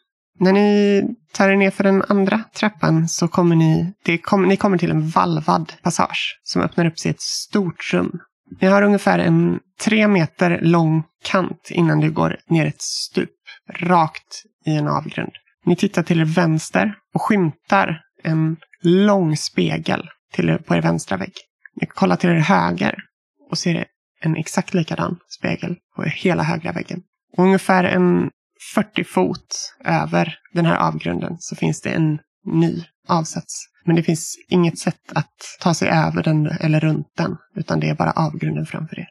När 0.41 0.53
ni 0.53 1.03
tar 1.33 1.49
er 1.49 1.57
ner 1.57 1.71
för 1.71 1.85
den 1.85 2.03
andra 2.09 2.43
trappan 2.55 3.09
så 3.09 3.29
kommer 3.29 3.57
ni, 3.57 3.93
det 4.03 4.19
kom, 4.19 4.43
ni 4.43 4.57
kommer 4.57 4.79
till 4.79 4.91
en 4.91 5.09
valvad 5.09 5.73
passage 5.83 6.41
som 6.43 6.63
öppnar 6.63 6.87
upp 6.87 6.99
sig 6.99 7.11
i 7.11 7.15
ett 7.15 7.21
stort 7.21 7.93
rum. 7.93 8.21
Ni 8.61 8.67
har 8.69 8.83
ungefär 8.83 9.19
en 9.19 9.61
tre 9.81 10.09
meter 10.09 10.61
lång 10.63 11.03
kant 11.25 11.69
innan 11.71 12.01
du 12.01 12.11
går 12.11 12.37
ner 12.47 12.67
ett 12.67 12.83
stup, 12.83 13.31
rakt 13.69 14.43
i 14.67 14.77
en 14.77 14.89
avgrund. 14.89 15.33
Ni 15.67 15.77
tittar 15.77 16.03
till 16.03 16.21
er 16.21 16.25
vänster 16.25 16.95
och 17.15 17.23
skymtar 17.23 18.01
en 18.23 18.57
lång 18.83 19.37
spegel 19.37 20.09
till 20.33 20.49
er, 20.49 20.59
på 20.59 20.75
er 20.75 20.83
vänstra 20.83 21.17
vägg. 21.17 21.35
Ni 21.81 21.87
kollar 21.87 22.17
till 22.17 22.31
er 22.31 22.35
höger 22.35 22.97
och 23.51 23.59
ser 23.59 23.87
en 24.25 24.37
exakt 24.37 24.75
likadan 24.75 25.19
spegel 25.39 25.77
på 25.97 26.03
hela 26.03 26.43
högra 26.43 26.73
väggen. 26.73 27.03
Och 27.37 27.45
ungefär 27.45 27.85
en 27.85 28.31
40 28.75 29.05
fot 29.05 29.75
över 29.85 30.39
den 30.53 30.67
här 30.67 30.77
avgrunden 30.77 31.37
så 31.39 31.57
finns 31.57 31.81
det 31.81 31.91
en 31.91 32.19
ny 32.45 32.85
avsats. 33.09 33.67
Men 33.85 33.97
det 33.97 34.03
finns 34.03 34.37
inget 34.49 34.79
sätt 34.79 35.13
att 35.15 35.35
ta 35.61 35.75
sig 35.75 35.89
över 35.89 36.23
den 36.23 36.47
eller 36.47 36.81
runt 36.81 37.07
den, 37.17 37.37
utan 37.57 37.81
det 37.81 37.89
är 37.89 37.95
bara 37.95 38.11
avgrunden 38.11 38.67
framför 38.67 38.99
er. 38.99 39.09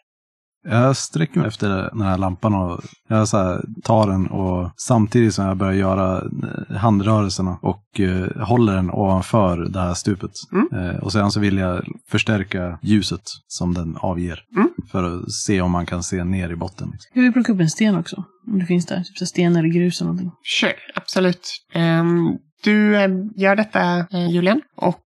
Jag 0.64 0.98
sträcker 0.98 1.40
mig 1.40 1.48
efter 1.48 1.70
den 1.70 2.02
här 2.02 2.18
lampan 2.18 2.54
och 2.54 2.82
jag 3.10 3.28
så 3.28 3.38
här, 3.38 3.62
tar 3.84 4.08
den 4.08 4.28
och 4.28 4.72
samtidigt 4.78 5.34
som 5.34 5.46
jag 5.46 5.58
börjar 5.58 5.74
göra 5.74 6.18
eh, 6.18 6.76
handrörelserna 6.76 7.60
och 7.62 8.00
eh, 8.00 8.46
håller 8.48 8.76
den 8.76 8.92
ovanför 8.92 9.58
det 9.58 9.80
här 9.80 9.94
stupet. 9.94 10.32
Mm. 10.52 10.68
Eh, 10.90 11.04
och 11.04 11.12
sen 11.12 11.32
så 11.32 11.40
vill 11.40 11.58
jag 11.58 11.86
förstärka 12.10 12.80
ljuset 12.82 13.22
som 13.48 13.74
den 13.74 13.98
avger. 13.98 14.40
Mm. 14.56 14.70
För 14.92 15.04
att 15.04 15.32
se 15.32 15.62
om 15.62 15.72
man 15.72 15.86
kan 15.86 16.04
se 16.04 16.24
ner 16.24 16.50
i 16.50 16.56
botten. 16.56 16.90
Liksom. 16.92 17.12
Jag 17.14 17.24
vill 17.24 17.34
plocka 17.34 17.54
upp 17.54 17.60
en 17.60 17.70
sten 17.70 17.96
också. 17.96 18.24
Om 18.48 18.60
det 18.60 18.66
finns 18.66 18.86
där. 18.86 19.04
Typ 19.04 19.18
så 19.18 19.26
sten 19.26 19.56
eller 19.56 19.70
grus 19.70 20.02
eller 20.02 20.12
någonting. 20.12 20.32
Sure, 20.60 20.76
absolut. 20.96 21.66
Ehm, 21.74 22.38
du 22.64 22.98
eh, 22.98 23.10
gör 23.36 23.56
detta, 23.56 24.00
eh, 24.00 24.32
Julian, 24.32 24.62
och 24.76 25.00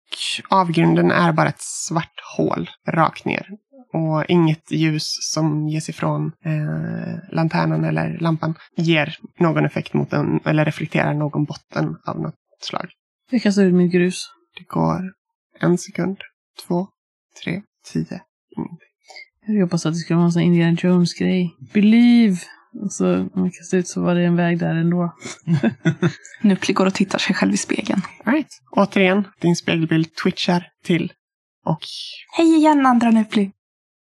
avgrunden 0.49 1.12
är 1.12 1.34
bara 1.34 1.49
ett 1.49 1.62
svart 1.62 2.20
hål 2.38 2.70
rakt 2.89 3.26
ner. 3.26 3.47
Och 3.96 4.26
inget 4.28 4.72
ljus 4.72 5.18
som 5.22 5.68
ges 5.68 5.89
ifrån 5.89 6.32
eh, 6.46 7.36
lanternan 7.36 7.84
eller 7.84 8.18
lampan 8.20 8.56
ger 8.76 9.18
någon 9.39 9.66
effekt 9.66 9.93
mot 9.93 10.10
den, 10.10 10.39
eller 10.46 10.66
reflekterar 10.66 11.14
någon 11.14 11.46
botten 11.46 11.98
av 12.06 12.20
något 12.20 12.36
slag. 12.62 12.89
Jag 13.32 13.41
kastar 13.41 13.64
ut 13.64 13.74
mitt 13.74 13.91
grus. 13.91 14.30
Det 14.58 14.68
går 14.68 15.02
en 15.60 15.78
sekund, 15.78 16.18
två, 16.68 16.88
tre, 17.43 17.62
tio, 17.91 18.22
ingenting. 18.58 18.89
Jag 19.48 19.62
hoppas 19.62 19.86
att 19.86 19.93
det 19.93 19.98
skulle 19.98 20.18
vara 20.18 20.26
en 20.26 20.32
sån 20.32 20.41
Indiana 20.41 20.78
Jones-grej. 20.82 21.56
Believe! 21.74 22.38
Och 22.84 22.93
så 22.93 23.06
när 23.06 23.39
man 23.39 23.52
kastar 23.52 23.78
ut 23.78 23.88
så 23.88 24.02
var 24.02 24.16
det 24.16 24.24
en 24.26 24.36
väg 24.36 24.60
där 24.60 24.76
ändå. 24.76 25.16
Nupli 26.41 26.74
går 26.74 26.86
och 26.86 26.93
tittar 26.93 27.20
sig 27.20 27.36
själv 27.36 27.54
i 27.54 27.58
spegeln. 27.58 28.02
All 28.24 28.34
right. 28.34 28.62
Återigen, 28.72 29.28
din 29.41 29.56
spegelbild 29.56 30.16
twitchar 30.16 30.68
till. 30.84 31.14
Och 31.66 31.82
Hej 32.38 32.56
igen 32.56 32.86
andra 32.86 33.12
Nupli! 33.12 33.52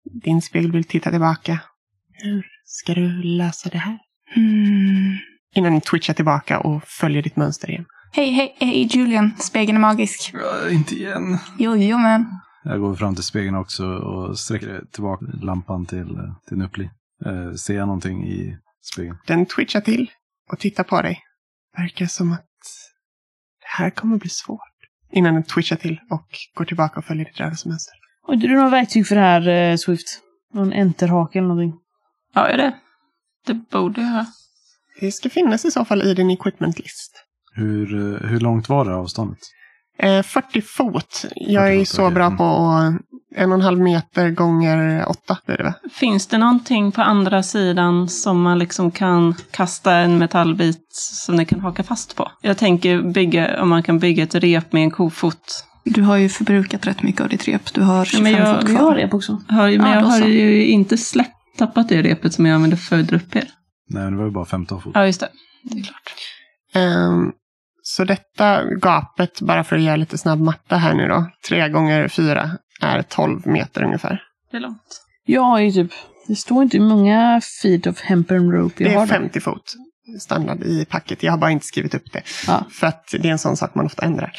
Din 0.05 0.41
spegelbild 0.41 0.87
tittar 0.87 1.11
tillbaka. 1.11 1.59
Hur 2.13 2.45
ska 2.65 2.93
du 2.93 3.23
lösa 3.23 3.69
det 3.69 3.77
här? 3.77 3.99
Hmm. 4.35 5.17
Innan 5.55 5.73
du 5.73 5.79
twitchar 5.79 6.13
tillbaka 6.13 6.59
och 6.59 6.83
följer 6.83 7.21
ditt 7.21 7.35
mönster 7.35 7.69
igen. 7.69 7.85
Hej, 8.11 8.31
hej, 8.31 8.55
hej 8.59 8.87
Julian. 8.91 9.31
Spegeln 9.39 9.75
är 9.77 9.81
magisk. 9.81 10.33
inte 10.71 10.95
igen. 10.95 11.37
Jo, 11.57 11.75
jo 11.75 11.97
men. 11.97 12.25
Jag 12.63 12.79
går 12.79 12.95
fram 12.95 13.15
till 13.15 13.23
spegeln 13.23 13.55
också 13.55 13.85
och 13.85 14.39
sträcker 14.39 14.83
tillbaka 14.91 15.25
lampan 15.41 15.85
till, 15.85 16.17
till 16.47 16.57
Nuppli. 16.57 16.89
Eh, 17.25 17.53
ser 17.53 17.75
jag 17.75 17.87
någonting 17.87 18.27
i 18.27 18.57
spegeln? 18.81 19.17
Den 19.27 19.45
twitchar 19.45 19.81
till 19.81 20.11
och 20.51 20.59
tittar 20.59 20.83
på 20.83 21.01
dig. 21.01 21.21
Verkar 21.77 22.05
som 22.05 22.31
att 22.31 22.45
det 23.61 23.83
här 23.83 23.89
kommer 23.89 24.17
bli 24.17 24.29
svårt. 24.29 24.59
Innan 25.11 25.33
den 25.33 25.43
twitchar 25.43 25.75
till 25.75 25.99
och 26.09 26.27
går 26.53 26.65
tillbaka 26.65 26.99
och 26.99 27.05
följer 27.05 27.25
ditt 27.25 27.39
rörelsemönster. 27.39 27.93
Har 28.27 28.33
inte 28.33 28.47
du 28.47 28.55
några 28.55 28.69
verktyg 28.69 29.07
för 29.07 29.15
det 29.15 29.21
här, 29.21 29.47
eh, 29.47 29.75
Swift? 29.77 30.07
Någon 30.53 30.73
enterhake 30.73 31.37
eller 31.39 31.47
någonting? 31.47 31.73
Ja, 32.33 32.47
är 32.47 32.57
det? 32.57 32.73
Det 33.47 33.53
borde 33.53 34.01
jag 34.01 34.07
ha. 34.07 34.25
Det 34.99 35.11
ska 35.11 35.29
finnas 35.29 35.65
i 35.65 35.71
så 35.71 35.85
fall 35.85 36.01
i 36.01 36.13
din 36.13 36.29
equipment 36.29 36.79
list. 36.79 37.11
Hur, 37.55 37.93
eh, 38.23 38.29
hur 38.29 38.39
långt 38.39 38.69
var 38.69 38.85
det 38.85 38.95
avståndet? 38.95 39.39
Eh, 39.99 40.23
40 40.23 40.61
fot. 40.61 41.25
Jag 41.35 41.63
40 41.63 41.75
är 41.75 41.79
fot, 41.79 41.87
så 41.87 42.01
okej. 42.03 42.13
bra 42.15 42.25
Mm. 42.25 42.37
på 42.37 42.43
att 42.43 42.93
en 43.35 43.51
och 43.51 43.55
en 43.57 43.61
halv 43.61 43.79
meter 43.79 44.29
gånger 44.29 45.09
åtta 45.09 45.37
blir 45.45 45.57
det 45.57 45.63
va? 45.63 45.73
Finns 45.91 46.27
det 46.27 46.37
någonting 46.37 46.91
på 46.91 47.01
andra 47.01 47.43
sidan 47.43 48.09
som 48.09 48.41
man 48.41 48.59
liksom 48.59 48.91
kan 48.91 49.35
kasta 49.51 49.93
en 49.93 50.17
metallbit 50.17 50.85
som 50.91 51.35
ni 51.35 51.45
kan 51.45 51.59
haka 51.59 51.83
fast 51.83 52.15
på? 52.15 52.31
Jag 52.41 52.57
tänker 52.57 53.01
bygga, 53.01 53.61
om 53.61 53.69
man 53.69 53.83
kan 53.83 53.99
bygga 53.99 54.23
ett 54.23 54.35
rep 54.35 54.73
med 54.73 54.83
en 54.83 54.91
kofot. 54.91 55.65
Du 55.85 56.01
har 56.01 56.17
ju 56.17 56.29
förbrukat 56.29 56.87
rätt 56.87 57.03
mycket 57.03 57.21
av 57.21 57.29
ditt 57.29 57.47
rep. 57.47 57.73
Du 57.73 57.81
har 57.81 58.05
25 58.05 58.23
men 58.23 58.31
jag- 58.33 58.61
fot 58.61 58.69
kvar. 58.69 58.81
har 58.81 58.95
rep 58.95 59.13
också. 59.13 59.41
Har, 59.49 59.63
men 59.65 59.73
Ja, 59.73 59.93
jag 59.95 60.01
har 60.01 60.19
så. 60.19 60.27
ju 60.27 60.65
inte 60.65 60.97
släppt, 60.97 61.57
tappat 61.57 61.89
det 61.89 62.01
repet 62.01 62.33
som 62.33 62.45
jag 62.45 62.55
använde 62.55 62.77
för 62.77 62.99
att 62.99 63.07
dra 63.07 63.15
upp 63.15 63.35
er. 63.35 63.47
Nej, 63.89 64.11
det 64.11 64.17
var 64.17 64.25
ju 64.25 64.31
bara 64.31 64.45
15 64.45 64.81
fot. 64.81 64.91
Ja, 64.95 65.05
just 65.05 65.19
det. 65.19 65.29
Det 65.63 65.79
är 65.79 65.83
klart. 65.83 66.13
Ehm, 66.73 67.31
så 67.83 68.03
detta 68.03 68.63
gapet, 68.81 69.41
bara 69.41 69.63
för 69.63 69.75
att 69.75 69.81
göra 69.81 69.95
lite 69.95 70.17
snabb 70.17 70.39
matte 70.39 70.75
här 70.75 70.93
nu 70.93 71.07
då. 71.07 71.25
Tre 71.47 71.69
gånger 71.69 72.07
fyra 72.07 72.51
är 72.81 73.01
12 73.01 73.47
meter 73.47 73.83
ungefär. 73.83 74.21
Det 74.51 74.57
är 74.57 74.61
långt. 74.61 75.01
Jag 75.25 75.41
har 75.41 75.59
ju 75.59 75.71
typ, 75.71 75.91
det 76.27 76.35
står 76.35 76.63
inte 76.63 76.77
hur 76.77 76.85
många 76.85 77.41
feet 77.61 77.87
of 77.87 78.01
hempen 78.01 78.51
rope 78.51 78.83
jag 78.83 78.91
Det 78.91 78.95
har. 78.95 79.03
är 79.03 79.07
där. 79.07 79.15
50 79.19 79.39
fot 79.39 79.73
standard 80.19 80.63
i 80.63 80.85
packet. 80.85 81.23
Jag 81.23 81.31
har 81.31 81.37
bara 81.37 81.51
inte 81.51 81.65
skrivit 81.65 81.95
upp 81.95 82.11
det. 82.13 82.21
Ja. 82.47 82.65
För 82.71 82.87
att 82.87 83.07
det 83.11 83.27
är 83.27 83.31
en 83.31 83.39
sån 83.39 83.57
sak 83.57 83.75
man 83.75 83.85
ofta 83.85 84.05
ändrar. 84.05 84.31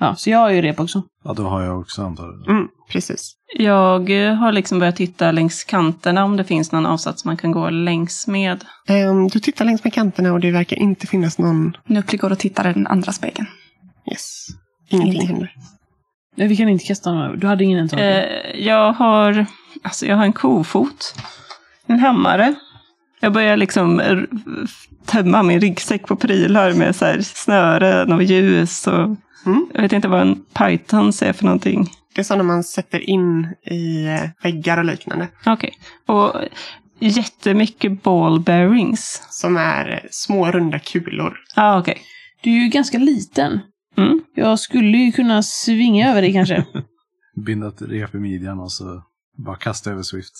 Ja, 0.00 0.14
så 0.16 0.30
jag 0.30 0.38
har 0.38 0.50
ju 0.50 0.62
rep 0.62 0.80
också. 0.80 1.02
Ja, 1.24 1.32
då 1.32 1.42
har 1.42 1.62
jag 1.62 1.80
också 1.80 2.02
antar 2.02 2.24
jag. 2.24 2.50
Mm, 2.50 2.68
precis. 2.90 3.32
Jag 3.58 4.10
har 4.34 4.52
liksom 4.52 4.78
börjat 4.78 4.96
titta 4.96 5.32
längs 5.32 5.64
kanterna 5.64 6.24
om 6.24 6.36
det 6.36 6.44
finns 6.44 6.72
någon 6.72 6.86
avsats 6.86 7.24
man 7.24 7.36
kan 7.36 7.52
gå 7.52 7.70
längs 7.70 8.26
med. 8.26 8.64
Ehm, 8.88 9.28
du 9.28 9.40
tittar 9.40 9.64
längs 9.64 9.84
med 9.84 9.92
kanterna 9.92 10.32
och 10.32 10.40
det 10.40 10.50
verkar 10.50 10.76
inte 10.78 11.06
finnas 11.06 11.38
någon... 11.38 11.76
Nupli 11.86 12.18
går 12.18 12.32
och 12.32 12.38
tittar 12.38 12.70
i 12.70 12.72
den 12.72 12.86
andra 12.86 13.12
spegeln. 13.12 13.46
Yes. 14.10 14.46
Ingenting 14.88 15.12
Ingenting. 15.12 15.28
händer. 15.36 15.54
Nej, 16.36 16.48
vi 16.48 16.56
kan 16.56 16.68
inte 16.68 16.84
kasta 16.84 17.12
några. 17.12 17.36
Du 17.36 17.46
hade 17.46 17.64
ingen 17.64 17.78
enterhake. 17.78 18.22
Eh, 18.22 18.66
jag 18.66 18.92
har, 18.92 19.46
alltså 19.82 20.06
jag 20.06 20.16
har 20.16 20.24
en 20.24 20.32
kofot, 20.32 21.14
en 21.86 21.98
hammare. 21.98 22.54
Jag 23.20 23.32
börjar 23.32 23.56
liksom 23.56 24.02
tömma 25.06 25.42
min 25.42 25.60
ryggsäck 25.60 26.06
på 26.06 26.16
prylar 26.16 26.72
med 26.72 26.96
så 26.96 27.04
här 27.04 27.20
snören 27.20 28.12
och 28.12 28.22
ljus 28.22 28.86
och 28.86 29.16
Mm. 29.46 29.66
jag 29.74 29.82
vet 29.82 29.92
inte 29.92 30.08
vad 30.08 30.20
en 30.20 30.44
python 30.44 31.08
är 31.08 31.32
för 31.32 31.44
någonting. 31.44 31.90
Det 32.14 32.20
är 32.20 32.24
sådana 32.24 32.44
man 32.44 32.64
sätter 32.64 33.10
in 33.10 33.54
i 33.66 34.06
eh, 34.06 34.30
väggar 34.42 34.78
och 34.78 34.84
liknande. 34.84 35.28
Okej, 35.46 35.72
och 36.06 36.34
jättemycket 36.98 38.02
ball 38.02 38.40
bearings. 38.40 39.22
Som 39.30 39.56
är 39.56 39.90
eh, 39.90 40.08
små 40.10 40.50
runda 40.50 40.78
kulor. 40.78 41.38
Ja, 41.56 41.62
ah, 41.62 41.80
okej. 41.80 42.02
Du 42.42 42.50
är 42.50 42.64
ju 42.64 42.68
ganska 42.68 42.98
liten. 42.98 43.60
Mm. 43.96 44.20
Jag 44.34 44.60
skulle 44.60 44.98
ju 44.98 45.12
kunna 45.12 45.42
svinga 45.42 46.10
över 46.10 46.22
dig 46.22 46.32
kanske. 46.32 46.66
Binda 47.44 47.68
ett 47.68 47.82
rep 47.82 48.14
i 48.14 48.18
midjan 48.18 48.60
och 48.60 48.72
så 48.72 49.02
bara 49.44 49.56
kasta 49.56 49.90
över 49.90 50.02
Swift. 50.02 50.32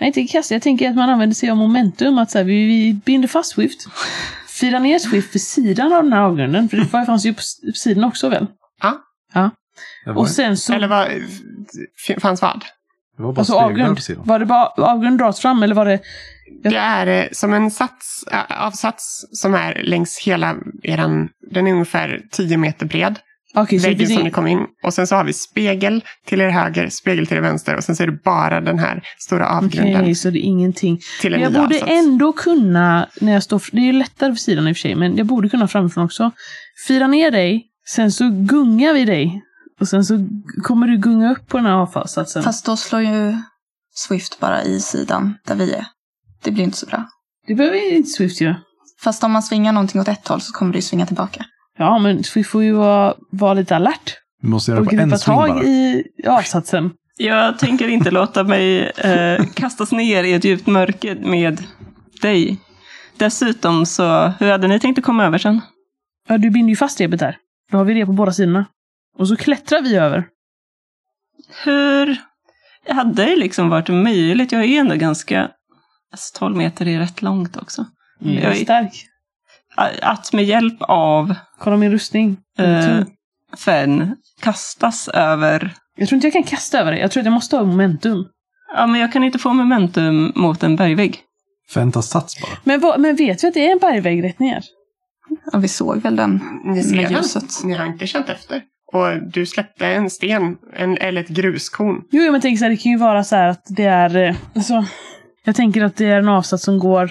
Nej, 0.00 0.06
inte 0.06 0.26
kasta. 0.26 0.54
Jag 0.54 0.62
tänker 0.62 0.90
att 0.90 0.96
man 0.96 1.10
använder 1.10 1.34
sig 1.34 1.50
av 1.50 1.56
momentum. 1.56 2.18
Att 2.18 2.30
så 2.30 2.38
här, 2.38 2.44
vi, 2.44 2.66
vi 2.66 3.00
binder 3.04 3.28
fast 3.28 3.50
Swift. 3.50 3.86
Firar 4.60 4.80
ner 4.80 4.98
Swift 4.98 5.34
vid 5.34 5.42
sidan 5.42 5.92
av 5.92 6.02
den 6.02 6.12
här 6.12 6.20
avgrunden. 6.20 6.68
För 6.68 6.76
det 6.76 6.86
fanns 7.06 7.26
ju 7.26 7.34
på, 7.34 7.40
sidan 7.74 8.04
också 8.04 8.28
väl? 8.28 8.46
Det 10.04 10.10
var, 10.12 10.16
Och 10.16 10.28
sen 10.28 10.56
så... 10.56 10.72
Eller 10.72 10.88
vad 10.88 11.08
f- 12.08 12.16
fanns 12.22 12.42
vad? 12.42 12.64
det 13.16 13.22
var 13.22 13.32
bara 13.32 13.40
Alltså 13.40 13.54
avgrund. 13.54 13.96
på 13.96 14.02
sidan. 14.02 14.22
Var 14.26 14.38
det 14.38 14.46
bara 14.46 14.66
avgrund 14.66 15.18
dras 15.18 15.40
fram 15.40 15.62
eller 15.62 15.74
var 15.74 15.84
det... 15.86 16.00
Det 16.62 16.76
är 16.76 17.06
eh, 17.06 17.26
som 17.32 17.52
en 17.54 17.70
sats, 17.70 18.24
äh, 18.32 18.62
avsats 18.66 19.24
som 19.32 19.54
är 19.54 19.82
längs 19.84 20.18
hela 20.18 20.56
eran... 20.82 21.28
Den 21.50 21.66
är 21.66 21.72
ungefär 21.72 22.20
10 22.30 22.56
meter 22.56 22.86
bred. 22.86 23.18
Det 23.54 23.78
väggen 23.78 24.06
som 24.08 24.22
ni 24.22 24.30
kom 24.30 24.46
in. 24.46 24.66
Och 24.82 24.94
sen 24.94 25.06
så 25.06 25.16
har 25.16 25.24
vi 25.24 25.32
spegel 25.32 26.04
till 26.26 26.40
er 26.40 26.48
höger, 26.48 26.88
spegel 26.88 27.26
till 27.26 27.36
er 27.36 27.40
vänster. 27.40 27.76
Och 27.76 27.84
sen 27.84 27.96
så 27.96 28.02
är 28.02 28.06
det 28.06 28.18
bara 28.24 28.60
den 28.60 28.78
här 28.78 29.02
stora 29.18 29.48
avgrunden 29.48 30.00
Okej, 30.02 30.14
så 30.14 30.30
det 30.30 30.38
är 30.38 30.42
ingenting. 30.42 31.00
till 31.20 31.34
en 31.34 31.40
Men 31.40 31.52
jag 31.52 31.62
borde 31.62 31.74
avsats. 31.74 31.92
ändå 31.92 32.32
kunna, 32.32 33.08
när 33.20 33.32
jag 33.32 33.42
står... 33.42 33.62
Det 33.72 33.80
är 33.80 33.84
ju 33.84 33.92
lättare 33.92 34.32
för 34.32 34.38
sidan 34.38 34.68
i 34.68 34.72
och 34.72 34.76
för 34.76 34.80
sig, 34.80 34.94
men 34.94 35.16
jag 35.16 35.26
borde 35.26 35.48
kunna 35.48 35.68
framifrån 35.68 36.04
också. 36.04 36.30
Fira 36.86 37.06
ner 37.06 37.30
dig, 37.30 37.66
sen 37.86 38.12
så 38.12 38.30
gungar 38.30 38.92
vi 38.92 39.04
dig. 39.04 39.42
Och 39.80 39.88
sen 39.88 40.04
så 40.04 40.26
kommer 40.62 40.86
du 40.86 40.96
gunga 40.96 41.32
upp 41.32 41.48
på 41.48 41.56
den 41.56 41.66
här 41.66 41.72
avfallssatsen. 41.72 42.42
Fast 42.42 42.66
då 42.66 42.76
slår 42.76 43.02
ju 43.02 43.36
Swift 43.94 44.40
bara 44.40 44.62
i 44.64 44.80
sidan 44.80 45.34
där 45.46 45.54
vi 45.54 45.72
är. 45.72 45.86
Det 46.42 46.50
blir 46.50 46.64
inte 46.64 46.76
så 46.76 46.86
bra. 46.86 47.04
Det 47.46 47.54
behöver 47.54 47.76
ju 47.76 47.96
inte 47.96 48.10
Swift 48.10 48.40
göra. 48.40 48.56
Fast 49.02 49.24
om 49.24 49.32
man 49.32 49.42
svingar 49.42 49.72
någonting 49.72 50.00
åt 50.00 50.08
ett 50.08 50.28
håll 50.28 50.40
så 50.40 50.52
kommer 50.52 50.72
det 50.72 50.78
ju 50.78 50.82
svinga 50.82 51.06
tillbaka. 51.06 51.44
Ja, 51.80 51.98
men 51.98 52.24
Swift 52.24 52.50
får 52.50 52.62
ju 52.62 52.72
vara, 52.72 53.14
vara 53.30 53.54
lite 53.54 53.76
alert. 53.76 54.16
Vi 54.42 54.48
måste 54.48 54.70
göra 54.70 54.80
Och 54.80 54.86
det 54.86 54.96
på 54.96 55.02
en 55.02 55.18
swing 55.18 55.36
tag 55.36 55.48
bara. 55.48 55.64
i 55.64 56.04
avsatsen. 56.26 56.90
Jag 57.16 57.58
tänker 57.58 57.88
inte 57.88 58.10
låta 58.10 58.44
mig 58.44 58.90
eh, 58.96 59.44
kastas 59.54 59.92
ner 59.92 60.24
i 60.24 60.32
ett 60.32 60.44
djupt 60.44 60.66
mörker 60.66 61.14
med 61.14 61.62
dig. 62.22 62.58
Dessutom 63.16 63.86
så, 63.86 64.26
hur 64.40 64.50
hade 64.50 64.68
ni 64.68 64.80
tänkt 64.80 64.98
att 64.98 65.04
komma 65.04 65.24
över 65.24 65.38
sen? 65.38 65.60
Ja, 66.28 66.38
du 66.38 66.50
binder 66.50 66.70
ju 66.70 66.76
fast 66.76 67.00
repet 67.00 67.18
där. 67.20 67.36
Då 67.70 67.78
har 67.78 67.84
vi 67.84 67.94
det 67.94 68.06
på 68.06 68.12
båda 68.12 68.32
sidorna. 68.32 68.64
Och 69.18 69.28
så 69.28 69.36
klättrar 69.36 69.82
vi 69.82 69.96
över. 69.96 70.24
Hur 71.64 72.16
hade 72.88 73.24
det 73.24 73.36
liksom 73.36 73.68
varit 73.68 73.88
möjligt? 73.88 74.52
Jag 74.52 74.64
är 74.64 74.80
ändå 74.80 74.94
ganska... 74.94 75.50
Alltså 76.12 76.38
12 76.38 76.56
meter 76.56 76.88
är 76.88 76.98
rätt 76.98 77.22
långt 77.22 77.56
också. 77.56 77.84
Är 78.24 78.30
Jag 78.42 78.56
är- 78.56 78.64
stark. 78.64 79.06
Att 80.02 80.32
med 80.32 80.44
hjälp 80.44 80.76
av 80.80 81.34
Kolla 81.58 81.76
min 81.76 81.90
rustning. 81.92 82.36
eh, 82.58 83.00
Fen 83.58 84.16
kastas 84.40 85.08
över... 85.08 85.74
Jag 85.96 86.08
tror 86.08 86.16
inte 86.16 86.26
jag 86.26 86.32
kan 86.32 86.42
kasta 86.42 86.78
över 86.80 86.92
det. 86.92 86.98
Jag 86.98 87.10
tror 87.10 87.20
att 87.20 87.24
jag 87.24 87.32
måste 87.32 87.56
ha 87.56 87.64
momentum. 87.64 88.24
Ja, 88.76 88.86
men 88.86 89.00
jag 89.00 89.12
kan 89.12 89.24
inte 89.24 89.38
få 89.38 89.52
momentum 89.52 90.32
mot 90.34 90.62
en 90.62 90.76
bergvägg. 90.76 91.20
Fenta 91.74 92.02
sats 92.02 92.40
bara. 92.42 92.50
Men, 92.64 92.80
vad, 92.80 93.00
men 93.00 93.16
vet 93.16 93.44
vi 93.44 93.48
att 93.48 93.54
det 93.54 93.66
är 93.68 93.72
en 93.72 93.78
bergvägg 93.78 94.24
rätt 94.24 94.38
ner? 94.38 94.62
Ja, 95.52 95.58
vi 95.58 95.68
såg 95.68 96.02
väl 96.02 96.16
den 96.16 96.40
Ni 96.64 96.82
ser 96.82 96.96
med 96.96 97.10
ljuset. 97.10 97.64
Ni 97.64 97.74
har 97.74 97.86
inte 97.86 98.06
känt 98.06 98.28
efter. 98.28 98.62
Och 98.92 99.22
du 99.32 99.46
släppte 99.46 99.86
en 99.86 100.10
sten, 100.10 100.56
en, 100.76 100.96
eller 100.98 101.20
ett 101.20 101.28
gruskorn. 101.28 101.96
Jo, 102.10 102.22
jo, 102.22 102.32
men 102.32 102.40
tänk 102.40 102.58
så 102.58 102.64
här, 102.64 102.70
det 102.70 102.76
kan 102.76 102.92
ju 102.92 102.98
vara 102.98 103.24
så 103.24 103.36
här 103.36 103.48
att 103.48 103.62
det 103.68 103.84
är... 103.84 104.16
eh, 104.16 104.36
Alltså, 104.54 104.84
jag 105.44 105.56
tänker 105.56 105.84
att 105.84 105.96
det 105.96 106.06
är 106.06 106.18
en 106.18 106.28
avsats 106.28 106.64
som 106.64 106.78
går 106.78 107.10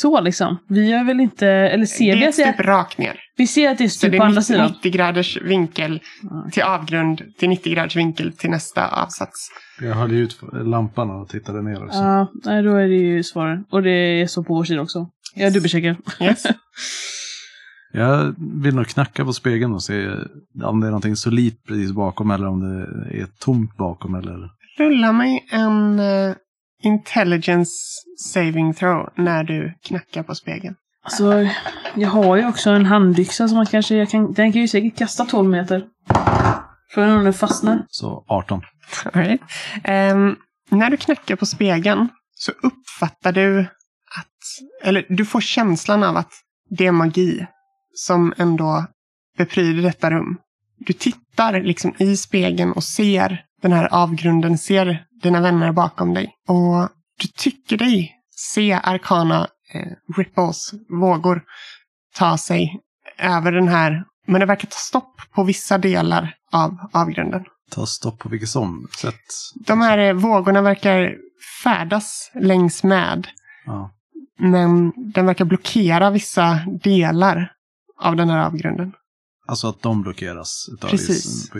så 0.00 0.20
liksom. 0.20 0.58
Vi 0.68 0.90
gör 0.90 1.04
väl 1.04 1.20
inte... 1.20 1.48
Eller 1.48 1.86
ser 1.86 2.12
det 2.12 2.18
vi 2.18 2.24
är 2.24 2.28
att 2.28 2.36
det 2.36 2.42
stup 2.42 2.60
är... 2.60 2.64
rakt 2.64 2.98
ner. 2.98 3.20
Vi 3.36 3.46
ser 3.46 3.70
att 3.70 3.78
det 3.78 3.84
är 3.84 3.88
Så 3.88 3.98
stup 3.98 4.12
det 4.12 4.18
på 4.18 4.22
är 4.22 4.26
andra 4.26 4.40
90, 4.40 4.46
sidan. 4.46 4.70
90 4.70 4.92
graders 4.92 5.38
vinkel 5.42 6.00
till 6.52 6.62
avgrund 6.62 7.22
till 7.38 7.48
90 7.48 7.74
graders 7.74 7.96
vinkel 7.96 8.32
till 8.32 8.50
nästa 8.50 8.88
avsats. 8.88 9.50
Jag 9.80 9.94
höll 9.94 10.12
ju 10.12 10.22
ut 10.22 10.38
lampan 10.52 11.10
och 11.10 11.28
tittade 11.28 11.62
ner 11.62 11.84
också. 11.84 11.98
Ja, 11.98 12.32
nej, 12.44 12.62
då 12.62 12.74
är 12.74 12.88
det 12.88 12.94
ju 12.94 13.22
svårare. 13.22 13.64
Och 13.70 13.82
det 13.82 13.90
är 13.90 14.26
så 14.26 14.44
på 14.44 14.54
vår 14.54 14.64
sida 14.64 14.80
också. 14.80 15.06
Jag 15.34 15.52
dubbelcheckar. 15.52 15.96
Yes. 16.20 16.42
Jag 17.92 18.34
vill 18.62 18.74
nog 18.74 18.86
knacka 18.86 19.24
på 19.24 19.32
spegeln 19.32 19.74
och 19.74 19.82
se 19.82 20.08
om 20.64 20.80
det 20.80 20.86
är 20.86 20.90
någonting 20.90 21.16
solitt 21.16 21.64
precis 21.68 21.92
bakom 21.92 22.30
eller 22.30 22.46
om 22.46 22.60
det 22.60 23.18
är 23.18 23.26
tomt 23.40 23.76
bakom 23.76 24.14
eller... 24.14 24.50
Rulla 24.78 25.12
mig 25.12 25.46
en 25.52 25.98
eh, 25.98 26.34
intelligence 26.82 27.70
saving 28.18 28.74
throw 28.74 29.12
när 29.14 29.44
du 29.44 29.74
knackar 29.82 30.22
på 30.22 30.34
spegeln. 30.34 30.74
Alltså, 31.02 31.48
jag 31.94 32.08
har 32.08 32.36
ju 32.36 32.46
också 32.46 32.70
en 32.70 32.86
handyxa 32.86 33.48
som 33.48 33.56
man 33.56 33.66
kanske... 33.66 33.96
Jag 33.96 34.10
kan, 34.10 34.32
den 34.32 34.52
kan 34.52 34.60
ju 34.60 34.68
säkert 34.68 34.98
kasta 34.98 35.24
12 35.24 35.50
meter. 35.50 35.84
Frågan 36.90 37.10
är 37.10 37.18
om 37.18 37.24
den 37.24 37.32
fastnar. 37.32 37.84
Så 37.88 38.24
18. 38.28 38.62
All 39.04 39.22
right. 39.22 39.40
Ehm, 39.84 40.36
när 40.70 40.90
du 40.90 40.96
knackar 40.96 41.36
på 41.36 41.46
spegeln 41.46 42.08
så 42.34 42.52
uppfattar 42.62 43.32
du 43.32 43.60
att, 44.18 44.84
eller 44.84 45.06
du 45.08 45.24
får 45.24 45.40
känslan 45.40 46.02
av 46.02 46.16
att 46.16 46.32
det 46.70 46.86
är 46.86 46.92
magi 46.92 47.46
som 47.94 48.34
ändå 48.36 48.86
bepryder 49.38 49.82
detta 49.82 50.10
rum. 50.10 50.38
Du 50.78 50.92
tittar 50.92 51.60
liksom 51.60 51.94
i 51.98 52.16
spegeln 52.16 52.72
och 52.72 52.84
ser 52.84 53.42
den 53.62 53.72
här 53.72 53.88
avgrunden, 53.94 54.58
ser 54.58 55.05
dina 55.22 55.40
vänner 55.40 55.72
bakom 55.72 56.14
dig. 56.14 56.34
Och 56.48 56.88
du 57.20 57.28
tycker 57.28 57.76
dig 57.76 58.12
se 58.36 58.72
arkana 58.72 59.48
eh, 59.74 59.92
ripples, 60.16 60.74
vågor, 61.00 61.42
ta 62.14 62.38
sig 62.38 62.80
över 63.18 63.52
den 63.52 63.68
här, 63.68 64.04
men 64.26 64.40
det 64.40 64.46
verkar 64.46 64.68
ta 64.68 64.76
stopp 64.76 65.20
på 65.34 65.44
vissa 65.44 65.78
delar 65.78 66.34
av 66.52 66.76
avgrunden. 66.92 67.44
Ta 67.70 67.86
stopp 67.86 68.18
på 68.18 68.28
vilket 68.28 68.48
som 68.48 68.88
sätt. 68.98 69.14
De 69.66 69.80
här 69.80 69.98
eh, 69.98 70.12
vågorna 70.12 70.62
verkar 70.62 71.14
färdas 71.62 72.30
längs 72.34 72.84
med. 72.84 73.28
Ja. 73.66 73.92
Men 74.38 74.92
den 75.12 75.26
verkar 75.26 75.44
blockera 75.44 76.10
vissa 76.10 76.60
delar 76.82 77.52
av 78.02 78.16
den 78.16 78.30
här 78.30 78.46
avgrunden. 78.46 78.92
Alltså 79.46 79.68
att 79.68 79.82
de 79.82 80.02
blockeras 80.02 80.68
utav 80.72 80.88
Precis. 80.88 81.50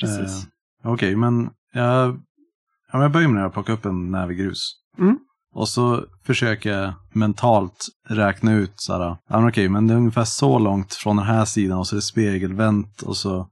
Precis. 0.00 0.46
Eh, 0.84 0.92
Okej, 0.92 1.16
men 1.16 1.50
jag, 1.72 2.20
ja, 2.92 3.02
jag 3.02 3.12
börjar 3.12 3.28
med 3.28 3.46
att 3.46 3.52
plocka 3.52 3.72
upp 3.72 3.84
en 3.84 4.10
näve 4.10 4.34
grus. 4.34 4.72
Mm. 4.98 5.18
Och 5.54 5.68
så 5.68 6.04
försöker 6.26 6.70
jag 6.70 6.92
mentalt 7.12 7.86
räkna 8.08 8.52
ut 8.52 8.72
så 8.76 8.92
här, 8.92 9.00
ja, 9.00 9.40
men 9.40 9.48
okej, 9.48 9.68
men 9.68 9.86
det 9.86 9.94
är 9.94 9.98
ungefär 9.98 10.24
så 10.24 10.58
långt 10.58 10.94
från 10.94 11.16
den 11.16 11.26
här 11.26 11.44
sidan 11.44 11.78
och 11.78 11.86
så 11.86 11.94
är 11.94 11.98
det 11.98 12.02
spegelvänt 12.02 13.02
och 13.02 13.16
så 13.16 13.48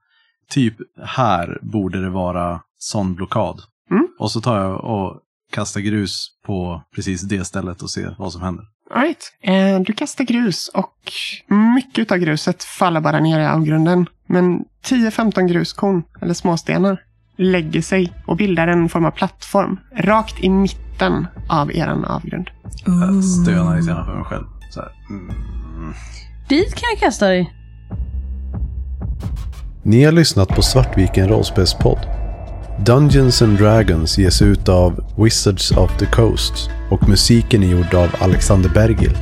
typ 0.51 0.75
här 1.05 1.59
borde 1.63 2.01
det 2.03 2.11
vara 2.11 2.61
sån 2.79 3.15
blockad. 3.15 3.61
Mm. 3.91 4.09
Och 4.19 4.31
så 4.31 4.41
tar 4.41 4.59
jag 4.61 4.85
och 4.85 5.21
kastar 5.53 5.81
grus 5.81 6.27
på 6.47 6.83
precis 6.95 7.23
det 7.23 7.45
stället 7.45 7.83
och 7.83 7.91
ser 7.91 8.15
vad 8.19 8.33
som 8.33 8.43
händer. 8.43 8.65
All 8.91 9.03
right. 9.03 9.33
eh, 9.41 9.81
du 9.81 9.93
kastar 9.93 10.25
grus 10.25 10.71
och 10.75 11.13
mycket 11.75 12.13
av 12.13 12.19
gruset 12.19 12.65
faller 12.65 13.01
bara 13.01 13.21
ner 13.21 13.41
i 13.41 13.47
avgrunden. 13.47 14.07
Men 14.27 14.65
10-15 14.85 15.47
gruskorn, 15.49 16.03
eller 16.21 16.35
småstenar, 16.35 17.01
lägger 17.39 17.83
sig 17.83 18.13
och 18.27 18.37
bildar 18.37 18.69
en 18.69 18.89
form 18.89 19.05
av 19.05 19.11
plattform 19.11 19.79
rakt 19.97 20.41
i 20.41 20.49
mitten 20.49 21.27
av 21.49 21.73
eran 21.73 22.05
avgrund. 22.05 22.51
Jag 22.87 23.25
stönar 23.25 23.77
lite 23.77 23.93
grann 23.93 24.07
för 24.07 24.15
mig 24.15 24.25
själv. 24.25 24.45
Så 24.71 24.81
här, 24.81 24.91
mm. 25.11 25.35
Dit 26.49 26.75
kan 26.75 26.89
jag 26.93 26.99
kasta 26.99 27.29
dig. 27.29 27.55
Ni 29.83 30.05
har 30.05 30.13
lyssnat 30.13 30.49
på 30.49 30.63
Svartviken 30.63 31.29
rollspelspodd. 31.29 31.99
Dungeons 32.87 33.43
and 33.43 33.59
Dragons 33.59 34.19
ges 34.19 34.43
ut 34.43 34.69
av 34.69 35.05
Wizards 35.17 35.71
of 35.71 35.99
the 35.99 36.07
Coast 36.07 36.71
och 36.91 37.09
musiken 37.09 37.63
är 37.63 37.67
gjord 37.67 37.95
av 37.95 38.09
Alexander 38.21 38.71
Bergil. 38.71 39.17